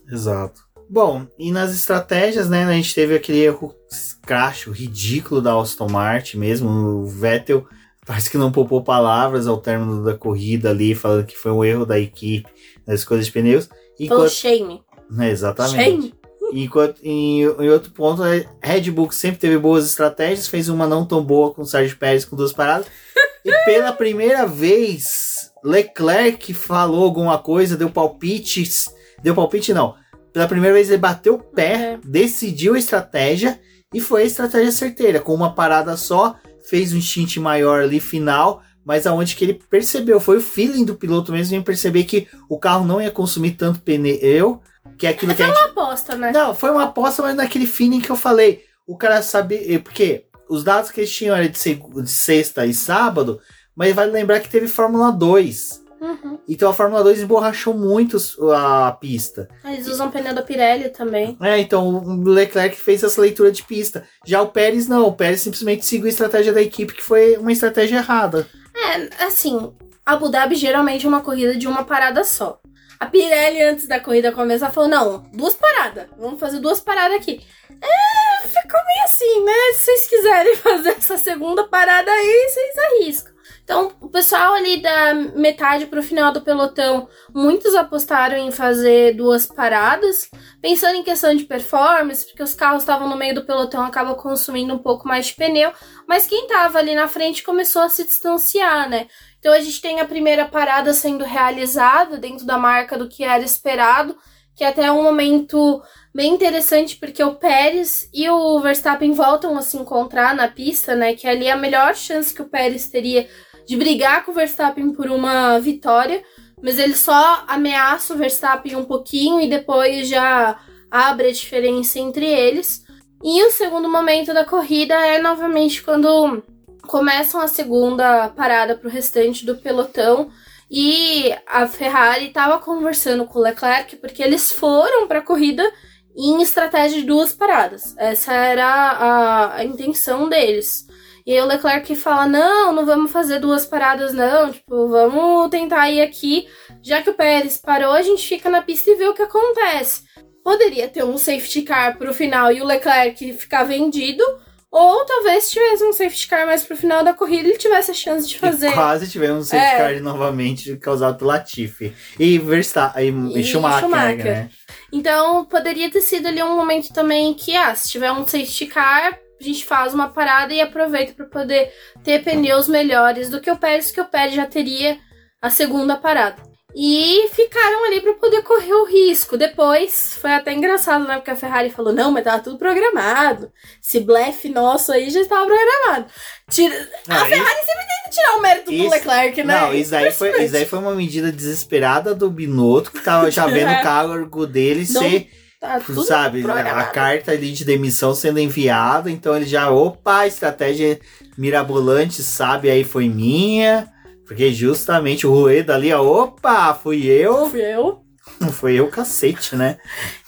Exato. 0.09 0.61
Bom, 0.88 1.26
e 1.36 1.51
nas 1.51 1.74
estratégias, 1.74 2.49
né, 2.49 2.64
a 2.64 2.72
gente 2.72 2.94
teve 2.94 3.16
aquele 3.16 3.40
erro 3.40 3.74
cracho, 4.22 4.70
ridículo 4.70 5.42
da 5.42 5.59
Aston 5.61 5.88
Martin 5.88 6.36
mesmo. 6.36 6.68
O 6.68 7.07
Vettel 7.07 7.66
parece 8.07 8.30
que 8.30 8.38
não 8.38 8.53
poupou 8.53 8.84
palavras 8.84 9.49
ao 9.49 9.59
término 9.59 10.05
da 10.05 10.16
corrida 10.16 10.70
ali, 10.70 10.94
falando 10.94 11.26
que 11.26 11.36
foi 11.36 11.51
um 11.51 11.64
erro 11.64 11.84
da 11.84 11.99
equipe 11.99 12.49
nas 12.86 13.01
escolhas 13.01 13.26
de 13.26 13.32
pneus. 13.32 13.66
Falou 13.66 13.80
Enquanto, 13.99 14.30
shame. 14.30 14.82
né, 15.11 15.30
exatamente. 15.30 15.82
Shame? 15.84 16.14
Enquanto, 16.53 17.00
em, 17.03 17.42
em 17.42 17.68
outro 17.70 17.90
ponto, 17.90 18.22
a 18.22 18.28
Red 18.62 18.90
Bull 18.90 19.11
sempre 19.11 19.38
teve 19.38 19.59
boas 19.59 19.86
estratégias, 19.86 20.46
fez 20.46 20.68
uma 20.68 20.86
não 20.86 21.05
tão 21.05 21.22
boa 21.22 21.53
com 21.53 21.62
o 21.62 21.66
Sérgio 21.66 21.96
Pérez 21.96 22.24
com 22.24 22.36
duas 22.36 22.53
paradas. 22.53 22.86
e 23.44 23.53
pela 23.64 23.92
primeira 23.92 24.46
vez, 24.46 25.50
Leclerc 25.64 26.53
falou 26.55 27.05
alguma 27.05 27.38
coisa, 27.38 27.76
deu 27.76 27.90
palpites. 27.90 28.88
Deu 29.22 29.34
palpite, 29.34 29.72
não. 29.72 29.94
Pela 30.32 30.48
primeira 30.48 30.74
vez 30.74 30.88
ele 30.88 30.98
bateu 30.98 31.34
o 31.34 31.38
pé, 31.38 31.72
É. 31.94 31.98
decidiu 32.05 32.74
a 32.74 32.78
estratégia 32.78 33.61
e 33.92 34.00
foi 34.00 34.22
a 34.22 34.26
estratégia 34.26 34.72
certeira. 34.72 35.20
Com 35.20 35.34
uma 35.34 35.55
parada 35.55 35.96
só, 35.96 36.36
fez 36.68 36.92
um 36.92 37.00
stint 37.00 37.36
maior 37.36 37.82
ali 37.82 38.00
final 38.00 38.62
mas 38.84 39.07
aonde 39.07 39.36
que 39.36 39.44
ele 39.44 39.61
percebeu, 39.70 40.18
foi 40.18 40.38
o 40.38 40.42
feeling 40.42 40.84
do 40.84 40.94
piloto 40.94 41.32
mesmo 41.32 41.57
em 41.57 41.62
perceber 41.62 42.05
que 42.05 42.26
o 42.48 42.59
carro 42.59 42.84
não 42.84 43.00
ia 43.00 43.11
consumir 43.11 43.53
tanto 43.53 43.80
pneu, 43.80 44.61
que 45.03 45.07
é 45.09 45.11
aquilo 45.11 45.34
que 45.34 45.42
a 45.42 45.46
Foi 45.46 45.55
gente... 45.57 45.64
uma 45.64 45.70
aposta, 45.72 46.14
né? 46.14 46.30
Não, 46.30 46.55
foi 46.55 46.70
uma 46.70 46.84
aposta, 46.84 47.22
mas 47.22 47.34
naquele 47.34 47.66
feeling 47.66 48.00
que 48.00 48.09
eu 48.11 48.14
falei. 48.14 48.64
O 48.86 48.96
cara 48.96 49.20
sabia. 49.20 49.80
Porque 49.80 50.26
os 50.48 50.62
dados 50.62 50.92
que 50.92 51.00
eles 51.00 51.11
tinham 51.12 51.34
eram 51.34 51.48
de, 51.48 51.59
seg- 51.59 51.92
de 52.03 52.09
sexta 52.09 52.64
e 52.64 52.72
sábado, 52.72 53.40
mas 53.74 53.92
vale 53.96 54.12
lembrar 54.12 54.38
que 54.38 54.48
teve 54.48 54.68
Fórmula 54.68 55.11
2. 55.11 55.82
Uhum. 56.00 56.38
Então 56.48 56.70
a 56.70 56.72
Fórmula 56.72 57.03
2 57.03 57.22
emborrachou 57.22 57.74
muito 57.74 58.16
a 58.55 58.92
pista. 58.92 59.48
Eles 59.64 59.88
usam 59.88 60.09
pneu 60.09 60.32
da 60.32 60.42
Pirelli 60.42 60.88
também. 60.90 61.36
É, 61.42 61.59
então 61.59 61.88
o 61.88 62.22
Leclerc 62.28 62.76
fez 62.76 63.03
essa 63.03 63.20
leitura 63.20 63.50
de 63.50 63.64
pista. 63.64 64.05
Já 64.24 64.40
o 64.40 64.50
Pérez 64.50 64.86
não, 64.86 65.09
o 65.09 65.12
Pérez 65.16 65.40
simplesmente 65.40 65.84
seguiu 65.84 66.07
a 66.07 66.11
estratégia 66.11 66.53
da 66.53 66.62
equipe, 66.62 66.92
que 66.94 67.03
foi 67.03 67.36
uma 67.38 67.50
estratégia 67.50 67.96
errada. 67.96 68.46
É, 68.72 69.24
assim, 69.24 69.72
Abu 70.07 70.28
Dhabi 70.28 70.55
geralmente 70.55 71.07
é 71.07 71.09
uma 71.09 71.20
corrida 71.22 71.57
de 71.57 71.66
uma 71.66 71.82
parada 71.82 72.22
só. 72.22 72.61
A 73.03 73.07
Pirelli, 73.07 73.61
antes 73.61 73.88
da 73.88 73.98
corrida 73.98 74.30
começar, 74.30 74.70
falou: 74.70 74.88
não, 74.88 75.28
duas 75.32 75.55
paradas. 75.55 76.07
Vamos 76.16 76.38
fazer 76.38 76.61
duas 76.61 76.78
paradas 76.78 77.16
aqui. 77.16 77.44
É, 77.68 78.46
ficou 78.46 78.80
meio 78.86 79.05
assim, 79.05 79.44
né? 79.44 79.53
Se 79.74 79.80
vocês 79.80 80.07
quiserem 80.07 80.55
fazer 80.62 80.90
essa 80.90 81.18
segunda 81.18 81.66
parada 81.66 82.09
aí, 82.09 82.48
vocês 82.48 82.78
arriscam. 82.78 83.32
Então, 83.64 83.92
o 84.00 84.09
pessoal 84.09 84.55
ali 84.55 84.80
da 84.80 85.14
metade 85.14 85.86
pro 85.86 86.03
final 86.03 86.32
do 86.32 86.42
pelotão, 86.42 87.09
muitos 87.34 87.74
apostaram 87.74 88.36
em 88.36 88.53
fazer 88.53 89.16
duas 89.16 89.46
paradas, 89.46 90.30
pensando 90.61 90.96
em 90.96 91.03
questão 91.03 91.34
de 91.34 91.44
performance, 91.44 92.24
porque 92.24 92.42
os 92.42 92.55
carros 92.55 92.82
estavam 92.82 93.09
no 93.09 93.16
meio 93.16 93.34
do 93.34 93.44
pelotão, 93.44 93.82
acaba 93.82 94.14
consumindo 94.14 94.74
um 94.74 94.78
pouco 94.78 95.09
mais 95.09 95.26
de 95.26 95.34
pneu, 95.34 95.72
mas 96.07 96.26
quem 96.26 96.46
tava 96.46 96.78
ali 96.78 96.94
na 96.94 97.09
frente 97.09 97.42
começou 97.42 97.82
a 97.82 97.88
se 97.88 98.05
distanciar, 98.05 98.88
né? 98.88 99.09
Então 99.43 99.53
a 99.53 99.61
gente 99.61 99.80
tem 99.80 99.99
a 99.99 100.05
primeira 100.05 100.45
parada 100.45 100.95
sendo 100.95 101.24
realizada 101.24 102.16
dentro 102.16 102.47
da 102.47 102.57
marca 102.57 102.97
do 102.97 103.09
que 103.09 103.24
era 103.24 103.43
esperado, 103.43 104.16
que 104.55 104.62
é 104.62 104.68
até 104.68 104.93
um 104.93 105.03
momento 105.03 105.82
bem 106.14 106.32
interessante 106.32 106.95
porque 106.95 107.24
o 107.24 107.34
Pérez 107.34 108.09
e 108.14 108.30
o 108.30 108.61
Verstappen 108.61 109.11
voltam 109.11 109.59
a 109.59 109.62
se 109.62 109.76
encontrar 109.76 110.36
na 110.36 110.47
pista, 110.47 110.95
né? 110.95 111.14
Que 111.14 111.26
ali 111.26 111.47
é 111.47 111.51
a 111.51 111.57
melhor 111.57 111.97
chance 111.97 112.32
que 112.32 112.40
o 112.40 112.49
Pérez 112.49 112.86
teria 112.86 113.28
de 113.66 113.76
brigar 113.76 114.24
com 114.24 114.30
o 114.30 114.34
Verstappen 114.34 114.93
por 114.93 115.11
uma 115.11 115.59
vitória, 115.59 116.22
mas 116.62 116.78
ele 116.78 116.95
só 116.95 117.43
ameaça 117.49 118.14
o 118.14 118.16
Verstappen 118.16 118.76
um 118.76 118.84
pouquinho 118.84 119.40
e 119.40 119.51
depois 119.51 120.07
já 120.07 120.57
abre 120.88 121.26
a 121.26 121.32
diferença 121.32 121.99
entre 121.99 122.26
eles. 122.26 122.84
E 123.24 123.43
o 123.45 123.51
segundo 123.51 123.88
momento 123.88 124.32
da 124.32 124.45
corrida 124.45 124.95
é 124.95 125.20
novamente 125.20 125.82
quando 125.82 126.45
começam 126.87 127.41
a 127.41 127.49
segunda 127.49 128.28
parada 128.30 128.76
para 128.76 128.89
o 128.89 128.91
restante 128.91 129.47
do 129.47 129.57
pelotão 129.57 130.30
e 130.70 131.35
a 131.47 131.66
Ferrari 131.66 132.28
estava 132.28 132.59
conversando 132.59 133.26
com 133.26 133.39
o 133.39 133.43
Leclerc 133.43 133.97
porque 133.97 134.22
eles 134.22 134.51
foram 134.53 135.07
para 135.07 135.18
a 135.18 135.22
corrida 135.22 135.70
em 136.16 136.43
estratégia 136.43 137.01
de 137.01 137.07
duas 137.07 137.33
paradas. 137.33 137.95
Essa 137.97 138.33
era 138.33 138.66
a, 138.66 139.57
a 139.57 139.64
intenção 139.64 140.28
deles. 140.28 140.87
E 141.26 141.33
aí 141.33 141.41
o 141.41 141.47
Leclerc 141.47 141.95
fala: 141.95 142.26
não, 142.26 142.72
não 142.72 142.85
vamos 142.85 143.12
fazer 143.12 143.39
duas 143.39 143.64
paradas, 143.66 144.12
não. 144.12 144.51
Tipo, 144.51 144.89
vamos 144.89 145.51
tentar 145.51 145.91
ir 145.91 146.03
aqui. 146.03 146.49
Já 146.83 147.03
que 147.03 147.11
o 147.11 147.14
Pérez 147.14 147.59
parou, 147.59 147.93
a 147.93 148.03
gente 148.03 148.26
fica 148.26 148.51
na 148.51 148.62
pista 148.62 148.91
e 148.91 148.97
vê 148.97 149.07
o 149.09 149.14
que 149.14 149.22
acontece. 149.22 150.03
Poderia 150.43 150.89
ter 150.89 151.05
um 151.05 151.16
safety 151.16 151.62
car 151.62 151.97
pro 151.97 152.12
final 152.12 152.51
e 152.51 152.61
o 152.61 152.66
Leclerc 152.66 153.33
ficar 153.35 153.64
vendido. 153.64 154.24
Ou 154.73 155.05
talvez 155.05 155.51
tivesse 155.51 155.85
um 155.85 155.93
safety 155.93 156.27
car 156.27 156.47
mais 156.47 156.64
pro 156.64 156.75
final 156.75 157.05
da 157.05 157.12
corrida 157.12 157.47
ele 157.47 157.59
tivesse 157.59 157.91
a 157.91 157.95
chance 157.95 158.27
de 158.27 158.39
fazer. 158.39 158.70
E 158.70 158.73
quase 158.73 159.07
tivemos 159.11 159.41
um 159.41 159.51
safety 159.51 159.75
É. 159.75 159.77
car 159.77 160.03
novamente 160.03 160.77
causado 160.79 161.18
pelo 161.18 161.29
Latifi. 161.29 161.95
E 162.18 162.39
Verstappen, 162.39 163.33
e, 163.37 163.41
E 163.41 163.45
Schumacher, 163.45 163.81
Schumacher. 163.81 164.25
né? 164.25 164.51
Então, 164.91 165.45
poderia 165.45 165.91
ter 165.91 166.01
sido 166.01 166.27
ali 166.27 166.43
um 166.43 166.57
momento 166.57 166.91
também 166.93 167.35
que, 167.35 167.55
ah, 167.55 167.75
se 167.75 167.91
tiver 167.91 168.11
um 168.12 168.27
safety 168.27 168.64
car, 168.66 169.12
a 169.39 169.45
gente 169.45 169.62
faz 169.66 169.93
uma 169.93 170.09
parada 170.09 170.55
e 170.55 170.61
aproveita 170.62 171.12
para 171.12 171.27
poder 171.27 171.70
ter 172.03 172.23
pneus 172.25 172.66
melhores 172.66 173.29
do 173.29 173.41
que 173.43 173.51
o 173.51 173.57
Pérez, 173.57 173.91
que 173.91 174.01
o 174.01 174.07
Pérez 174.07 174.35
já 174.35 174.47
teria 174.47 174.99
a 175.43 175.51
segunda 175.51 175.97
parada. 175.97 176.37
E 176.75 177.29
ficaram 177.33 177.85
ali 177.85 178.01
para 178.01 178.14
poder 178.14 178.43
correr 178.43 178.73
o 178.73 178.85
risco. 178.85 179.37
Depois, 179.37 180.16
foi 180.20 180.33
até 180.33 180.53
engraçado, 180.55 181.05
né? 181.07 181.16
Porque 181.16 181.31
a 181.31 181.37
Ferrari 181.37 181.70
falou: 181.70 181.93
não, 181.93 182.11
mas 182.11 182.25
tava 182.25 182.43
tudo 182.43 182.57
programado. 182.59 183.53
Esse 183.83 184.01
blefe 184.01 184.49
nosso 184.49 184.91
aí 184.93 185.11
já 185.11 185.20
estava 185.20 185.45
programado. 185.47 186.07
Tira... 186.51 186.75
Não, 187.07 187.16
a 187.16 187.25
Ferrari 187.27 187.61
sempre 187.66 187.87
tenta 187.87 188.11
tirar 188.11 188.37
o 188.37 188.41
mérito 188.43 188.66
do 188.66 188.73
Isso- 188.73 188.91
Leclerc, 188.91 189.43
né? 189.45 189.61
Não, 189.61 189.75
isso 189.75 189.91
daí, 189.91 190.11
foi, 190.12 190.43
isso 190.45 190.53
daí 190.53 190.64
foi 190.66 190.79
uma 190.79 190.95
medida 190.95 191.31
desesperada 191.31 192.14
do 192.14 192.31
Binotto, 192.31 192.91
que 192.91 193.01
tava 193.01 193.31
já 193.31 193.47
vendo 193.47 193.68
É. 193.73 193.81
o 193.81 193.83
cargo 193.83 194.47
dele 194.47 194.87
Não 194.91 195.03
ser, 195.03 195.31
Tá 195.61 195.79
tudo 195.79 196.03
sabe, 196.03 196.41
a 196.41 196.45
programado. 196.45 196.93
carta 196.93 197.31
ali 197.31 197.53
de 197.53 197.64
demissão 197.64 198.14
sendo 198.16 198.41
enviada, 198.41 199.09
então 199.11 199.37
ele 199.37 199.47
já, 199.47 199.70
opa, 199.70 200.27
estratégia 200.27 200.99
mirabolante, 201.39 202.20
sabe, 202.23 202.68
aí 202.68 202.83
foi 202.83 203.09
minha, 203.09 203.89
porque 204.33 204.53
justamente 204.53 205.26
o 205.26 205.33
Rueda 205.33 205.74
ali, 205.74 205.93
ó, 205.93 206.03
opa, 206.03 206.74
fui 206.74 207.07
eu, 207.07 207.51
Fui 207.51 207.61
eu. 207.61 208.03
foi 208.53 208.74
eu 208.76 208.89
cacete, 208.89 209.55
né? 209.57 209.78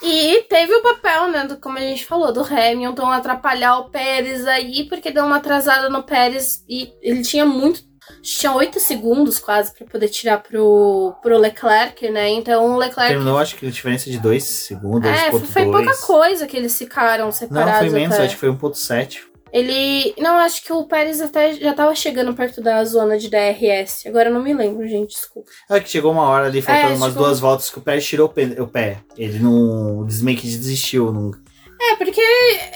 E 0.03 0.43
teve 0.49 0.75
o 0.75 0.83
papel, 0.83 1.29
né, 1.29 1.47
do, 1.47 1.57
como 1.59 1.79
a 1.79 1.81
gente 1.81 2.05
falou, 2.05 2.33
do 2.33 2.43
Hamilton 2.43 3.07
atrapalhar 3.11 3.79
o 3.79 3.91
Pérez 3.91 4.47
aí, 4.47 4.85
porque 4.89 5.11
deu 5.11 5.25
uma 5.25 5.37
atrasada 5.37 5.89
no 5.89 6.03
Pérez 6.03 6.63
e 6.69 6.93
ele 7.03 7.23
tinha 7.23 7.47
muito. 7.47 7.81
Tinha 8.21 8.53
oito 8.53 8.79
segundos 8.79 9.39
quase 9.39 9.73
pra 9.75 9.87
poder 9.87 10.09
tirar 10.09 10.43
pro, 10.43 11.15
pro 11.23 11.39
Leclerc, 11.39 12.11
né? 12.11 12.29
Então 12.29 12.75
o 12.75 12.77
Leclerc. 12.77 13.13
Terminou, 13.13 13.39
acho 13.39 13.57
que 13.57 13.67
a 13.67 13.71
diferença 13.71 14.11
de 14.11 14.19
2 14.19 14.45
segundos, 14.45 15.09
É, 15.09 15.31
foi, 15.31 15.41
2.2. 15.41 15.47
foi 15.47 15.65
pouca 15.65 15.97
coisa 15.97 16.47
que 16.47 16.55
eles 16.55 16.77
ficaram 16.77 17.25
Não, 17.27 17.33
separados. 17.33 17.79
foi 17.79 17.89
menos, 17.89 18.15
até. 18.15 18.27
acho 18.27 18.35
que 18.35 18.41
foi 18.41 18.51
1.7. 18.51 19.21
Ele. 19.55 20.13
Não, 20.19 20.37
acho 20.39 20.65
que 20.65 20.73
o 20.73 20.83
Pérez 20.85 21.21
até 21.21 21.53
já 21.53 21.73
tava 21.73 21.95
chegando 21.95 22.35
perto 22.35 22.61
da 22.61 22.85
zona 22.85 23.17
de 23.17 23.31
DRS. 23.31 24.05
Agora 24.05 24.29
eu 24.29 24.35
não 24.35 24.43
me 24.43 24.53
lembro, 24.53 24.85
gente, 24.89 25.11
desculpa. 25.15 25.49
É 25.71 25.79
que 25.79 25.89
chegou 25.89 26.11
uma 26.11 26.27
hora 26.29 26.47
ali, 26.47 26.61
faltando 26.61 26.95
É, 26.95 26.97
umas 26.97 27.13
chegou- 27.13 27.27
duas 27.29 27.39
voltas, 27.39 27.71
que 27.71 27.79
o 27.79 27.81
Pérez 27.81 28.05
tirou 28.05 28.27
o 28.59 28.67
pé. 28.67 28.99
Ele 29.17 29.39
não. 29.39 30.05
meio 30.23 30.37
que 30.37 30.47
desistiu. 30.49 31.13
Não... 31.13 31.31
É, 31.81 31.95
porque 31.95 32.21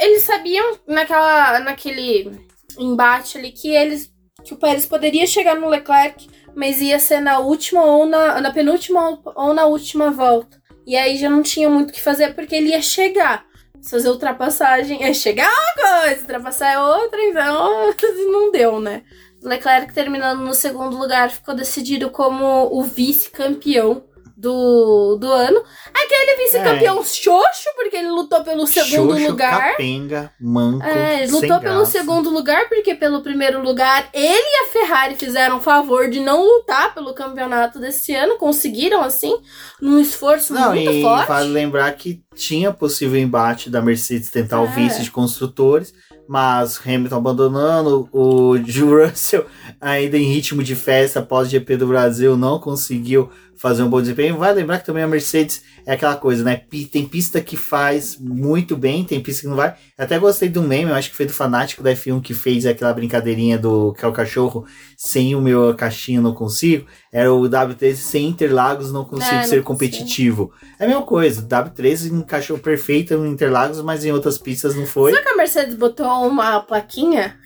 eles 0.00 0.22
sabiam 0.22 0.78
naquela, 0.86 1.58
naquele 1.58 2.30
embate 2.78 3.38
ali 3.38 3.50
que 3.50 3.68
eles 3.74 4.12
que 4.44 4.54
o 4.54 4.56
Pérez 4.56 4.86
poderia 4.86 5.26
chegar 5.26 5.56
no 5.56 5.68
Leclerc, 5.68 6.28
mas 6.54 6.80
ia 6.80 7.00
ser 7.00 7.20
na 7.20 7.40
última 7.40 7.84
ou 7.84 8.06
na, 8.06 8.40
na 8.40 8.52
penúltima 8.52 9.20
ou 9.34 9.52
na 9.52 9.66
última 9.66 10.12
volta. 10.12 10.56
E 10.86 10.96
aí 10.96 11.18
já 11.18 11.28
não 11.28 11.42
tinha 11.42 11.68
muito 11.68 11.90
o 11.90 11.92
que 11.92 12.00
fazer 12.00 12.34
porque 12.34 12.54
ele 12.54 12.68
ia 12.70 12.80
chegar. 12.80 13.44
Fazer 13.88 14.08
ultrapassagem 14.08 15.04
é 15.04 15.12
chegar 15.14 15.48
uma 15.50 16.00
coisa, 16.02 16.20
ultrapassar 16.20 16.72
é 16.72 16.78
outra, 16.80 17.22
então 17.22 17.92
não 18.32 18.50
deu, 18.50 18.80
né? 18.80 19.02
Leclerc 19.42 19.92
terminando 19.94 20.40
no 20.40 20.52
segundo 20.54 20.96
lugar 20.96 21.30
ficou 21.30 21.54
decidido 21.54 22.10
como 22.10 22.68
o 22.72 22.82
vice-campeão 22.82 24.02
do, 24.36 25.16
do 25.16 25.30
ano. 25.32 25.60
Aquele 25.92 26.36
vice-campeão 26.44 27.02
xoxo, 27.02 27.68
porque 27.74 27.96
ele 27.96 28.08
lutou 28.08 28.44
pelo 28.44 28.66
segundo 28.68 29.14
Xoxo, 29.14 29.30
lugar. 29.30 29.70
capenga, 29.72 30.30
manco. 30.40 30.86
É, 30.86 31.22
ele 31.24 31.32
lutou 31.32 31.58
pelo 31.58 31.76
graça. 31.78 31.90
segundo 31.90 32.30
lugar, 32.30 32.68
porque 32.68 32.94
pelo 32.94 33.20
primeiro 33.20 33.60
lugar 33.60 34.08
ele 34.14 34.28
e 34.32 34.64
a 34.64 34.72
Ferrari 34.72 35.16
fizeram 35.16 35.56
o 35.56 35.60
favor 35.60 36.08
de 36.08 36.20
não 36.20 36.44
lutar 36.44 36.94
pelo 36.94 37.12
campeonato 37.14 37.80
desse 37.80 38.14
ano, 38.14 38.38
conseguiram 38.38 39.02
assim, 39.02 39.36
num 39.80 39.98
esforço 40.00 40.54
Não, 40.54 40.72
muito 40.72 40.90
e 40.90 41.02
forte. 41.02 41.26
vale 41.28 41.48
lembrar 41.48 41.92
que 41.92 42.22
tinha 42.38 42.72
possível 42.72 43.18
embate 43.20 43.68
da 43.68 43.82
Mercedes 43.82 44.30
tentar 44.30 44.60
o 44.60 44.66
É. 44.66 44.74
vice 44.74 45.02
de 45.02 45.10
construtores, 45.10 45.92
mas 46.28 46.80
Hamilton 46.84 47.16
abandonando, 47.16 48.08
o 48.12 48.56
Ju 48.64 48.90
Russell 49.04 49.46
ainda 49.80 50.16
em 50.16 50.30
ritmo 50.32 50.62
de 50.62 50.74
festa 50.76 51.20
após 51.20 51.48
o 51.48 51.50
GP 51.50 51.76
do 51.76 51.86
Brasil 51.88 52.36
não 52.36 52.58
conseguiu 52.58 53.30
fazer 53.56 53.82
um 53.82 53.90
bom 53.90 54.00
desempenho. 54.00 54.36
Vai 54.38 54.54
lembrar 54.54 54.78
que 54.78 54.86
também 54.86 55.02
a 55.02 55.08
Mercedes 55.08 55.62
é 55.84 55.92
aquela 55.94 56.14
coisa, 56.14 56.44
né? 56.44 56.60
Tem 56.92 57.04
pista 57.04 57.40
que 57.40 57.56
faz 57.56 58.16
muito 58.16 58.76
bem, 58.76 59.02
tem 59.02 59.20
pista 59.20 59.42
que 59.42 59.48
não 59.48 59.56
vai. 59.56 59.74
Até 59.96 60.16
gostei 60.16 60.48
do 60.48 60.62
meme, 60.62 60.90
eu 60.90 60.94
acho 60.94 61.10
que 61.10 61.16
foi 61.16 61.26
do 61.26 61.32
fanático 61.32 61.82
da 61.82 61.90
F1 61.90 62.20
que 62.20 62.34
fez 62.34 62.64
aquela 62.66 62.92
brincadeirinha 62.92 63.58
do 63.58 63.92
que 63.94 64.04
é 64.04 64.08
o 64.08 64.12
cachorro 64.12 64.64
sem 64.96 65.34
o 65.34 65.40
meu 65.40 65.74
caixinha 65.74 66.20
não 66.20 66.34
consigo. 66.34 66.86
Era 67.12 67.32
o 67.32 67.40
W13 67.42 67.94
sem 67.94 68.26
Interlagos 68.28 68.92
não 68.92 69.04
consigo 69.04 69.30
É, 69.30 69.36
não 69.36 69.42
ser 69.44 69.48
consigo. 69.48 69.64
competitivo. 69.66 70.52
É 70.78 70.84
a 70.84 70.88
mesma 70.88 71.02
coisa, 71.02 71.40
o 71.40 71.44
W13 71.46 72.12
encaixou 72.12 72.58
perfeito 72.58 73.16
no 73.16 73.26
Interlagos, 73.26 73.80
mas 73.80 74.04
em 74.04 74.12
outras 74.12 74.36
pistas 74.36 74.74
não 74.74 74.84
foi. 74.84 75.12
Será 75.12 75.22
que 75.22 75.28
a 75.30 75.36
Mercedes 75.36 75.74
botou 75.74 76.06
uma 76.28 76.60
plaquinha? 76.60 77.36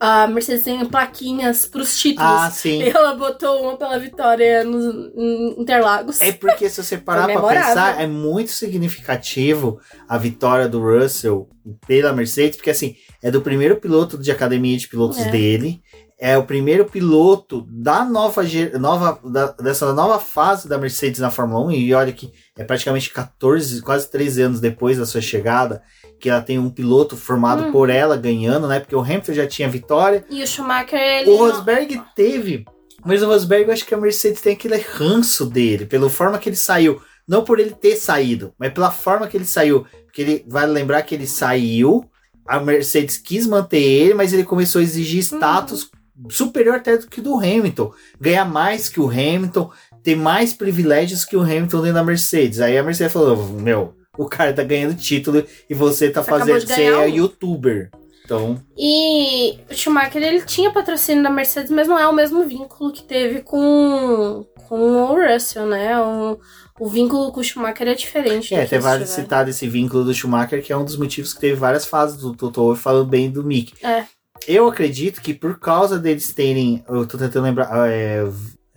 A 0.00 0.26
Mercedes 0.26 0.64
tem 0.64 0.84
plaquinhas 0.86 1.66
pros 1.66 1.96
títulos. 2.00 2.28
Ah, 2.30 2.50
sim. 2.50 2.82
E 2.82 2.88
ela 2.90 3.14
botou 3.14 3.62
uma 3.62 3.76
pela 3.76 3.98
vitória 3.98 4.64
nos 4.64 5.12
Interlagos. 5.56 6.20
É 6.20 6.32
porque 6.32 6.68
se 6.68 6.82
você 6.82 6.98
parar 6.98 7.26
pra 7.28 7.40
pensar, 7.42 8.00
é 8.00 8.06
muito 8.06 8.50
significativo 8.50 9.80
a 10.08 10.18
vitória 10.18 10.68
do 10.68 10.80
Russell 10.82 11.48
pela 11.86 12.12
Mercedes, 12.12 12.56
porque 12.56 12.70
assim, 12.70 12.96
é 13.22 13.30
do 13.30 13.40
primeiro 13.40 13.76
piloto 13.76 14.18
de 14.18 14.30
academia 14.32 14.76
de 14.76 14.88
pilotos 14.88 15.18
É. 15.20 15.30
dele. 15.30 15.80
É 16.22 16.38
o 16.38 16.44
primeiro 16.44 16.84
piloto 16.84 17.66
da 17.68 18.04
nova, 18.04 18.44
nova 18.78 19.18
da, 19.28 19.46
dessa 19.54 19.92
nova 19.92 20.20
fase 20.20 20.68
da 20.68 20.78
Mercedes 20.78 21.18
na 21.18 21.32
Fórmula 21.32 21.66
1 21.66 21.72
e 21.72 21.92
olha 21.92 22.12
que 22.12 22.32
é 22.56 22.62
praticamente 22.62 23.10
14, 23.10 23.82
quase 23.82 24.08
13 24.08 24.42
anos 24.42 24.60
depois 24.60 24.98
da 24.98 25.04
sua 25.04 25.20
chegada 25.20 25.82
que 26.20 26.30
ela 26.30 26.40
tem 26.40 26.60
um 26.60 26.70
piloto 26.70 27.16
formado 27.16 27.64
uhum. 27.64 27.72
por 27.72 27.90
ela 27.90 28.16
ganhando, 28.16 28.68
né? 28.68 28.78
Porque 28.78 28.94
o 28.94 29.00
Hamilton 29.00 29.32
já 29.32 29.48
tinha 29.48 29.68
vitória. 29.68 30.24
E 30.30 30.44
o 30.44 30.46
Schumacher 30.46 30.96
ele 30.96 31.30
O 31.30 31.38
Rosberg 31.38 31.96
não... 31.96 32.06
teve, 32.14 32.64
mas 33.04 33.20
o 33.20 33.26
Rosberg 33.26 33.66
eu 33.66 33.72
acho 33.72 33.84
que 33.84 33.92
a 33.92 33.98
Mercedes 33.98 34.40
tem 34.40 34.52
aquele 34.52 34.76
ranço 34.76 35.44
dele, 35.44 35.86
pela 35.86 36.08
forma 36.08 36.38
que 36.38 36.48
ele 36.48 36.54
saiu, 36.54 37.02
não 37.26 37.42
por 37.42 37.58
ele 37.58 37.72
ter 37.72 37.96
saído, 37.96 38.54
mas 38.56 38.72
pela 38.72 38.92
forma 38.92 39.26
que 39.26 39.36
ele 39.36 39.44
saiu, 39.44 39.84
porque 40.04 40.22
ele 40.22 40.44
vai 40.46 40.68
lembrar 40.68 41.02
que 41.02 41.16
ele 41.16 41.26
saiu, 41.26 42.08
a 42.46 42.60
Mercedes 42.60 43.18
quis 43.18 43.44
manter 43.44 43.82
ele, 43.82 44.14
mas 44.14 44.32
ele 44.32 44.44
começou 44.44 44.78
a 44.78 44.84
exigir 44.84 45.18
uhum. 45.18 45.38
status 45.38 45.90
superior 46.30 46.76
até 46.76 46.96
do 46.96 47.06
que 47.06 47.20
do 47.20 47.36
Hamilton, 47.36 47.92
ganhar 48.20 48.44
mais 48.44 48.88
que 48.88 49.00
o 49.00 49.08
Hamilton, 49.08 49.70
ter 50.02 50.16
mais 50.16 50.52
privilégios 50.52 51.24
que 51.24 51.36
o 51.36 51.42
Hamilton 51.42 51.80
dentro 51.80 51.94
da 51.94 52.04
Mercedes. 52.04 52.60
Aí 52.60 52.76
a 52.76 52.82
Mercedes 52.82 53.12
falou: 53.12 53.36
Meu, 53.36 53.94
o 54.16 54.26
cara 54.26 54.52
tá 54.52 54.62
ganhando 54.62 54.96
título 54.96 55.44
e 55.68 55.74
você 55.74 56.10
tá 56.10 56.22
você 56.22 56.30
fazendo. 56.30 56.60
Você 56.60 56.82
é 56.84 56.98
um. 56.98 57.08
youtuber. 57.08 57.90
Então. 58.24 58.60
E 58.78 59.58
o 59.68 59.74
Schumacher 59.74 60.22
ele 60.22 60.42
tinha 60.42 60.70
patrocínio 60.70 61.22
da 61.22 61.30
Mercedes, 61.30 61.70
mas 61.70 61.88
não 61.88 61.98
é 61.98 62.06
o 62.06 62.14
mesmo 62.14 62.44
vínculo 62.44 62.92
que 62.92 63.02
teve 63.02 63.42
com, 63.42 64.46
com 64.68 64.80
o 64.80 65.14
Russell, 65.14 65.66
né? 65.66 66.00
O, 66.00 66.38
o 66.78 66.88
vínculo 66.88 67.32
com 67.32 67.40
o 67.40 67.44
Schumacher 67.44 67.88
é 67.88 67.94
diferente. 67.94 68.54
É, 68.54 68.62
até 68.62 68.78
vale 68.78 69.06
citar 69.06 69.46
esse 69.48 69.68
vínculo 69.68 70.04
do 70.04 70.14
Schumacher, 70.14 70.62
que 70.62 70.72
é 70.72 70.76
um 70.76 70.84
dos 70.84 70.96
motivos 70.96 71.34
que 71.34 71.40
teve 71.40 71.56
várias 71.56 71.84
fases 71.84 72.16
do 72.16 72.32
Toto 72.34 72.74
falando 72.76 73.08
bem 73.08 73.28
do 73.28 73.42
Mick. 73.42 73.74
É 73.84 74.04
eu 74.46 74.68
acredito 74.68 75.20
que 75.20 75.34
por 75.34 75.58
causa 75.58 75.98
deles 75.98 76.32
terem. 76.32 76.84
Eu 76.88 77.06
tô 77.06 77.18
tentando 77.18 77.44
lembrar. 77.44 77.68
Ah, 77.70 77.88
é. 77.88 78.24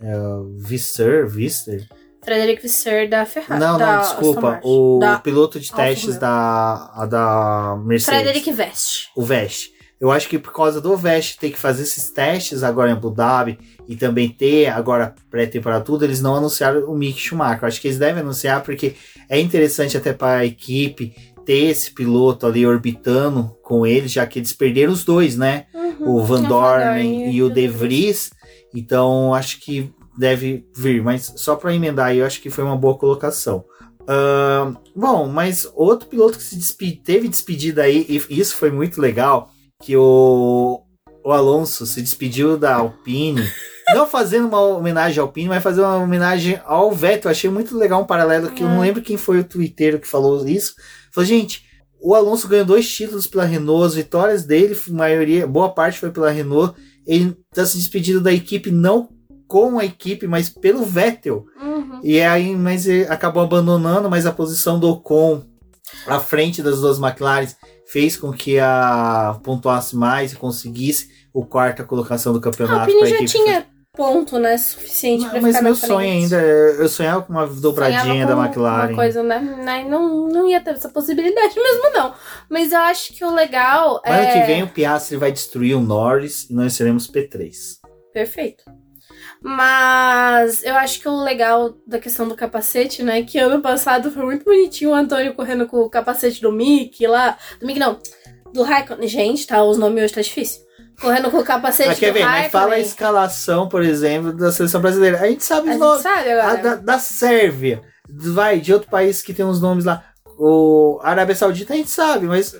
é 0.00 0.16
Visser? 0.58 1.28
Visser? 1.28 1.86
Frederic 2.24 2.60
Visser 2.60 3.08
da 3.08 3.24
Ferrari. 3.24 3.60
Não, 3.60 3.78
não, 3.78 4.00
desculpa. 4.00 4.60
O 4.64 4.98
da 4.98 5.18
piloto 5.18 5.60
de 5.60 5.72
testes 5.72 6.18
da, 6.18 7.06
da 7.06 7.78
Mercedes. 7.84 8.20
Frederic 8.20 8.52
Vest. 8.52 9.06
O 9.16 9.22
Vest. 9.22 9.70
Eu 9.98 10.10
acho 10.10 10.28
que 10.28 10.38
por 10.38 10.52
causa 10.52 10.80
do 10.80 10.96
Vest 10.96 11.38
ter 11.38 11.50
que 11.50 11.58
fazer 11.58 11.84
esses 11.84 12.10
testes 12.10 12.62
agora 12.62 12.90
em 12.90 12.94
Abu 12.94 13.10
Dhabi 13.10 13.58
e 13.88 13.96
também 13.96 14.28
ter 14.28 14.66
agora 14.66 15.14
pré-temporada 15.30 15.84
tudo, 15.84 16.04
eles 16.04 16.20
não 16.20 16.34
anunciaram 16.34 16.84
o 16.90 16.96
Mick 16.96 17.18
Schumacher. 17.18 17.62
Eu 17.62 17.68
acho 17.68 17.80
que 17.80 17.88
eles 17.88 17.98
devem 17.98 18.22
anunciar 18.22 18.62
porque 18.62 18.94
é 19.28 19.40
interessante 19.40 19.96
até 19.96 20.12
para 20.12 20.40
a 20.40 20.44
equipe 20.44 21.14
ter 21.46 21.70
esse 21.70 21.92
piloto 21.92 22.44
ali 22.44 22.66
orbitando 22.66 23.56
com 23.62 23.86
eles, 23.86 24.12
já 24.12 24.26
que 24.26 24.40
eles 24.40 24.52
perderam 24.52 24.92
os 24.92 25.04
dois, 25.04 25.36
né? 25.36 25.66
Uhum, 25.72 26.16
o 26.16 26.24
Van 26.24 26.42
Dorn 26.42 27.30
e 27.30 27.42
o 27.42 27.48
De 27.48 27.68
Vries. 27.68 28.30
Então, 28.74 29.32
acho 29.32 29.60
que 29.60 29.90
deve 30.18 30.66
vir. 30.76 31.02
Mas 31.02 31.32
só 31.36 31.54
para 31.54 31.74
emendar 31.74 32.06
aí, 32.06 32.18
eu 32.18 32.26
acho 32.26 32.42
que 32.42 32.50
foi 32.50 32.64
uma 32.64 32.76
boa 32.76 32.98
colocação. 32.98 33.64
Uh, 34.02 34.76
bom, 34.94 35.28
mas 35.28 35.70
outro 35.74 36.08
piloto 36.08 36.36
que 36.36 36.44
se 36.44 36.56
despedi, 36.56 36.96
teve 36.96 37.28
despedida 37.28 37.82
aí, 37.82 38.06
e 38.08 38.38
isso 38.38 38.56
foi 38.56 38.70
muito 38.70 39.00
legal, 39.00 39.50
que 39.82 39.96
o, 39.96 40.82
o 41.24 41.32
Alonso 41.32 41.86
se 41.86 42.02
despediu 42.02 42.58
da 42.58 42.74
Alpine. 42.74 43.42
não 43.94 44.06
fazendo 44.06 44.48
uma 44.48 44.60
homenagem 44.60 45.20
ao 45.20 45.26
Alpine, 45.26 45.48
mas 45.48 45.62
fazendo 45.62 45.84
uma 45.84 45.98
homenagem 45.98 46.60
ao 46.64 46.90
Vettel. 46.92 47.30
Achei 47.30 47.48
muito 47.48 47.76
legal 47.76 48.02
um 48.02 48.06
paralelo 48.06 48.50
que 48.50 48.62
é. 48.62 48.66
eu 48.66 48.68
não 48.68 48.82
é. 48.82 48.86
lembro 48.86 49.02
quem 49.02 49.16
foi 49.16 49.38
o 49.38 49.44
twitteiro 49.44 50.00
que 50.00 50.08
falou 50.08 50.46
isso, 50.46 50.74
Falei, 51.16 51.30
gente, 51.30 51.64
o 51.98 52.14
Alonso 52.14 52.46
ganhou 52.46 52.66
dois 52.66 52.86
títulos 52.86 53.26
pela 53.26 53.46
Renault, 53.46 53.86
as 53.86 53.94
vitórias 53.94 54.44
dele, 54.44 54.78
maioria, 54.90 55.46
boa 55.46 55.70
parte 55.70 55.98
foi 55.98 56.10
pela 56.10 56.30
Renault. 56.30 56.78
Ele 57.06 57.34
está 57.50 57.64
se 57.64 57.78
despedindo 57.78 58.20
da 58.20 58.34
equipe 58.34 58.70
não 58.70 59.08
com 59.48 59.78
a 59.78 59.84
equipe, 59.86 60.26
mas 60.26 60.50
pelo 60.50 60.84
Vettel. 60.84 61.46
Uhum. 61.58 62.00
E 62.02 62.20
aí, 62.20 62.54
mas 62.54 62.86
ele 62.86 63.06
acabou 63.06 63.42
abandonando, 63.42 64.10
mas 64.10 64.26
a 64.26 64.32
posição 64.32 64.78
do 64.78 64.90
Ocon 64.90 65.42
à 66.06 66.20
frente 66.20 66.62
das 66.62 66.82
duas 66.82 66.98
McLaren 66.98 67.48
fez 67.86 68.14
com 68.14 68.30
que 68.30 68.58
a 68.58 69.40
pontuasse 69.42 69.96
mais 69.96 70.34
e 70.34 70.36
conseguisse 70.36 71.08
o 71.32 71.46
quarta 71.46 71.82
colocação 71.82 72.34
do 72.34 72.42
campeonato. 72.42 72.90
A 72.90 72.94
Alpine 72.94 73.08
já 73.08 73.24
tinha 73.24 73.66
ponto, 73.96 74.38
né? 74.38 74.56
Suficiente 74.58 75.22
para 75.22 75.40
ficar 75.40 75.42
Mas 75.42 75.62
meu 75.62 75.74
sonho 75.74 75.98
ainda, 75.98 76.36
eu 76.36 76.88
sonhava 76.88 77.22
com 77.22 77.32
uma 77.32 77.46
dobradinha 77.46 78.26
da 78.26 78.36
McLaren. 78.36 78.88
Uma 78.88 78.94
coisa, 78.94 79.22
né? 79.22 79.86
Não, 79.88 80.28
não 80.28 80.48
ia 80.48 80.60
ter 80.60 80.72
essa 80.72 80.88
possibilidade 80.88 81.54
mesmo, 81.58 81.90
não. 81.92 82.14
Mas 82.48 82.72
eu 82.72 82.78
acho 82.78 83.14
que 83.14 83.24
o 83.24 83.34
legal 83.34 84.00
é. 84.04 84.12
Ano 84.12 84.32
que 84.32 84.46
vem 84.46 84.62
o 84.62 84.68
Piastri 84.68 85.16
vai 85.16 85.32
destruir 85.32 85.74
o 85.74 85.80
Norris 85.80 86.48
e 86.50 86.54
nós 86.54 86.74
seremos 86.74 87.10
P3. 87.10 87.78
Perfeito. 88.12 88.64
Mas 89.42 90.62
eu 90.64 90.74
acho 90.76 91.00
que 91.00 91.08
o 91.08 91.22
legal 91.22 91.74
da 91.86 91.98
questão 91.98 92.28
do 92.28 92.34
capacete, 92.34 93.02
né? 93.02 93.22
Que 93.22 93.38
ano 93.38 93.62
passado 93.62 94.10
foi 94.10 94.24
muito 94.24 94.44
bonitinho 94.44 94.90
o 94.90 94.94
Antônio 94.94 95.34
correndo 95.34 95.66
com 95.66 95.78
o 95.78 95.90
capacete 95.90 96.42
do 96.42 96.52
Mickey 96.52 97.06
lá. 97.06 97.38
Do 97.60 97.66
Mickey 97.66 97.80
não, 97.80 97.98
do 98.52 98.62
Raikkonen. 98.62 99.08
Gente, 99.08 99.46
tá? 99.46 99.62
Os 99.64 99.78
nomes 99.78 100.04
hoje 100.04 100.14
tá 100.14 100.20
difícil 100.20 100.65
correndo 101.00 101.30
com 101.30 101.38
o 101.38 101.44
capacete 101.44 101.88
mas, 101.88 102.00
do 102.00 102.12
ver, 102.12 102.24
Mas 102.24 102.52
fala 102.52 102.74
a 102.74 102.80
escalação, 102.80 103.68
por 103.68 103.82
exemplo, 103.82 104.32
da 104.32 104.50
seleção 104.50 104.80
brasileira. 104.80 105.20
A 105.20 105.28
gente 105.28 105.44
sabe 105.44 105.70
os 105.70 105.78
nomes. 105.78 106.02
Sabe 106.02 106.32
agora. 106.32 106.52
A, 106.52 106.56
da, 106.56 106.74
da 106.76 106.98
Sérvia. 106.98 107.82
Vai, 108.08 108.60
de 108.60 108.72
outro 108.72 108.88
país 108.88 109.22
que 109.22 109.34
tem 109.34 109.44
uns 109.44 109.60
nomes 109.60 109.84
lá. 109.84 110.04
O 110.38 111.00
Arábia 111.02 111.34
Saudita 111.34 111.72
a 111.72 111.76
gente 111.76 111.90
sabe, 111.90 112.26
mas. 112.26 112.54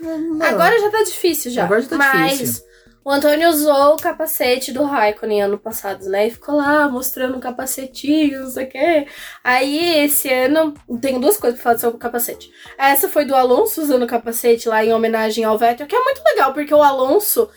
Não. 0.00 0.46
Agora 0.46 0.78
já 0.80 0.90
tá 0.90 1.02
difícil 1.02 1.50
já. 1.50 1.64
Agora 1.64 1.80
já 1.80 1.88
tá 1.88 1.96
mas... 1.96 2.32
difícil. 2.32 2.68
O 3.08 3.10
Antônio 3.10 3.48
usou 3.48 3.94
o 3.94 3.96
capacete 3.96 4.70
do 4.70 4.84
Raikkonen 4.84 5.40
ano 5.40 5.56
passado, 5.56 6.04
né? 6.10 6.26
E 6.26 6.30
ficou 6.30 6.56
lá 6.56 6.86
mostrando 6.90 7.38
o 7.38 7.40
capacetinho, 7.40 8.42
não 8.42 8.50
sei 8.50 8.66
o 8.66 8.68
quê. 8.68 9.06
Aí, 9.42 10.04
esse 10.04 10.30
ano, 10.30 10.74
tenho 11.00 11.18
duas 11.18 11.38
coisas 11.38 11.58
pra 11.58 11.70
falar 11.70 11.78
sobre 11.78 11.96
o 11.96 11.98
capacete. 11.98 12.50
Essa 12.76 13.08
foi 13.08 13.24
do 13.24 13.34
Alonso 13.34 13.80
usando 13.80 14.02
o 14.02 14.06
capacete 14.06 14.68
lá 14.68 14.84
em 14.84 14.92
homenagem 14.92 15.42
ao 15.42 15.56
Vettel, 15.56 15.86
que 15.86 15.96
é 15.96 16.04
muito 16.04 16.22
legal, 16.22 16.52
porque 16.52 16.74
o 16.74 16.82
Alonso, 16.82 17.48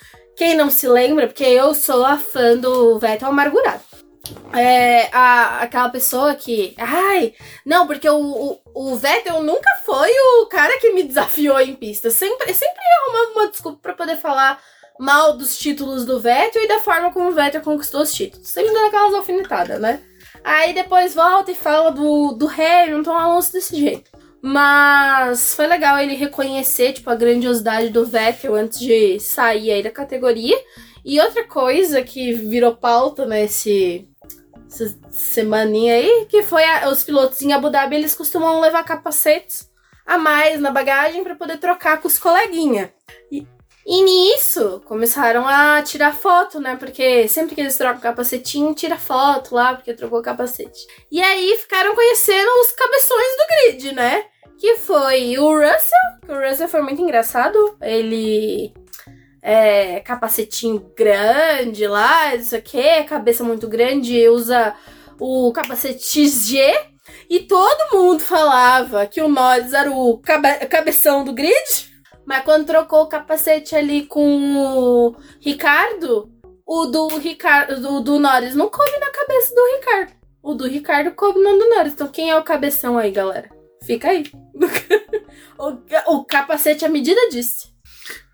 quem 0.41 0.55
não 0.55 0.71
se 0.71 0.87
lembra, 0.87 1.27
porque 1.27 1.43
eu 1.43 1.75
sou 1.75 2.03
a 2.03 2.17
fã 2.17 2.57
do 2.57 2.97
Vettel 2.97 3.27
amargurado. 3.27 3.83
É, 4.51 5.07
a, 5.15 5.59
aquela 5.61 5.87
pessoa 5.89 6.33
que. 6.33 6.73
Ai, 6.79 7.35
não, 7.63 7.85
porque 7.85 8.09
o, 8.09 8.19
o, 8.19 8.59
o, 8.73 8.95
Vettel 8.95 9.43
nunca 9.43 9.69
foi 9.85 10.09
o 10.09 10.47
cara 10.47 10.79
que 10.79 10.93
me 10.93 11.03
desafiou 11.03 11.59
em 11.61 11.75
pista. 11.75 12.09
Sempre, 12.09 12.51
sempre 12.55 12.79
arrumava 13.05 13.31
uma 13.33 13.47
desculpa 13.51 13.77
para 13.83 13.93
poder 13.93 14.17
falar 14.17 14.59
mal 14.99 15.37
dos 15.37 15.59
títulos 15.59 16.07
do 16.07 16.19
Vettel 16.19 16.63
e 16.63 16.67
da 16.67 16.79
forma 16.79 17.13
como 17.13 17.29
o 17.29 17.33
Vettel 17.33 17.61
conquistou 17.61 18.01
os 18.01 18.11
títulos. 18.11 18.49
Sempre 18.49 18.73
dando 18.73 18.87
aquelas 18.87 19.13
alfinetadas, 19.13 19.79
né? 19.79 20.01
Aí 20.43 20.73
depois 20.73 21.13
volta 21.13 21.51
e 21.51 21.55
fala 21.55 21.91
do, 21.91 22.31
do 22.31 22.47
Hamilton 22.47 23.15
Alonso 23.15 23.53
desse 23.53 23.75
jeito. 23.75 24.09
Mas 24.41 25.53
foi 25.53 25.67
legal 25.67 25.99
ele 25.99 26.15
reconhecer, 26.15 26.93
tipo, 26.93 27.09
a 27.09 27.15
grandiosidade 27.15 27.89
do 27.89 28.05
Vettel 28.05 28.55
antes 28.55 28.79
de 28.79 29.19
sair 29.19 29.71
aí 29.71 29.83
da 29.83 29.91
categoria. 29.91 30.57
E 31.05 31.19
outra 31.19 31.43
coisa 31.47 32.01
que 32.01 32.33
virou 32.33 32.75
pauta 32.75 33.25
nesse 33.25 34.07
essa 34.67 34.97
semaninha 35.11 35.95
aí, 35.95 36.25
que 36.29 36.43
foi 36.43 36.63
a, 36.63 36.89
os 36.89 37.03
pilotos 37.03 37.41
em 37.41 37.51
Abu 37.51 37.69
Dhabi, 37.69 37.97
eles 37.97 38.15
costumam 38.15 38.61
levar 38.61 38.83
capacetes 38.83 39.69
a 40.05 40.17
mais 40.17 40.61
na 40.61 40.71
bagagem 40.71 41.23
para 41.23 41.35
poder 41.35 41.57
trocar 41.57 41.99
com 41.99 42.07
os 42.07 42.17
coleguinhas. 42.17 42.89
E, 43.29 43.45
e 43.85 44.03
nisso 44.03 44.81
começaram 44.85 45.47
a 45.47 45.81
tirar 45.81 46.15
foto, 46.15 46.59
né? 46.59 46.75
Porque 46.75 47.27
sempre 47.27 47.55
que 47.55 47.61
eles 47.61 47.77
trocam 47.77 47.99
capacetinho, 47.99 48.73
tira 48.73 48.97
foto 48.97 49.55
lá, 49.55 49.73
porque 49.73 49.93
trocou 49.93 50.21
capacete. 50.21 50.85
E 51.11 51.21
aí 51.21 51.57
ficaram 51.57 51.95
conhecendo 51.95 52.49
os 52.61 52.71
cabeções 52.71 53.37
do 53.37 53.47
grid, 53.47 53.91
né? 53.93 54.25
Que 54.59 54.75
foi 54.75 55.37
o 55.39 55.53
Russell. 55.53 55.99
O 56.29 56.49
Russell 56.49 56.69
foi 56.69 56.81
muito 56.81 57.01
engraçado. 57.01 57.77
Ele 57.81 58.71
é, 59.41 59.99
capacetinho 60.01 60.91
grande 60.95 61.87
lá, 61.87 62.35
isso 62.35 62.55
aqui, 62.55 63.03
cabeça 63.05 63.43
muito 63.43 63.67
grande, 63.67 64.29
usa 64.29 64.75
o 65.19 65.51
capacete 65.51 66.03
XG. 66.03 66.61
E 67.29 67.39
todo 67.39 67.95
mundo 67.95 68.19
falava 68.19 69.07
que 69.07 69.21
o 69.21 69.27
Norris 69.27 69.73
era 69.73 69.91
o 69.91 70.19
cabe 70.19 70.65
cabeção 70.67 71.23
do 71.23 71.33
grid. 71.33 71.90
Mas 72.31 72.45
quando 72.45 72.65
trocou 72.65 73.01
o 73.01 73.07
capacete 73.07 73.75
ali 73.75 74.05
com 74.05 74.55
o 74.55 75.15
Ricardo, 75.41 76.31
o 76.65 76.85
do 76.85 77.17
Ricardo 77.17 77.81
do, 77.81 77.99
do 77.99 78.19
Norris 78.19 78.55
não 78.55 78.69
coube 78.69 78.97
na 79.01 79.11
cabeça 79.11 79.53
do 79.53 79.75
Ricardo. 79.75 80.13
O 80.41 80.53
do 80.53 80.65
Ricardo 80.65 81.11
coube 81.11 81.41
no 81.41 81.59
do 81.59 81.69
Norris. 81.71 81.91
Então 81.91 82.07
quem 82.07 82.29
é 82.29 82.37
o 82.37 82.41
cabeção 82.41 82.97
aí, 82.97 83.11
galera? 83.11 83.49
Fica 83.83 84.11
aí. 84.11 84.23
o, 85.59 86.15
o 86.15 86.23
capacete 86.23 86.85
à 86.85 86.87
medida 86.87 87.19
disse. 87.29 87.67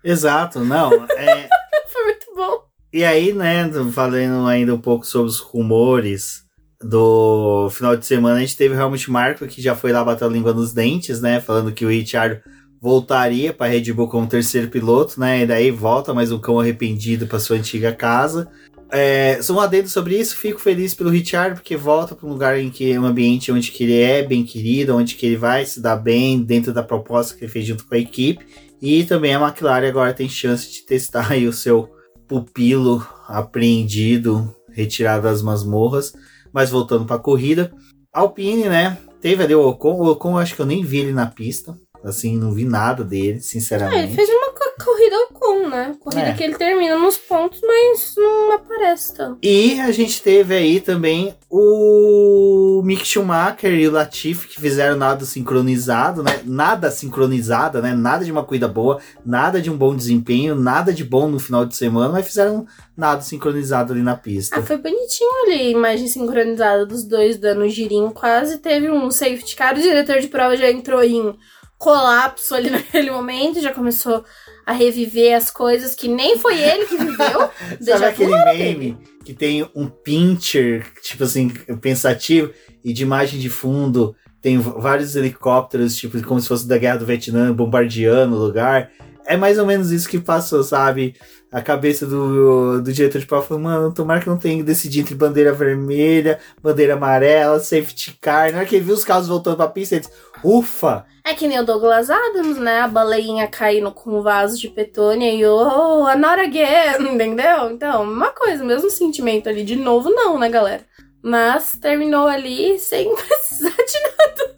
Exato, 0.04 0.60
não. 0.60 0.92
É... 1.16 1.48
Foi 1.90 2.04
muito 2.04 2.26
bom. 2.36 2.62
E 2.92 3.04
aí, 3.04 3.32
né, 3.32 3.68
falando 3.92 4.46
ainda 4.46 4.72
um 4.76 4.80
pouco 4.80 5.04
sobre 5.04 5.28
os 5.28 5.40
rumores 5.40 6.44
do 6.80 7.68
final 7.70 7.96
de 7.96 8.06
semana, 8.06 8.36
a 8.36 8.40
gente 8.42 8.56
teve 8.56 8.76
realmente 8.76 9.10
Marco 9.10 9.44
que 9.48 9.60
já 9.60 9.74
foi 9.74 9.90
lá 9.90 10.04
bater 10.04 10.24
a 10.24 10.28
língua 10.28 10.54
nos 10.54 10.72
dentes, 10.72 11.20
né, 11.20 11.40
falando 11.40 11.72
que 11.72 11.84
o 11.84 11.88
Richard 11.88 12.40
voltaria 12.80 13.52
para 13.52 13.70
Red 13.70 13.92
Bull 13.92 14.08
como 14.08 14.26
terceiro 14.26 14.68
piloto, 14.68 15.18
né? 15.18 15.42
E 15.42 15.46
daí 15.46 15.70
volta 15.70 16.14
mais 16.14 16.30
um 16.30 16.38
cão 16.38 16.60
arrependido 16.60 17.26
para 17.26 17.38
sua 17.38 17.56
antiga 17.56 17.92
casa. 17.92 18.48
É, 18.90 19.42
sou 19.42 19.56
um 19.56 19.60
adendo 19.60 19.88
sobre 19.88 20.18
isso, 20.18 20.36
fico 20.36 20.58
feliz 20.58 20.94
pelo 20.94 21.10
Richard, 21.10 21.56
porque 21.56 21.76
volta 21.76 22.14
para 22.14 22.26
um 22.26 22.30
lugar 22.30 22.58
em 22.58 22.70
que 22.70 22.92
é 22.92 22.98
um 22.98 23.04
ambiente 23.04 23.52
onde 23.52 23.70
que 23.70 23.84
ele 23.84 24.00
é 24.00 24.22
bem 24.22 24.44
querido, 24.44 24.96
onde 24.96 25.14
que 25.14 25.26
ele 25.26 25.36
vai 25.36 25.66
se 25.66 25.80
dar 25.80 25.96
bem 25.96 26.42
dentro 26.42 26.72
da 26.72 26.82
proposta 26.82 27.36
que 27.36 27.44
ele 27.44 27.52
fez 27.52 27.66
junto 27.66 27.86
com 27.86 27.94
a 27.94 27.98
equipe. 27.98 28.46
E 28.80 29.04
também 29.04 29.34
a 29.34 29.40
McLaren 29.40 29.88
agora 29.88 30.14
tem 30.14 30.28
chance 30.28 30.72
de 30.72 30.86
testar 30.86 31.36
o 31.36 31.52
seu 31.52 31.90
pupilo 32.26 33.06
apreendido, 33.26 34.54
retirado 34.70 35.24
das 35.24 35.42
masmorras. 35.42 36.14
Mas 36.52 36.70
voltando 36.70 37.04
para 37.04 37.16
a 37.16 37.20
corrida, 37.20 37.70
Alpine, 38.12 38.68
né? 38.68 38.96
Teve 39.20 39.42
ali 39.42 39.54
o 39.54 39.68
Ocon, 39.68 40.00
o 40.00 40.06
Ocon 40.10 40.38
acho 40.38 40.54
que 40.54 40.62
eu 40.62 40.66
nem 40.66 40.84
vi 40.84 40.98
ele 40.98 41.12
na 41.12 41.26
pista, 41.26 41.76
assim, 42.04 42.36
não 42.36 42.52
vi 42.52 42.64
nada 42.64 43.04
dele, 43.04 43.40
sinceramente. 43.40 43.98
É, 43.98 44.02
ele 44.04 44.14
fez 44.14 44.28
uma 44.28 44.48
corrida 44.84 45.16
Ocon, 45.30 45.68
né? 45.68 45.96
Corrida 46.00 46.28
É. 46.28 46.32
que 46.32 46.44
ele 46.44 46.54
termina 46.54 46.96
nos 46.96 47.16
pontos, 47.18 47.60
mas 47.62 48.14
não 48.16 48.52
aparece 48.52 49.14
tanto. 49.14 49.38
E 49.42 49.80
a 49.80 49.90
gente 49.90 50.22
teve 50.22 50.54
aí 50.54 50.80
também 50.80 51.34
o 51.50 52.80
Mick 52.84 53.04
Schumacher 53.06 53.72
e 53.72 53.88
o 53.88 53.90
Latifi 53.90 54.48
que 54.48 54.60
fizeram 54.60 54.96
nada 54.96 55.24
sincronizado, 55.24 56.22
né? 56.22 56.40
Nada 56.44 56.90
sincronizado, 56.90 57.82
né? 57.82 57.92
Nada 57.94 58.24
de 58.24 58.30
uma 58.30 58.44
corrida 58.44 58.68
boa, 58.68 59.00
nada 59.24 59.60
de 59.60 59.70
um 59.70 59.76
bom 59.76 59.94
desempenho, 59.94 60.54
nada 60.54 60.92
de 60.92 61.04
bom 61.04 61.28
no 61.28 61.38
final 61.38 61.64
de 61.64 61.76
semana, 61.76 62.12
mas 62.12 62.26
fizeram 62.26 62.66
nada 62.96 63.20
sincronizado 63.22 63.92
ali 63.92 64.02
na 64.02 64.16
pista. 64.16 64.56
Ah, 64.58 64.62
foi 64.62 64.76
bonitinho 64.76 65.30
ali, 65.46 65.60
a 65.60 65.70
imagem 65.70 66.06
sincronizada 66.06 66.86
dos 66.86 67.04
dois 67.04 67.36
dando 67.36 67.64
um 67.64 67.68
girinho. 67.68 68.10
Quase 68.10 68.58
teve 68.58 68.90
um 68.90 69.10
safety 69.10 69.56
car. 69.56 69.76
O 69.76 69.80
diretor 69.80 70.20
de 70.20 70.28
prova 70.28 70.56
já 70.56 70.70
entrou 70.70 71.02
em 71.02 71.34
colapso 71.78 72.54
ali 72.54 72.68
naquele 72.70 73.10
momento, 73.10 73.60
já 73.60 73.72
começou 73.72 74.24
a 74.66 74.72
reviver 74.72 75.34
as 75.34 75.50
coisas 75.50 75.94
que 75.94 76.08
nem 76.08 76.38
foi 76.38 76.60
ele 76.60 76.84
que 76.84 76.96
viveu. 76.96 77.50
Sabe 77.80 78.04
aquele 78.04 78.36
meme 78.44 78.98
que 79.24 79.32
tem 79.32 79.68
um 79.74 79.86
pincher, 79.88 80.86
tipo 81.02 81.24
assim, 81.24 81.48
pensativo, 81.80 82.50
e 82.84 82.92
de 82.92 83.02
imagem 83.02 83.38
de 83.38 83.48
fundo 83.48 84.14
tem 84.40 84.58
vários 84.58 85.16
helicópteros, 85.16 85.96
tipo, 85.96 86.22
como 86.22 86.40
se 86.40 86.48
fosse 86.48 86.66
da 86.66 86.78
Guerra 86.78 86.98
do 86.98 87.06
Vietnã, 87.06 87.52
bombardeando 87.52 88.36
o 88.36 88.38
lugar. 88.38 88.90
É 89.26 89.36
mais 89.36 89.58
ou 89.58 89.66
menos 89.66 89.90
isso 89.90 90.08
que 90.08 90.18
passou, 90.18 90.62
sabe? 90.62 91.14
A 91.52 91.60
cabeça 91.60 92.06
do, 92.06 92.80
do 92.80 92.92
diretor 92.92 93.18
de 93.18 93.26
prova 93.26 93.46
falou, 93.46 93.62
mano, 93.62 93.92
tomara 93.92 94.20
que 94.20 94.28
não 94.28 94.38
tenha 94.38 94.56
que 94.56 94.62
decidir 94.62 95.00
entre 95.00 95.14
bandeira 95.14 95.52
vermelha, 95.52 96.38
bandeira 96.62 96.94
amarela, 96.94 97.60
safety 97.60 98.16
car. 98.20 98.52
Na 98.52 98.58
hora 98.58 98.66
que 98.66 98.76
ele 98.76 98.84
viu 98.84 98.94
os 98.94 99.04
carros 99.04 99.28
voltando 99.28 99.56
pra 99.56 99.68
pista, 99.68 99.96
ele 99.96 100.00
disse, 100.02 100.14
ufa! 100.44 101.06
É 101.24 101.34
que 101.34 101.46
nem 101.46 101.60
o 101.60 101.64
Douglas 101.64 102.08
Adams, 102.08 102.56
né? 102.56 102.80
A 102.80 102.88
baleinha 102.88 103.46
caindo 103.46 103.90
com 103.92 104.18
um 104.18 104.22
vaso 104.22 104.58
de 104.58 104.68
petônia 104.68 105.30
e 105.30 105.44
oh, 105.44 106.06
not 106.16 106.40
again, 106.40 107.02
entendeu? 107.12 107.70
Então, 107.70 108.02
uma 108.02 108.30
coisa, 108.30 108.64
mesmo 108.64 108.88
sentimento 108.90 109.48
ali. 109.48 109.62
De 109.62 109.76
novo, 109.76 110.10
não, 110.10 110.38
né, 110.38 110.48
galera? 110.48 110.84
Mas 111.22 111.76
terminou 111.80 112.26
ali 112.26 112.78
sem 112.78 113.12
precisar 113.14 113.76
de 113.76 114.00
nada. 114.02 114.56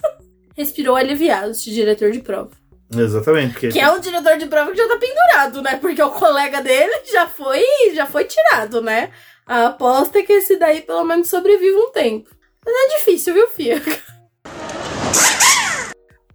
Respirou 0.56 0.94
aliviado, 0.94 1.50
esse 1.50 1.70
diretor 1.70 2.12
de 2.12 2.20
prova. 2.20 2.50
Exatamente, 2.94 3.52
porque... 3.52 3.68
Que 3.68 3.80
é 3.80 3.90
o 3.90 4.00
diretor 4.00 4.36
de 4.36 4.46
prova 4.46 4.70
que 4.70 4.76
já 4.76 4.86
tá 4.86 4.96
pendurado, 4.96 5.62
né? 5.62 5.76
Porque 5.80 6.02
o 6.02 6.10
colega 6.10 6.60
dele 6.60 6.92
já 7.10 7.26
foi, 7.26 7.64
já 7.94 8.06
foi 8.06 8.24
tirado, 8.24 8.80
né? 8.80 9.10
A 9.46 9.66
aposta 9.66 10.18
é 10.18 10.22
que 10.22 10.32
esse 10.32 10.56
daí 10.56 10.82
pelo 10.82 11.04
menos 11.04 11.28
sobrevive 11.28 11.76
um 11.76 11.90
tempo. 11.90 12.30
Mas 12.64 12.74
é 12.74 12.98
difícil, 12.98 13.34
viu, 13.34 13.48
Fia? 13.48 13.80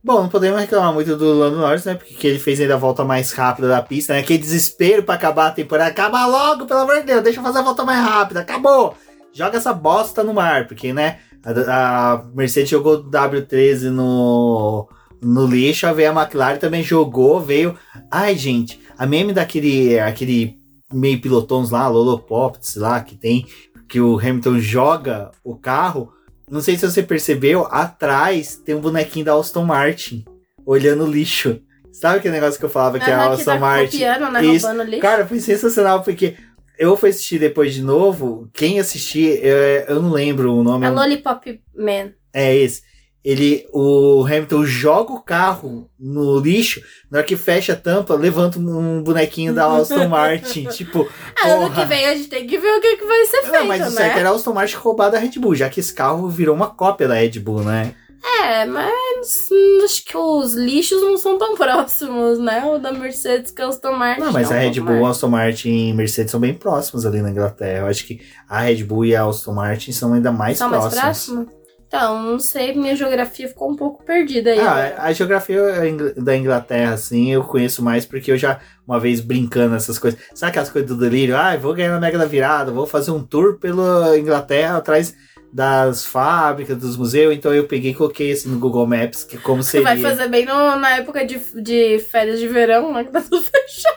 Bom, 0.05 0.21
não 0.21 0.29
podemos 0.29 0.59
reclamar 0.59 0.93
muito 0.93 1.17
do 1.17 1.33
Lando 1.33 1.57
Norris, 1.57 1.83
né? 1.83 1.95
Porque 1.95 2.13
que 2.13 2.27
ele 2.27 2.37
fez 2.37 2.61
ainda 2.61 2.75
a 2.75 2.77
volta 2.77 3.03
mais 3.03 3.31
rápida 3.31 3.67
da 3.67 3.81
pista, 3.81 4.13
né? 4.13 4.19
Aquele 4.19 4.37
desespero 4.37 5.01
pra 5.01 5.15
acabar 5.15 5.47
a 5.47 5.51
temporada. 5.51 5.89
Acaba 5.89 6.27
logo, 6.27 6.67
pelo 6.67 6.81
amor 6.81 6.97
de 6.97 7.07
Deus, 7.07 7.23
deixa 7.23 7.39
eu 7.39 7.43
fazer 7.43 7.57
a 7.57 7.63
volta 7.63 7.83
mais 7.83 8.05
rápida. 8.05 8.41
Acabou! 8.41 8.95
Joga 9.33 9.57
essa 9.57 9.73
bosta 9.73 10.23
no 10.23 10.31
mar, 10.31 10.67
porque, 10.67 10.93
né? 10.93 11.17
A, 11.43 12.11
a 12.13 12.23
Mercedes 12.35 12.69
jogou 12.69 13.03
W13 13.03 13.89
no, 13.89 14.87
no 15.19 15.47
lixo, 15.47 15.87
a 15.87 15.91
veio 15.91 16.11
a 16.11 16.21
McLaren 16.21 16.59
também 16.59 16.83
jogou, 16.83 17.41
veio. 17.41 17.75
Ai, 18.11 18.37
gente, 18.37 18.79
a 18.95 19.07
meme 19.07 19.33
daquele 19.33 19.99
aquele 19.99 20.59
meio 20.93 21.19
pilotões 21.19 21.71
lá, 21.71 21.87
Lolopops 21.87 22.75
lá, 22.75 23.01
que 23.01 23.15
tem, 23.15 23.47
que 23.89 23.99
o 23.99 24.19
Hamilton 24.19 24.59
joga 24.59 25.31
o 25.43 25.57
carro. 25.57 26.13
Não 26.49 26.61
sei 26.61 26.77
se 26.77 26.89
você 26.89 27.01
percebeu, 27.01 27.67
atrás 27.71 28.55
tem 28.55 28.75
um 28.75 28.81
bonequinho 28.81 29.25
da 29.25 29.33
Aston 29.33 29.65
Martin 29.65 30.23
olhando 30.65 31.03
o 31.03 31.11
lixo. 31.11 31.59
Sabe 31.91 32.17
aquele 32.17 32.33
negócio 32.33 32.59
que 32.59 32.65
eu 32.65 32.69
falava 32.69 32.99
que 32.99 33.09
a 33.09 33.15
Aham, 33.15 33.27
que 33.35 33.41
Aston 33.41 33.53
tá 33.53 33.59
Martin. 33.59 33.97
copiando, 33.99 34.31
né? 34.31 34.45
Isso. 34.45 34.83
Lixo. 34.83 35.01
Cara, 35.01 35.25
foi 35.25 35.39
sensacional, 35.39 36.03
porque 36.03 36.35
eu 36.77 36.97
fui 36.97 37.09
assistir 37.09 37.39
depois 37.39 37.73
de 37.73 37.81
novo. 37.81 38.49
Quem 38.53 38.79
assistir, 38.79 39.39
eu, 39.43 39.57
eu 39.95 40.01
não 40.01 40.11
lembro 40.11 40.53
o 40.53 40.63
nome. 40.63 40.85
É 40.85 40.89
Lollipop 40.89 41.61
Man. 41.75 42.11
É 42.33 42.55
esse. 42.55 42.83
Ele, 43.25 43.67
o 43.73 44.23
Hamilton 44.23 44.63
joga 44.65 45.11
o 45.11 45.19
carro 45.19 45.89
no 45.99 46.39
lixo, 46.39 46.79
na 47.09 47.17
hora 47.17 47.27
que 47.27 47.35
fecha 47.35 47.73
a 47.73 47.75
tampa, 47.75 48.13
levanta 48.13 48.59
um 48.59 49.01
bonequinho 49.01 49.51
da 49.51 49.65
Aston 49.65 50.07
Martin. 50.07 50.65
tipo, 50.69 51.09
Ah, 51.43 51.47
ano 51.47 51.73
que 51.73 51.83
vem 51.85 52.05
a 52.05 52.15
gente 52.15 52.29
tem 52.29 52.45
que 52.45 52.55
ver 52.59 52.77
o 52.77 52.79
que, 52.79 52.97
que 52.97 53.05
vai 53.05 53.25
ser 53.25 53.41
feito, 53.41 53.51
Não, 53.51 53.65
mas 53.65 53.87
o 53.87 53.89
certo 53.89 54.13
né? 54.13 54.19
era 54.19 54.29
a 54.29 54.35
Aston 54.35 54.53
Martin 54.53 54.75
roubar 54.75 55.09
da 55.09 55.17
Red 55.17 55.39
Bull, 55.39 55.55
já 55.55 55.67
que 55.67 55.79
esse 55.79 55.91
carro 55.91 56.29
virou 56.29 56.55
uma 56.55 56.67
cópia 56.67 57.07
da 57.07 57.15
Red 57.15 57.39
Bull, 57.39 57.63
né? 57.63 57.95
É, 58.43 58.65
mas 58.65 59.49
acho 59.83 60.05
que 60.05 60.15
os 60.15 60.53
lixos 60.53 61.01
não 61.01 61.17
são 61.17 61.39
tão 61.39 61.55
próximos, 61.55 62.37
né? 62.37 62.63
O 62.65 62.77
da 62.77 62.91
Mercedes 62.91 63.51
que 63.51 63.59
é 63.61 63.65
o 63.65 63.69
Aston 63.69 63.93
Martin. 63.93 64.21
Não, 64.21 64.31
mas 64.31 64.51
é 64.51 64.55
a 64.55 64.59
Red 64.59 64.79
Bull, 64.81 64.97
a 64.97 65.01
mais. 65.01 65.15
Aston 65.15 65.27
Martin 65.29 65.69
e 65.89 65.93
Mercedes 65.93 66.29
são 66.29 66.39
bem 66.39 66.53
próximos 66.53 67.07
ali 67.07 67.23
na 67.23 67.31
Inglaterra. 67.31 67.79
Eu 67.79 67.87
acho 67.87 68.05
que 68.05 68.21
a 68.47 68.61
Red 68.61 68.83
Bull 68.83 69.05
e 69.05 69.15
a 69.15 69.25
Aston 69.25 69.53
Martin 69.53 69.91
são 69.91 70.13
ainda 70.13 70.31
mais 70.31 70.59
São 70.59 70.69
mais 70.69 70.93
próximos. 70.93 71.47
Então, 71.87 72.21
não 72.21 72.39
sei, 72.39 72.73
minha 72.73 72.95
geografia 72.95 73.47
ficou 73.47 73.71
um 73.71 73.75
pouco 73.75 74.03
perdida 74.03 74.51
aí. 74.51 74.59
Ah, 74.59 74.95
a 75.03 75.13
geografia 75.13 75.87
ing- 75.87 76.13
da 76.17 76.35
Inglaterra, 76.35 76.93
assim, 76.93 77.31
eu 77.31 77.43
conheço 77.43 77.83
mais 77.83 78.05
porque 78.05 78.31
eu 78.31 78.37
já, 78.37 78.59
uma 78.87 78.99
vez 78.99 79.21
brincando 79.21 79.75
essas 79.75 79.97
coisas. 79.97 80.19
Sabe 80.33 80.49
aquelas 80.49 80.69
coisas 80.69 80.89
do 80.89 80.97
delírio? 80.97 81.37
Ah, 81.37 81.55
vou 81.55 81.73
ganhar 81.73 81.91
na 81.91 81.99
Mega 81.99 82.17
da 82.17 82.25
Virada, 82.25 82.71
vou 82.71 82.85
fazer 82.87 83.11
um 83.11 83.23
tour 83.23 83.59
pela 83.59 84.17
Inglaterra 84.17 84.77
atrás 84.77 85.15
das 85.55 86.05
fábricas, 86.05 86.77
dos 86.77 86.97
museus. 86.97 87.33
Então 87.33 87.53
eu 87.53 87.65
peguei 87.65 87.91
e 87.91 87.95
coloquei 87.95 88.33
assim 88.33 88.49
no 88.49 88.59
Google 88.59 88.85
Maps, 88.85 89.23
que 89.23 89.37
como 89.37 89.63
Você 89.63 89.71
seria. 89.71 89.85
vai 89.85 89.97
fazer 90.01 90.27
bem 90.27 90.45
no- 90.45 90.75
na 90.75 90.97
época 90.97 91.25
de, 91.25 91.39
de 91.61 91.97
férias 91.99 92.41
de 92.41 92.47
verão, 92.49 92.91
né? 92.91 93.05
Que 93.05 93.11
tá 93.11 93.21
tudo 93.21 93.39
fechado. 93.41 93.95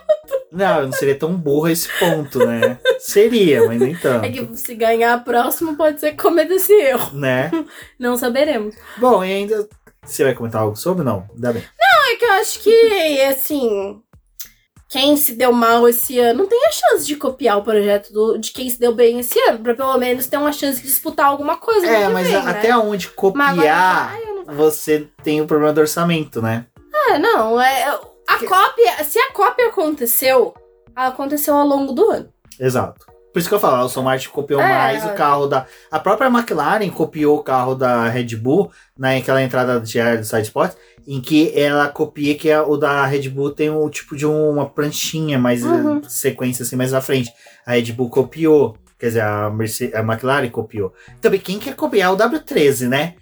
Não, 0.53 0.79
eu 0.79 0.85
não 0.87 0.93
seria 0.93 1.17
tão 1.19 1.35
burro 1.37 1.67
a 1.67 1.73
esse 1.73 1.89
ponto, 1.99 2.39
né? 2.47 2.79
seria, 3.01 3.67
mas 3.67 3.81
nem 3.81 3.95
tanto. 3.97 4.25
É 4.25 4.31
que 4.31 4.57
se 4.57 4.73
ganhar 4.77 5.23
próximo, 5.25 5.77
pode 5.77 5.99
ser 5.99 6.13
que 6.13 6.23
cometa 6.23 6.55
esse 6.55 6.73
erro. 6.73 7.17
Né? 7.19 7.51
Não 7.99 8.17
saberemos. 8.17 8.77
Bom, 8.97 9.25
e 9.25 9.33
ainda. 9.33 9.69
Você 10.05 10.23
vai 10.25 10.35
comentar 10.35 10.63
algo 10.63 10.77
sobre? 10.77 11.05
Não, 11.05 11.27
ainda 11.35 11.53
bem. 11.53 11.65
É 12.11 12.17
que 12.17 12.25
eu 12.25 12.33
acho 12.33 12.61
que, 12.61 13.21
assim, 13.23 14.01
quem 14.89 15.17
se 15.17 15.35
deu 15.35 15.53
mal 15.53 15.87
esse 15.89 16.19
ano 16.19 16.47
tem 16.47 16.59
a 16.67 16.71
chance 16.73 17.07
de 17.07 17.15
copiar 17.17 17.59
o 17.59 17.63
projeto 17.63 18.13
do, 18.13 18.39
de 18.39 18.51
quem 18.53 18.69
se 18.71 18.81
deu 18.81 18.95
bem 18.95 19.19
esse 19.21 19.39
ano, 19.41 19.59
pra 19.59 19.75
pelo 19.75 19.97
menos 19.99 20.27
ter 20.27 20.37
uma 20.39 20.53
chance 20.53 20.81
de 20.81 20.87
disputar 20.87 21.27
alguma 21.27 21.57
coisa. 21.59 21.87
É, 21.87 22.09
mas 22.09 22.27
vem, 22.27 22.37
a- 22.37 22.43
né? 22.43 22.51
até 22.51 22.77
onde 22.77 23.09
copiar, 23.11 24.13
ai, 24.13 24.23
eu 24.27 24.35
não- 24.47 24.55
você 24.55 25.07
tem 25.23 25.41
o 25.43 25.47
problema 25.47 25.73
do 25.75 25.81
orçamento, 25.83 26.41
né? 26.41 26.65
É, 27.11 27.19
não, 27.19 27.61
é, 27.61 27.99
a 28.29 28.39
Que- 28.39 28.47
cópia, 28.47 29.05
se 29.05 29.19
a 29.19 29.31
cópia 29.33 29.69
aconteceu, 29.69 30.55
ela 30.97 31.09
aconteceu 31.09 31.55
ao 31.55 31.67
longo 31.67 31.93
do 31.93 32.11
ano. 32.11 32.33
Exato. 32.59 33.07
Por 33.39 33.41
isso 33.43 33.49
que 33.49 33.55
eu 33.55 33.61
falo, 33.61 33.77
a 33.77 33.81
Aston 33.85 34.03
Martin 34.03 34.31
copiou 34.31 34.61
É, 34.61 34.67
mais 34.69 35.05
o 35.07 35.11
carro 35.15 35.47
da. 35.47 35.65
A 35.93 36.01
própria 36.01 36.27
McLaren 36.27 36.91
copiou 36.91 37.39
o 37.39 37.43
carro 37.45 37.77
da 37.77 38.09
Red 38.09 38.35
Bull 38.35 38.69
naquela 38.99 39.41
entrada 39.41 39.79
de 39.81 40.01
área 40.01 40.19
do 40.19 40.25
side 40.25 40.43
spot, 40.43 40.73
em 41.07 41.21
que 41.21 41.53
ela 41.57 41.87
copia 41.87 42.35
que 42.35 42.51
é 42.51 42.61
o 42.61 42.77
da 42.77 43.07
Red 43.07 43.29
Bull 43.29 43.53
tem 43.53 43.71
um 43.71 43.89
tipo 43.89 44.17
de 44.17 44.27
uma 44.27 44.69
pranchinha 44.69 45.39
mais 45.39 45.63
Uhum. 45.63 45.99
eh, 45.99 46.09
sequência 46.09 46.65
assim 46.65 46.75
mais 46.75 46.93
à 46.93 47.01
frente. 47.01 47.31
A 47.65 47.75
Red 47.75 47.93
Bull 47.93 48.11
copiou. 48.11 48.77
Quer 48.99 49.07
dizer, 49.07 49.21
a, 49.21 49.49
Merce- 49.49 49.93
a 49.95 50.01
McLaren 50.01 50.49
copiou. 50.51 50.93
Também 51.21 51.39
quem 51.39 51.61
quer 51.61 51.77
copiar 51.77 52.13
o 52.13 52.17
W13, 52.17 52.89
né? 52.89 53.15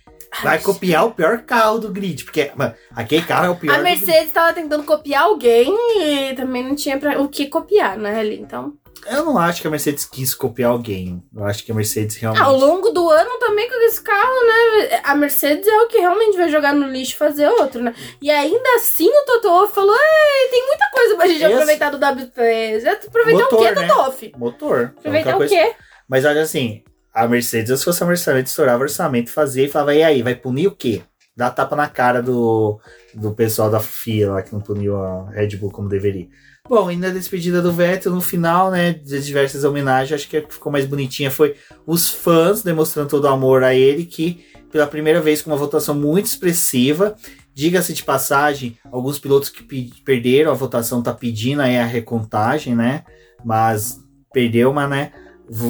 Vai 0.43 0.57
Ai, 0.57 0.62
copiar 0.62 1.05
o 1.05 1.11
pior 1.11 1.43
carro 1.43 1.79
do 1.79 1.91
grid, 1.91 2.25
porque 2.25 2.51
mano, 2.57 2.73
aquele 2.95 3.21
carro 3.23 3.45
é 3.47 3.51
o 3.51 3.57
pior. 3.57 3.79
A. 3.79 3.83
Mercedes 3.83 4.33
tava 4.33 4.55
tentando 4.55 4.83
copiar 4.85 5.25
alguém 5.25 5.69
e 6.01 6.35
também 6.35 6.62
não 6.67 6.75
tinha 6.75 6.97
pra, 6.99 7.21
o 7.21 7.29
que 7.29 7.47
copiar, 7.49 7.99
né, 7.99 8.19
ali, 8.21 8.41
então... 8.41 8.73
Eu 9.11 9.25
não 9.25 9.39
acho 9.39 9.61
que 9.61 9.67
a 9.67 9.71
Mercedes 9.71 10.05
quis 10.05 10.35
copiar 10.35 10.71
alguém. 10.71 11.23
Eu 11.35 11.45
acho 11.45 11.65
que 11.65 11.73
a 11.73 11.75
Mercedes 11.75 12.17
realmente. 12.17 12.43
Ah, 12.43 12.47
ao 12.47 12.57
longo 12.57 12.91
do 12.91 13.09
ano 13.11 13.39
também 13.39 13.69
com 13.69 13.75
esse 13.87 14.01
carro, 14.03 14.47
né? 14.47 15.01
A 15.05 15.15
Mercedes 15.15 15.67
é 15.67 15.81
o 15.83 15.89
que 15.89 15.99
realmente 15.99 16.37
vai 16.37 16.51
jogar 16.51 16.75
no 16.75 16.89
lixo 16.89 17.13
e 17.15 17.19
fazer 17.19 17.49
outro, 17.49 17.83
né? 17.83 17.95
E 18.21 18.31
ainda 18.31 18.75
assim 18.77 19.09
o 19.09 19.25
Toto 19.25 19.49
Wolff 19.49 19.75
falou: 19.75 19.95
Ei, 19.95 20.49
tem 20.51 20.67
muita 20.67 20.91
coisa 20.91 21.17
pra 21.17 21.27
gente 21.27 21.43
Esse- 21.43 21.53
aproveitar 21.53 21.91
do 21.91 21.99
W3. 21.99 22.87
Aproveitar 23.07 23.39
o 23.39 23.43
Motor, 23.45 23.59
quê, 23.59 23.65
né? 23.73 23.87
Toto 23.87 23.95
Wolff? 24.03 24.33
Motor. 24.37 24.81
É 24.81 24.85
Aproveitar 24.99 25.37
o 25.37 25.47
quê? 25.49 25.75
Mas 26.09 26.25
olha 26.25 26.43
assim, 26.43 26.83
a 27.13 27.27
Mercedes, 27.27 27.79
se 27.79 27.85
fosse 27.85 28.03
a 28.03 28.07
Mercedes, 28.07 28.51
estourava 28.51 28.79
o 28.79 28.83
orçamento, 28.83 29.31
fazia 29.31 29.65
e 29.65 29.69
falava, 29.69 29.95
e 29.95 30.03
aí, 30.03 30.23
vai 30.23 30.35
punir 30.35 30.67
o 30.69 30.77
quê? 30.77 31.03
dar 31.37 31.51
tapa 31.51 31.77
na 31.77 31.87
cara 31.87 32.23
do, 32.23 32.81
do 33.15 33.35
pessoal 33.35 33.71
da 33.71 33.79
FIA 33.79 34.33
lá 34.33 34.43
que 34.43 34.53
não 34.55 34.61
puniu 34.61 34.97
a 34.97 35.29
Red 35.31 35.57
Bull 35.59 35.71
como 35.71 35.87
deveria. 35.89 36.29
Bom, 36.69 36.91
e 36.91 36.97
na 36.97 37.11
despedida 37.11 37.62
do 37.62 37.71
Vettel, 37.71 38.12
no 38.12 38.21
final, 38.21 38.71
né, 38.71 38.93
de 38.93 39.21
diversas 39.25 39.62
homenagens, 39.62 40.21
acho 40.21 40.29
que 40.29 40.41
ficou 40.49 40.73
mais 40.73 40.85
bonitinha 40.85 41.31
foi 41.31 41.55
os 41.87 42.11
fãs 42.11 42.62
demonstrando 42.62 43.09
todo 43.09 43.25
o 43.25 43.29
amor 43.29 43.62
a 43.62 43.73
ele, 43.73 44.05
que 44.05 44.45
pela 44.73 44.87
primeira 44.87 45.21
vez 45.21 45.43
com 45.43 45.51
uma 45.51 45.57
votação 45.57 45.95
muito 45.95 46.27
expressiva, 46.27 47.14
diga-se 47.55 47.93
de 47.93 48.03
passagem, 48.03 48.77
alguns 48.91 49.19
pilotos 49.19 49.49
que 49.49 49.62
perderam 50.05 50.51
a 50.51 50.55
votação 50.55 51.03
tá 51.03 51.14
pedindo 51.14 51.62
aí 51.62 51.79
a 51.79 51.87
recontagem, 51.87 52.75
né, 52.75 53.05
mas 53.45 54.01
perdeu, 54.33 54.73
mas, 54.73 54.91
né, 54.91 55.12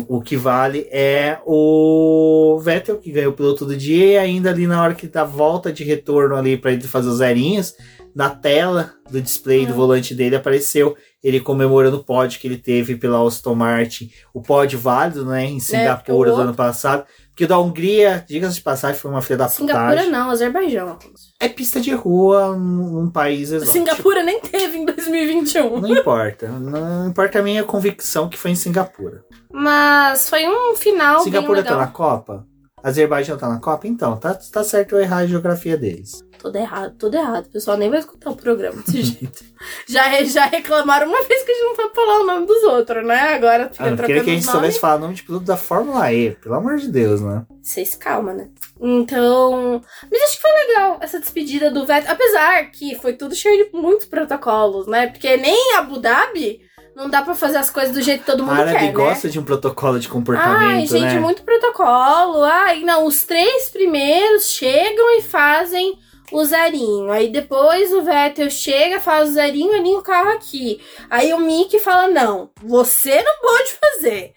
o 0.08 0.22
que 0.22 0.38
vale 0.38 0.88
é 0.90 1.38
o 1.44 2.58
Vettel, 2.62 2.96
que 2.96 3.12
ganhou 3.12 3.32
o 3.32 3.36
piloto 3.36 3.66
do 3.66 3.76
dia, 3.76 4.06
e 4.06 4.16
ainda 4.16 4.48
ali 4.48 4.66
na 4.66 4.82
hora 4.82 4.94
que 4.94 5.06
dá 5.06 5.22
volta 5.22 5.70
de 5.70 5.84
retorno 5.84 6.34
ali 6.34 6.56
para 6.56 6.72
ele 6.72 6.82
fazer 6.84 7.08
os 7.10 7.18
zerinhos, 7.18 7.74
na 8.16 8.30
tela 8.30 8.94
do 9.10 9.20
display 9.20 9.66
do 9.66 9.72
é. 9.72 9.76
volante 9.76 10.14
dele 10.14 10.36
apareceu 10.36 10.96
ele 11.22 11.38
comemorando 11.38 11.98
o 11.98 12.04
pódio 12.04 12.40
que 12.40 12.48
ele 12.48 12.56
teve 12.56 12.96
pela 12.96 13.22
Aston 13.22 13.54
Martin, 13.54 14.10
o 14.32 14.40
pódio 14.40 14.78
válido, 14.78 15.26
né, 15.26 15.44
em 15.44 15.58
é, 15.58 15.60
Singapura 15.60 16.30
é, 16.30 16.34
do 16.34 16.40
ano 16.40 16.54
passado. 16.54 17.04
Porque 17.28 17.46
da 17.46 17.58
Hungria, 17.58 18.24
diga-se 18.26 18.54
de 18.54 18.62
passagem, 18.62 18.98
foi 18.98 19.10
uma 19.10 19.20
filha 19.20 19.36
da 19.36 19.48
Singapura 19.48 19.88
putagem. 19.90 20.10
não, 20.10 20.30
Azerbaijão. 20.30 20.98
É 21.38 21.46
pista 21.50 21.78
de 21.78 21.92
rua 21.92 22.56
num 22.56 23.10
país 23.10 23.50
exótico. 23.50 23.72
Singapura 23.72 24.22
nem 24.22 24.40
teve 24.40 24.78
em 24.78 24.86
2021. 24.86 25.78
Não 25.78 25.92
importa. 25.94 26.48
Não 26.48 27.08
importa 27.08 27.40
a 27.40 27.42
minha 27.42 27.64
convicção 27.64 28.30
que 28.30 28.38
foi 28.38 28.52
em 28.52 28.54
Singapura. 28.54 29.22
Mas 29.52 30.30
foi 30.30 30.48
um 30.48 30.74
final 30.74 31.20
Singapura 31.20 31.62
tá 31.62 31.76
na 31.76 31.88
Copa? 31.88 32.46
Azerbaijão 32.82 33.36
tá 33.36 33.48
na 33.48 33.58
Copa? 33.58 33.86
Então, 33.86 34.16
tá, 34.16 34.32
tá 34.32 34.64
certo 34.64 34.94
eu 34.94 35.02
errar 35.02 35.18
a 35.18 35.26
geografia 35.26 35.76
deles. 35.76 36.24
Tudo 36.46 36.56
errado, 36.58 36.94
tudo 36.96 37.16
errado. 37.16 37.46
O 37.46 37.50
pessoal 37.50 37.76
nem 37.76 37.90
vai 37.90 37.98
escutar 37.98 38.30
o 38.30 38.36
programa 38.36 38.80
desse 38.82 39.02
jeito. 39.18 39.44
já, 39.88 40.22
já 40.22 40.46
reclamaram 40.46 41.08
uma 41.08 41.20
vez 41.24 41.42
que 41.42 41.50
a 41.50 41.54
gente 41.54 41.64
não 41.64 41.74
sabe 41.74 41.92
falar 41.92 42.20
o 42.20 42.24
nome 42.24 42.46
dos 42.46 42.62
outros, 42.62 43.04
né? 43.04 43.34
Agora 43.34 43.68
fica 43.68 43.84
ah, 43.84 43.96
queria 43.96 44.22
que 44.22 44.30
a 44.30 44.34
gente 44.34 44.46
soubesse 44.46 44.78
falar 44.78 44.94
o 44.94 45.00
nome 45.00 45.14
de 45.14 45.24
produto 45.24 45.44
da 45.44 45.56
Fórmula 45.56 46.12
E, 46.12 46.36
pelo 46.36 46.54
amor 46.54 46.76
de 46.76 46.86
Deus, 46.86 47.20
né? 47.20 47.44
Vocês 47.60 47.96
calma, 47.96 48.32
né? 48.32 48.48
Então. 48.80 49.82
Mas 50.08 50.22
acho 50.22 50.36
que 50.36 50.42
foi 50.42 50.52
legal 50.52 50.98
essa 51.00 51.18
despedida 51.18 51.68
do 51.68 51.84
Vettel. 51.84 52.12
Apesar 52.12 52.70
que 52.70 52.94
foi 52.94 53.14
tudo 53.14 53.34
cheio 53.34 53.64
de 53.64 53.76
muitos 53.76 54.06
protocolos, 54.06 54.86
né? 54.86 55.08
Porque 55.08 55.36
nem 55.36 55.74
Abu 55.74 55.98
Dhabi 55.98 56.60
não 56.96 57.10
dá 57.10 57.20
para 57.22 57.34
fazer 57.34 57.58
as 57.58 57.68
coisas 57.68 57.92
do 57.92 58.00
jeito 58.00 58.20
que 58.20 58.30
todo 58.30 58.42
mundo 58.42 58.58
a 58.58 58.72
quer, 58.72 58.90
gosta 58.90 59.26
né? 59.26 59.32
de 59.32 59.38
um 59.38 59.44
protocolo 59.44 59.98
de 59.98 60.08
comportamento, 60.08 60.62
Ai, 60.62 60.86
gente, 60.86 61.12
né? 61.12 61.18
muito 61.18 61.42
protocolo. 61.42 62.42
Ai, 62.42 62.84
não, 62.84 63.04
os 63.04 63.24
três 63.24 63.68
primeiros 63.68 64.44
chegam 64.44 65.18
e 65.18 65.22
fazem 65.22 65.98
o 66.32 66.44
zerinho. 66.44 67.10
Aí 67.10 67.28
depois 67.28 67.92
o 67.92 68.02
Vettel 68.02 68.50
chega, 68.50 69.00
faz 69.00 69.28
o 69.28 69.32
zerinho 69.32 69.72
e 69.72 69.76
alinha 69.76 69.98
o 69.98 70.02
carro 70.02 70.30
aqui. 70.30 70.80
Aí 71.10 71.32
o 71.32 71.38
Mickey 71.38 71.78
fala: 71.78 72.08
Não, 72.08 72.50
você 72.62 73.22
não 73.22 73.40
pode 73.40 73.72
fazer. 73.72 74.34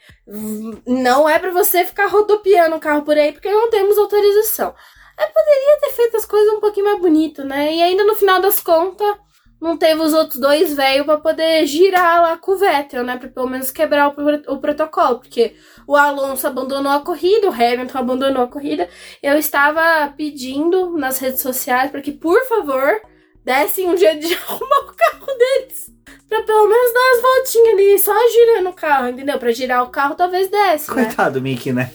Não 0.85 1.27
é 1.27 1.39
para 1.39 1.51
você 1.51 1.83
ficar 1.85 2.07
rodopiando 2.07 2.75
o 2.75 2.79
carro 2.79 3.01
por 3.03 3.17
aí 3.17 3.31
porque 3.31 3.49
não 3.49 3.69
temos 3.69 3.97
autorização. 3.97 4.73
Eu 5.19 5.27
poderia 5.33 5.79
ter 5.81 5.91
feito 5.91 6.17
as 6.17 6.25
coisas 6.25 6.53
um 6.53 6.59
pouquinho 6.59 6.85
mais 6.85 6.99
bonito, 6.99 7.43
né? 7.43 7.73
E 7.73 7.81
ainda 7.81 8.03
no 8.05 8.15
final 8.15 8.39
das 8.39 8.59
contas 8.59 9.17
não 9.61 9.75
teve 9.75 10.01
os 10.01 10.13
outros 10.13 10.39
dois 10.39 10.73
velhos 10.73 11.05
para 11.05 11.17
poder 11.17 11.65
girar 11.65 12.21
lá 12.21 12.37
com 12.37 12.53
o 12.53 12.57
Vettel, 12.57 13.03
né? 13.03 13.17
Pra 13.17 13.27
pelo 13.27 13.49
menos 13.49 13.71
quebrar 13.71 14.07
o, 14.07 14.53
o, 14.53 14.57
protocolo. 14.57 15.19
Porque 15.19 15.55
o 15.85 15.95
Alonso 15.95 16.47
abandonou 16.47 16.91
a 16.91 17.01
corrida, 17.01 17.49
o 17.49 17.53
Hamilton 17.53 17.97
abandonou 17.97 18.43
a 18.43 18.47
corrida. 18.47 18.87
Eu 19.21 19.37
estava 19.37 20.13
pedindo 20.15 20.97
nas 20.97 21.19
redes 21.19 21.41
sociais 21.41 21.91
para 21.91 22.01
que, 22.01 22.11
por 22.11 22.41
favor, 22.45 23.01
dessem 23.43 23.89
um 23.89 23.97
jeito 23.97 24.25
de 24.27 24.33
arrumar 24.47 24.79
o 24.79 24.93
carro 24.95 25.37
deles. 25.37 25.91
Pra 26.29 26.43
pelo 26.43 26.67
menos 26.67 26.93
dar 26.93 26.99
umas 26.99 27.21
voltinhas 27.21 27.73
ali, 27.73 27.99
só 27.99 28.13
girando 28.29 28.69
o 28.69 28.73
carro, 28.73 29.09
entendeu? 29.09 29.37
Pra 29.39 29.51
girar 29.51 29.83
o 29.83 29.89
carro 29.89 30.15
talvez 30.15 30.47
desse. 30.47 30.89
Né? 30.93 31.05
Coitado, 31.05 31.41
né? 31.41 31.49
Mickey, 31.49 31.73
né? 31.73 31.91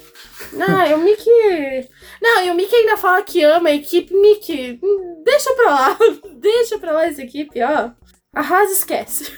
Não, 0.52 0.94
o 0.96 1.04
Mickey. 1.04 1.88
Não, 2.22 2.44
e 2.44 2.50
o 2.50 2.54
Mickey 2.54 2.74
ainda 2.74 2.96
fala 2.96 3.22
que 3.22 3.42
ama 3.42 3.68
a 3.68 3.74
equipe. 3.74 4.14
Mickey, 4.14 4.78
deixa 5.24 5.52
pra 5.54 5.70
lá. 5.70 5.98
Deixa 6.40 6.78
pra 6.78 6.92
lá 6.92 7.06
essa 7.06 7.22
equipe, 7.22 7.62
ó. 7.62 7.90
Arrasa 8.34 8.72
esquece. 8.72 9.32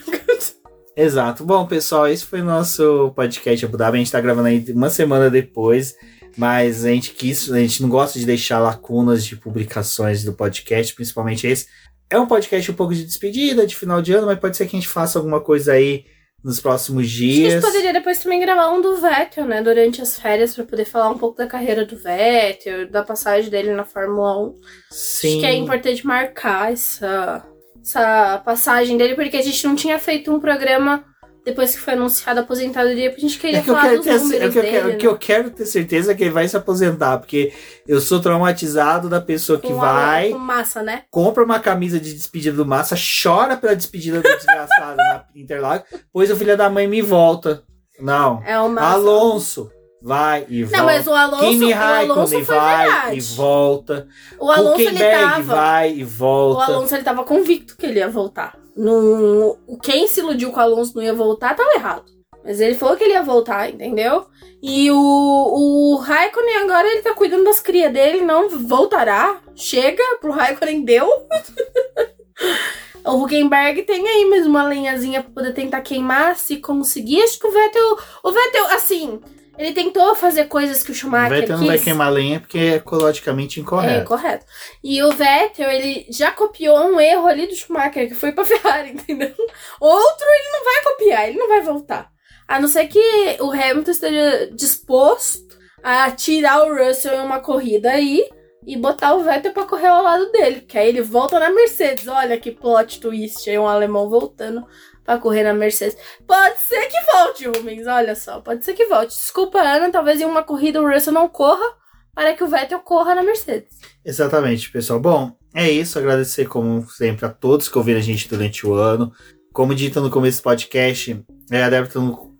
Exato. 0.97 1.45
Bom, 1.45 1.67
pessoal, 1.67 2.09
esse 2.09 2.25
foi 2.25 2.41
o 2.41 2.45
nosso 2.45 3.13
podcast 3.15 3.65
Abu 3.65 3.77
Dhabi. 3.77 3.97
A 3.97 3.99
gente 3.99 4.13
tá 4.13 4.21
gravando 4.21 4.49
aí 4.49 4.65
uma 4.71 4.91
semana 4.91 5.31
depois. 5.31 5.95
Mas 6.37 6.85
a 6.85 6.91
gente 6.91 7.13
quis, 7.13 7.51
a 7.51 7.59
gente 7.59 7.81
não 7.81 7.89
gosta 7.89 8.19
de 8.19 8.27
deixar 8.27 8.59
lacunas 8.59 9.25
de 9.25 9.37
publicações 9.37 10.23
do 10.23 10.35
podcast, 10.35 10.95
principalmente 10.95 11.47
esse. 11.47 11.67
É 12.11 12.21
um 12.21 12.27
podcast 12.27 12.71
um 12.71 12.75
pouco 12.75 12.95
de 12.95 13.05
despedida, 13.05 13.67
de 13.67 13.75
final 13.75 14.03
de 14.03 14.13
ano, 14.13 14.27
mas 14.27 14.39
pode 14.39 14.57
ser 14.57 14.67
que 14.67 14.77
a 14.77 14.79
gente 14.79 14.89
faça 14.89 15.19
alguma 15.19 15.41
coisa 15.41 15.73
aí 15.73 16.05
nos 16.43 16.61
próximos 16.61 17.11
dias. 17.11 17.53
a 17.53 17.57
gente 17.57 17.67
poderia 17.67 17.93
depois 17.93 18.19
também 18.19 18.41
gravar 18.41 18.71
um 18.71 18.81
do 18.81 18.97
Vettel, 18.97 19.47
né? 19.47 19.63
Durante 19.63 20.01
as 20.01 20.19
férias, 20.19 20.55
para 20.55 20.65
poder 20.65 20.85
falar 20.85 21.11
um 21.11 21.19
pouco 21.19 21.37
da 21.37 21.47
carreira 21.47 21.85
do 21.85 21.97
Vettel, 21.97 22.89
da 22.89 23.03
passagem 23.03 23.51
dele 23.51 23.73
na 23.73 23.85
Fórmula 23.85 24.41
1. 24.49 24.55
Sim. 24.91 25.29
Acho 25.29 25.41
que 25.41 25.47
é 25.47 25.55
importante 25.55 26.07
marcar 26.07 26.73
essa, 26.73 27.45
essa 27.83 28.39
passagem 28.45 28.97
dele, 28.97 29.15
porque 29.15 29.37
a 29.37 29.43
gente 29.43 29.67
não 29.67 29.75
tinha 29.75 29.99
feito 29.99 30.33
um 30.33 30.39
programa 30.39 31.05
depois 31.47 31.77
que 31.77 31.81
foi 31.81 31.95
anunciado 31.95 32.41
a 32.41 32.43
aposentadoria, 32.43 33.09
porque 33.09 33.25
a 33.25 33.29
gente 33.29 33.39
queria 33.39 33.59
é 33.59 33.61
que 33.61 33.69
falar 33.69 33.95
dos 33.95 34.05
ter, 34.05 34.19
números 34.19 34.43
é 34.43 34.51
que 34.51 34.59
eu 34.59 34.63
dele. 34.63 34.75
Quero, 34.77 34.89
né? 34.89 34.95
que 34.97 35.07
eu 35.07 35.17
quero 35.17 35.51
ter 35.51 35.65
certeza 35.65 36.13
que 36.13 36.25
ele 36.25 36.33
vai 36.33 36.49
se 36.49 36.57
aposentar, 36.57 37.19
porque 37.19 37.53
eu 37.87 38.01
sou 38.01 38.19
traumatizado 38.19 39.09
da 39.09 39.21
pessoa 39.21 39.57
que 39.57 39.69
com 39.69 39.77
vai... 39.77 40.31
Com 40.31 40.39
massa, 40.39 40.83
né? 40.83 41.05
Compra 41.09 41.45
uma 41.45 41.61
camisa 41.61 42.01
de 42.01 42.13
despedida 42.13 42.57
do 42.57 42.67
Massa, 42.67 42.97
chora 42.97 43.57
pela 43.57 43.77
despedida 43.77 44.21
do 44.21 44.29
desgraçado 44.29 44.97
na 44.97 45.25
Interlagos, 45.37 45.87
pois 46.13 46.33
o 46.33 46.37
filho 46.37 46.57
da 46.57 46.69
mãe 46.69 46.89
me 46.89 47.01
volta. 47.01 47.63
Não. 48.01 48.43
É 48.45 48.59
o 48.59 48.69
Massa. 48.69 48.95
Alonso 48.95 49.71
vai 50.07 50.47
e 50.49 50.63
volta. 50.63 50.79
Não, 50.79 50.85
mas 50.85 51.07
o 51.09 51.13
Alonso, 51.13 51.43
Kimi 51.43 51.73
Raikkonen 51.73 52.43
vai 52.45 52.87
verdade. 52.87 53.17
e 53.17 53.21
volta. 53.21 54.09
O 54.39 54.51
Alonso 54.53 54.81
ele 54.81 54.99
tava, 54.99 55.43
vai 55.43 55.93
e 55.93 56.05
volta. 56.05 56.59
O 56.59 56.63
Alonso 56.63 56.95
ele 56.95 57.03
tava 57.03 57.25
convicto 57.25 57.77
que 57.77 57.87
ele 57.87 57.99
ia 57.99 58.09
voltar. 58.09 58.57
No, 58.77 59.59
quem 59.83 60.07
se 60.07 60.21
iludiu 60.21 60.53
com 60.53 60.61
o 60.61 60.63
Alonso 60.63 60.95
não 60.95 61.03
ia 61.03 61.13
voltar, 61.13 61.57
tava 61.57 61.75
errado. 61.75 62.05
Mas 62.45 62.61
ele 62.61 62.77
falou 62.77 62.97
que 62.97 63.03
ele 63.03 63.15
ia 63.15 63.23
voltar, 63.25 63.69
entendeu? 63.69 64.27
E 64.63 64.89
o, 64.93 64.97
o 64.97 65.97
Raikkonen 65.97 66.59
agora 66.59 66.87
ele 66.87 67.03
tá 67.03 67.13
cuidando 67.13 67.43
das 67.43 67.59
crias 67.59 67.93
dele, 67.93 68.25
não 68.25 68.49
voltará. 68.49 69.41
Chega, 69.57 70.05
pro 70.21 70.31
Raikkonen 70.31 70.85
deu. 70.85 71.09
o 73.05 73.25
Huckenberg 73.25 73.83
tem 73.83 74.07
aí 74.07 74.25
mais 74.27 74.47
uma 74.47 74.63
lenhazinha 74.63 75.21
pra 75.21 75.33
poder 75.33 75.53
tentar 75.53 75.81
queimar, 75.81 76.37
se 76.37 76.59
conseguir. 76.59 77.23
Acho 77.23 77.41
que 77.41 77.47
o 77.49 77.51
Vettel. 77.51 77.99
O 78.23 78.31
Vettel, 78.31 78.67
assim, 78.67 79.21
ele 79.59 79.73
tentou 79.73 80.15
fazer 80.15 80.47
coisas 80.47 80.83
que 80.83 80.91
o 80.91 80.95
Schumacher. 80.95 81.39
O 81.39 81.41
Vettel 81.41 81.59
não 81.59 81.67
vai 81.67 81.79
queimar 81.79 82.13
lenha 82.13 82.41
porque 82.41 82.59
é 82.59 82.75
ecologicamente 82.75 83.61
incorreto. 83.61 84.01
É, 84.01 84.05
correto. 84.05 84.47
E 84.83 85.03
o 85.03 85.13
Vettel, 85.13 85.71
ele 85.71 86.07
já 86.11 86.31
copiou 86.31 86.79
um 86.79 87.01
erro 87.01 87.27
ali 87.27 87.47
do 87.47 87.55
Schumacher, 87.55 88.09
que 88.09 88.15
foi 88.15 88.33
pra 88.33 88.45
Ferrari, 88.47 88.91
entendeu? 88.91 89.33
Outro 89.81 90.27
ele 90.27 90.53
não 90.53 90.65
vai 90.65 90.83
copiar, 90.85 91.29
ele 91.29 91.39
não 91.39 91.49
vai 91.49 91.63
voltar. 91.63 92.11
A 92.47 92.61
não 92.61 92.69
ser 92.69 92.87
que 92.87 93.01
o 93.41 93.51
Hamilton 93.51 93.91
esteja 93.91 94.51
disposto 94.53 95.57
a 95.83 96.11
tirar 96.11 96.65
o 96.65 96.77
Russell 96.77 97.15
em 97.15 97.25
uma 97.25 97.41
corrida 97.41 97.91
aí 97.91 98.29
e 98.67 98.77
botar 98.77 99.15
o 99.15 99.23
Vettel 99.23 99.53
pra 99.53 99.65
correr 99.65 99.87
ao 99.87 100.03
lado 100.03 100.31
dele. 100.33 100.61
Que 100.61 100.77
aí 100.77 100.89
ele 100.89 101.01
volta 101.01 101.39
na 101.39 101.51
Mercedes. 101.51 102.09
Olha 102.09 102.39
que 102.39 102.51
plot 102.51 103.01
twist 103.01 103.49
aí, 103.49 103.59
um 103.59 103.67
alemão 103.67 104.09
voltando 104.09 104.67
para 105.07 105.21
correr 105.21 105.45
na 105.45 105.55
Mercedes. 105.55 105.97
Pode 106.27 106.59
ser 106.59 106.87
que 106.89 107.13
volte, 107.13 107.47
Rubens, 107.47 107.87
olha 107.87 108.17
só. 108.17 108.41
Pode 108.41 108.65
ser 108.65 108.75
que 108.75 108.87
volte. 108.87 109.17
Desculpa, 109.17 109.61
Ana, 109.61 109.91
talvez 109.91 110.21
em 110.21 110.25
uma 110.25 110.43
corrida 110.43 110.83
o 110.83 110.93
Russell 110.93 111.13
não 111.13 111.29
corra 111.29 111.65
para 112.13 112.35
que 112.35 112.43
o 112.43 112.49
Vettel 112.49 112.81
corra 112.81 113.15
na 113.15 113.23
Mercedes. 113.23 113.79
Exatamente, 114.05 114.71
pessoal. 114.71 114.99
Bom, 114.99 115.33
é 115.55 115.71
isso. 115.71 115.99
Agradecer, 115.99 116.47
como 116.49 116.87
sempre, 116.91 117.25
a 117.25 117.29
todos 117.29 117.69
que 117.69 117.79
ouviram 117.79 118.01
a 118.01 118.03
gente 118.03 118.29
durante 118.29 118.67
o 118.67 118.75
ano. 118.75 119.13
Como 119.53 119.75
dito 119.75 120.01
no 120.01 120.11
começo 120.11 120.41
do 120.41 120.43
podcast, 120.43 121.25
é, 121.51 121.63
a 121.63 121.71
Débora, 121.71 121.91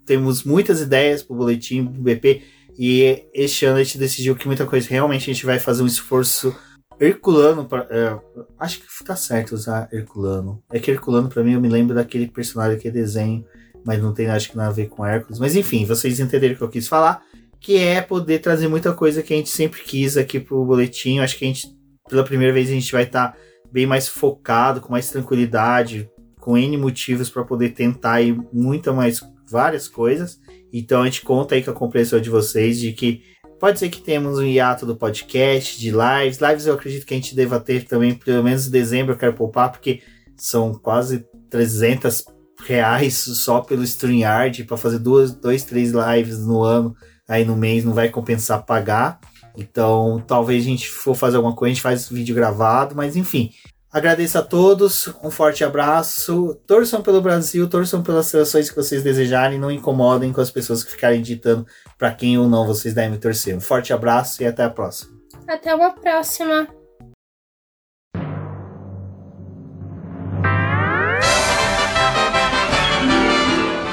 temos 0.05 0.43
muitas 0.43 0.81
ideias 0.81 1.23
para 1.23 1.33
o 1.33 1.37
boletim 1.37 1.85
do 1.85 2.01
BP. 2.01 2.43
E 2.77 3.27
este 3.33 3.65
ano 3.65 3.77
a 3.79 3.83
gente 3.83 3.97
decidiu 3.97 4.35
que 4.35 4.45
muita 4.45 4.65
coisa 4.65 4.87
realmente 4.89 5.29
a 5.29 5.33
gente 5.33 5.45
vai 5.45 5.57
fazer 5.57 5.81
um 5.81 5.87
esforço 5.87 6.55
Herculano, 6.99 7.65
pra, 7.65 7.87
é, 7.89 8.17
acho 8.59 8.79
que 8.79 9.03
tá 9.05 9.15
certo 9.15 9.53
usar 9.53 9.87
Herculano. 9.91 10.63
É 10.71 10.79
que 10.79 10.89
Herculano, 10.91 11.29
para 11.29 11.43
mim, 11.43 11.53
eu 11.53 11.61
me 11.61 11.69
lembro 11.69 11.95
daquele 11.95 12.27
personagem, 12.27 12.77
aquele 12.77 12.93
desenho, 12.93 13.45
mas 13.85 14.01
não 14.01 14.13
tem 14.13 14.27
acho 14.27 14.49
que 14.49 14.57
nada 14.57 14.69
a 14.69 14.73
ver 14.73 14.87
com 14.87 15.05
Hércules. 15.05 15.39
Mas 15.39 15.55
enfim, 15.55 15.85
vocês 15.85 16.19
entenderam 16.19 16.55
o 16.55 16.57
que 16.57 16.63
eu 16.63 16.69
quis 16.69 16.87
falar, 16.87 17.21
que 17.59 17.77
é 17.77 18.01
poder 18.01 18.39
trazer 18.39 18.67
muita 18.67 18.93
coisa 18.93 19.21
que 19.21 19.33
a 19.33 19.37
gente 19.37 19.49
sempre 19.49 19.81
quis 19.81 20.17
aqui 20.17 20.39
pro 20.39 20.65
boletim. 20.65 21.19
Acho 21.19 21.37
que 21.37 21.45
a 21.45 21.47
gente, 21.47 21.67
pela 22.09 22.23
primeira 22.23 22.53
vez, 22.53 22.69
a 22.69 22.73
gente 22.73 22.91
vai 22.91 23.03
estar 23.03 23.33
tá 23.33 23.37
bem 23.71 23.85
mais 23.85 24.07
focado, 24.07 24.81
com 24.81 24.91
mais 24.91 25.09
tranquilidade, 25.09 26.09
com 26.39 26.57
N 26.57 26.77
motivos 26.77 27.29
para 27.29 27.43
poder 27.43 27.69
tentar 27.69 28.13
aí 28.13 28.35
muita 28.51 28.91
mais 28.91 29.21
várias 29.49 29.87
coisas. 29.87 30.39
Então 30.71 31.01
a 31.01 31.05
gente 31.05 31.21
conta 31.21 31.55
aí 31.55 31.63
com 31.63 31.71
a 31.71 31.73
compreensão 31.73 32.19
de 32.19 32.29
vocês 32.29 32.79
de 32.79 32.91
que 32.91 33.21
Pode 33.59 33.79
ser 33.79 33.89
que 33.89 34.01
temos 34.01 34.37
um 34.37 34.43
hiato 34.43 34.85
do 34.85 34.95
podcast, 34.95 35.79
de 35.79 35.89
lives. 35.89 36.39
Lives 36.39 36.67
eu 36.67 36.75
acredito 36.75 37.05
que 37.05 37.13
a 37.13 37.17
gente 37.17 37.35
deva 37.35 37.59
ter 37.59 37.85
também, 37.85 38.13
pelo 38.13 38.43
menos 38.43 38.67
em 38.67 38.71
dezembro 38.71 39.13
eu 39.13 39.17
quero 39.17 39.33
poupar, 39.33 39.71
porque 39.71 40.01
são 40.35 40.73
quase 40.73 41.25
300 41.49 42.25
reais 42.65 43.15
só 43.15 43.61
pelo 43.61 43.83
StreamYard 43.83 44.63
para 44.63 44.77
fazer 44.77 44.99
duas, 44.99 45.33
dois, 45.33 45.63
três 45.63 45.91
lives 45.91 46.45
no 46.45 46.61
ano, 46.61 46.95
aí 47.27 47.43
no 47.43 47.55
mês 47.55 47.83
não 47.83 47.93
vai 47.93 48.09
compensar 48.09 48.63
pagar. 48.63 49.19
Então, 49.57 50.23
talvez 50.27 50.63
a 50.63 50.67
gente 50.67 50.87
for 50.87 51.15
fazer 51.15 51.37
alguma 51.37 51.55
coisa, 51.55 51.71
a 51.71 51.73
gente 51.73 51.81
faz 51.81 52.09
vídeo 52.09 52.35
gravado, 52.35 52.95
mas 52.95 53.15
enfim. 53.15 53.51
Agradeço 53.91 54.37
a 54.37 54.41
todos, 54.41 55.09
um 55.23 55.31
forte 55.31 55.63
abraço. 55.63 56.59
Torçam 56.67 57.01
pelo 57.01 57.21
Brasil, 57.21 57.69
torçam 57.69 58.03
pelas 58.03 58.27
seleções 58.27 58.69
que 58.69 58.75
vocês 58.75 59.01
desejarem, 59.01 59.59
não 59.59 59.71
incomodem 59.71 60.33
com 60.33 60.41
as 60.41 60.51
pessoas 60.51 60.83
que 60.83 60.91
ficarem 60.91 61.21
ditando 61.21 61.65
para 61.97 62.11
quem 62.11 62.37
ou 62.37 62.47
não 62.47 62.67
vocês 62.67 62.93
devem 62.93 63.17
torcer. 63.17 63.55
Um 63.55 63.61
forte 63.61 63.93
abraço 63.93 64.43
e 64.43 64.45
até 64.45 64.63
a 64.63 64.69
próxima. 64.69 65.17
Até 65.47 65.73
uma 65.73 65.91
próxima. 65.91 66.67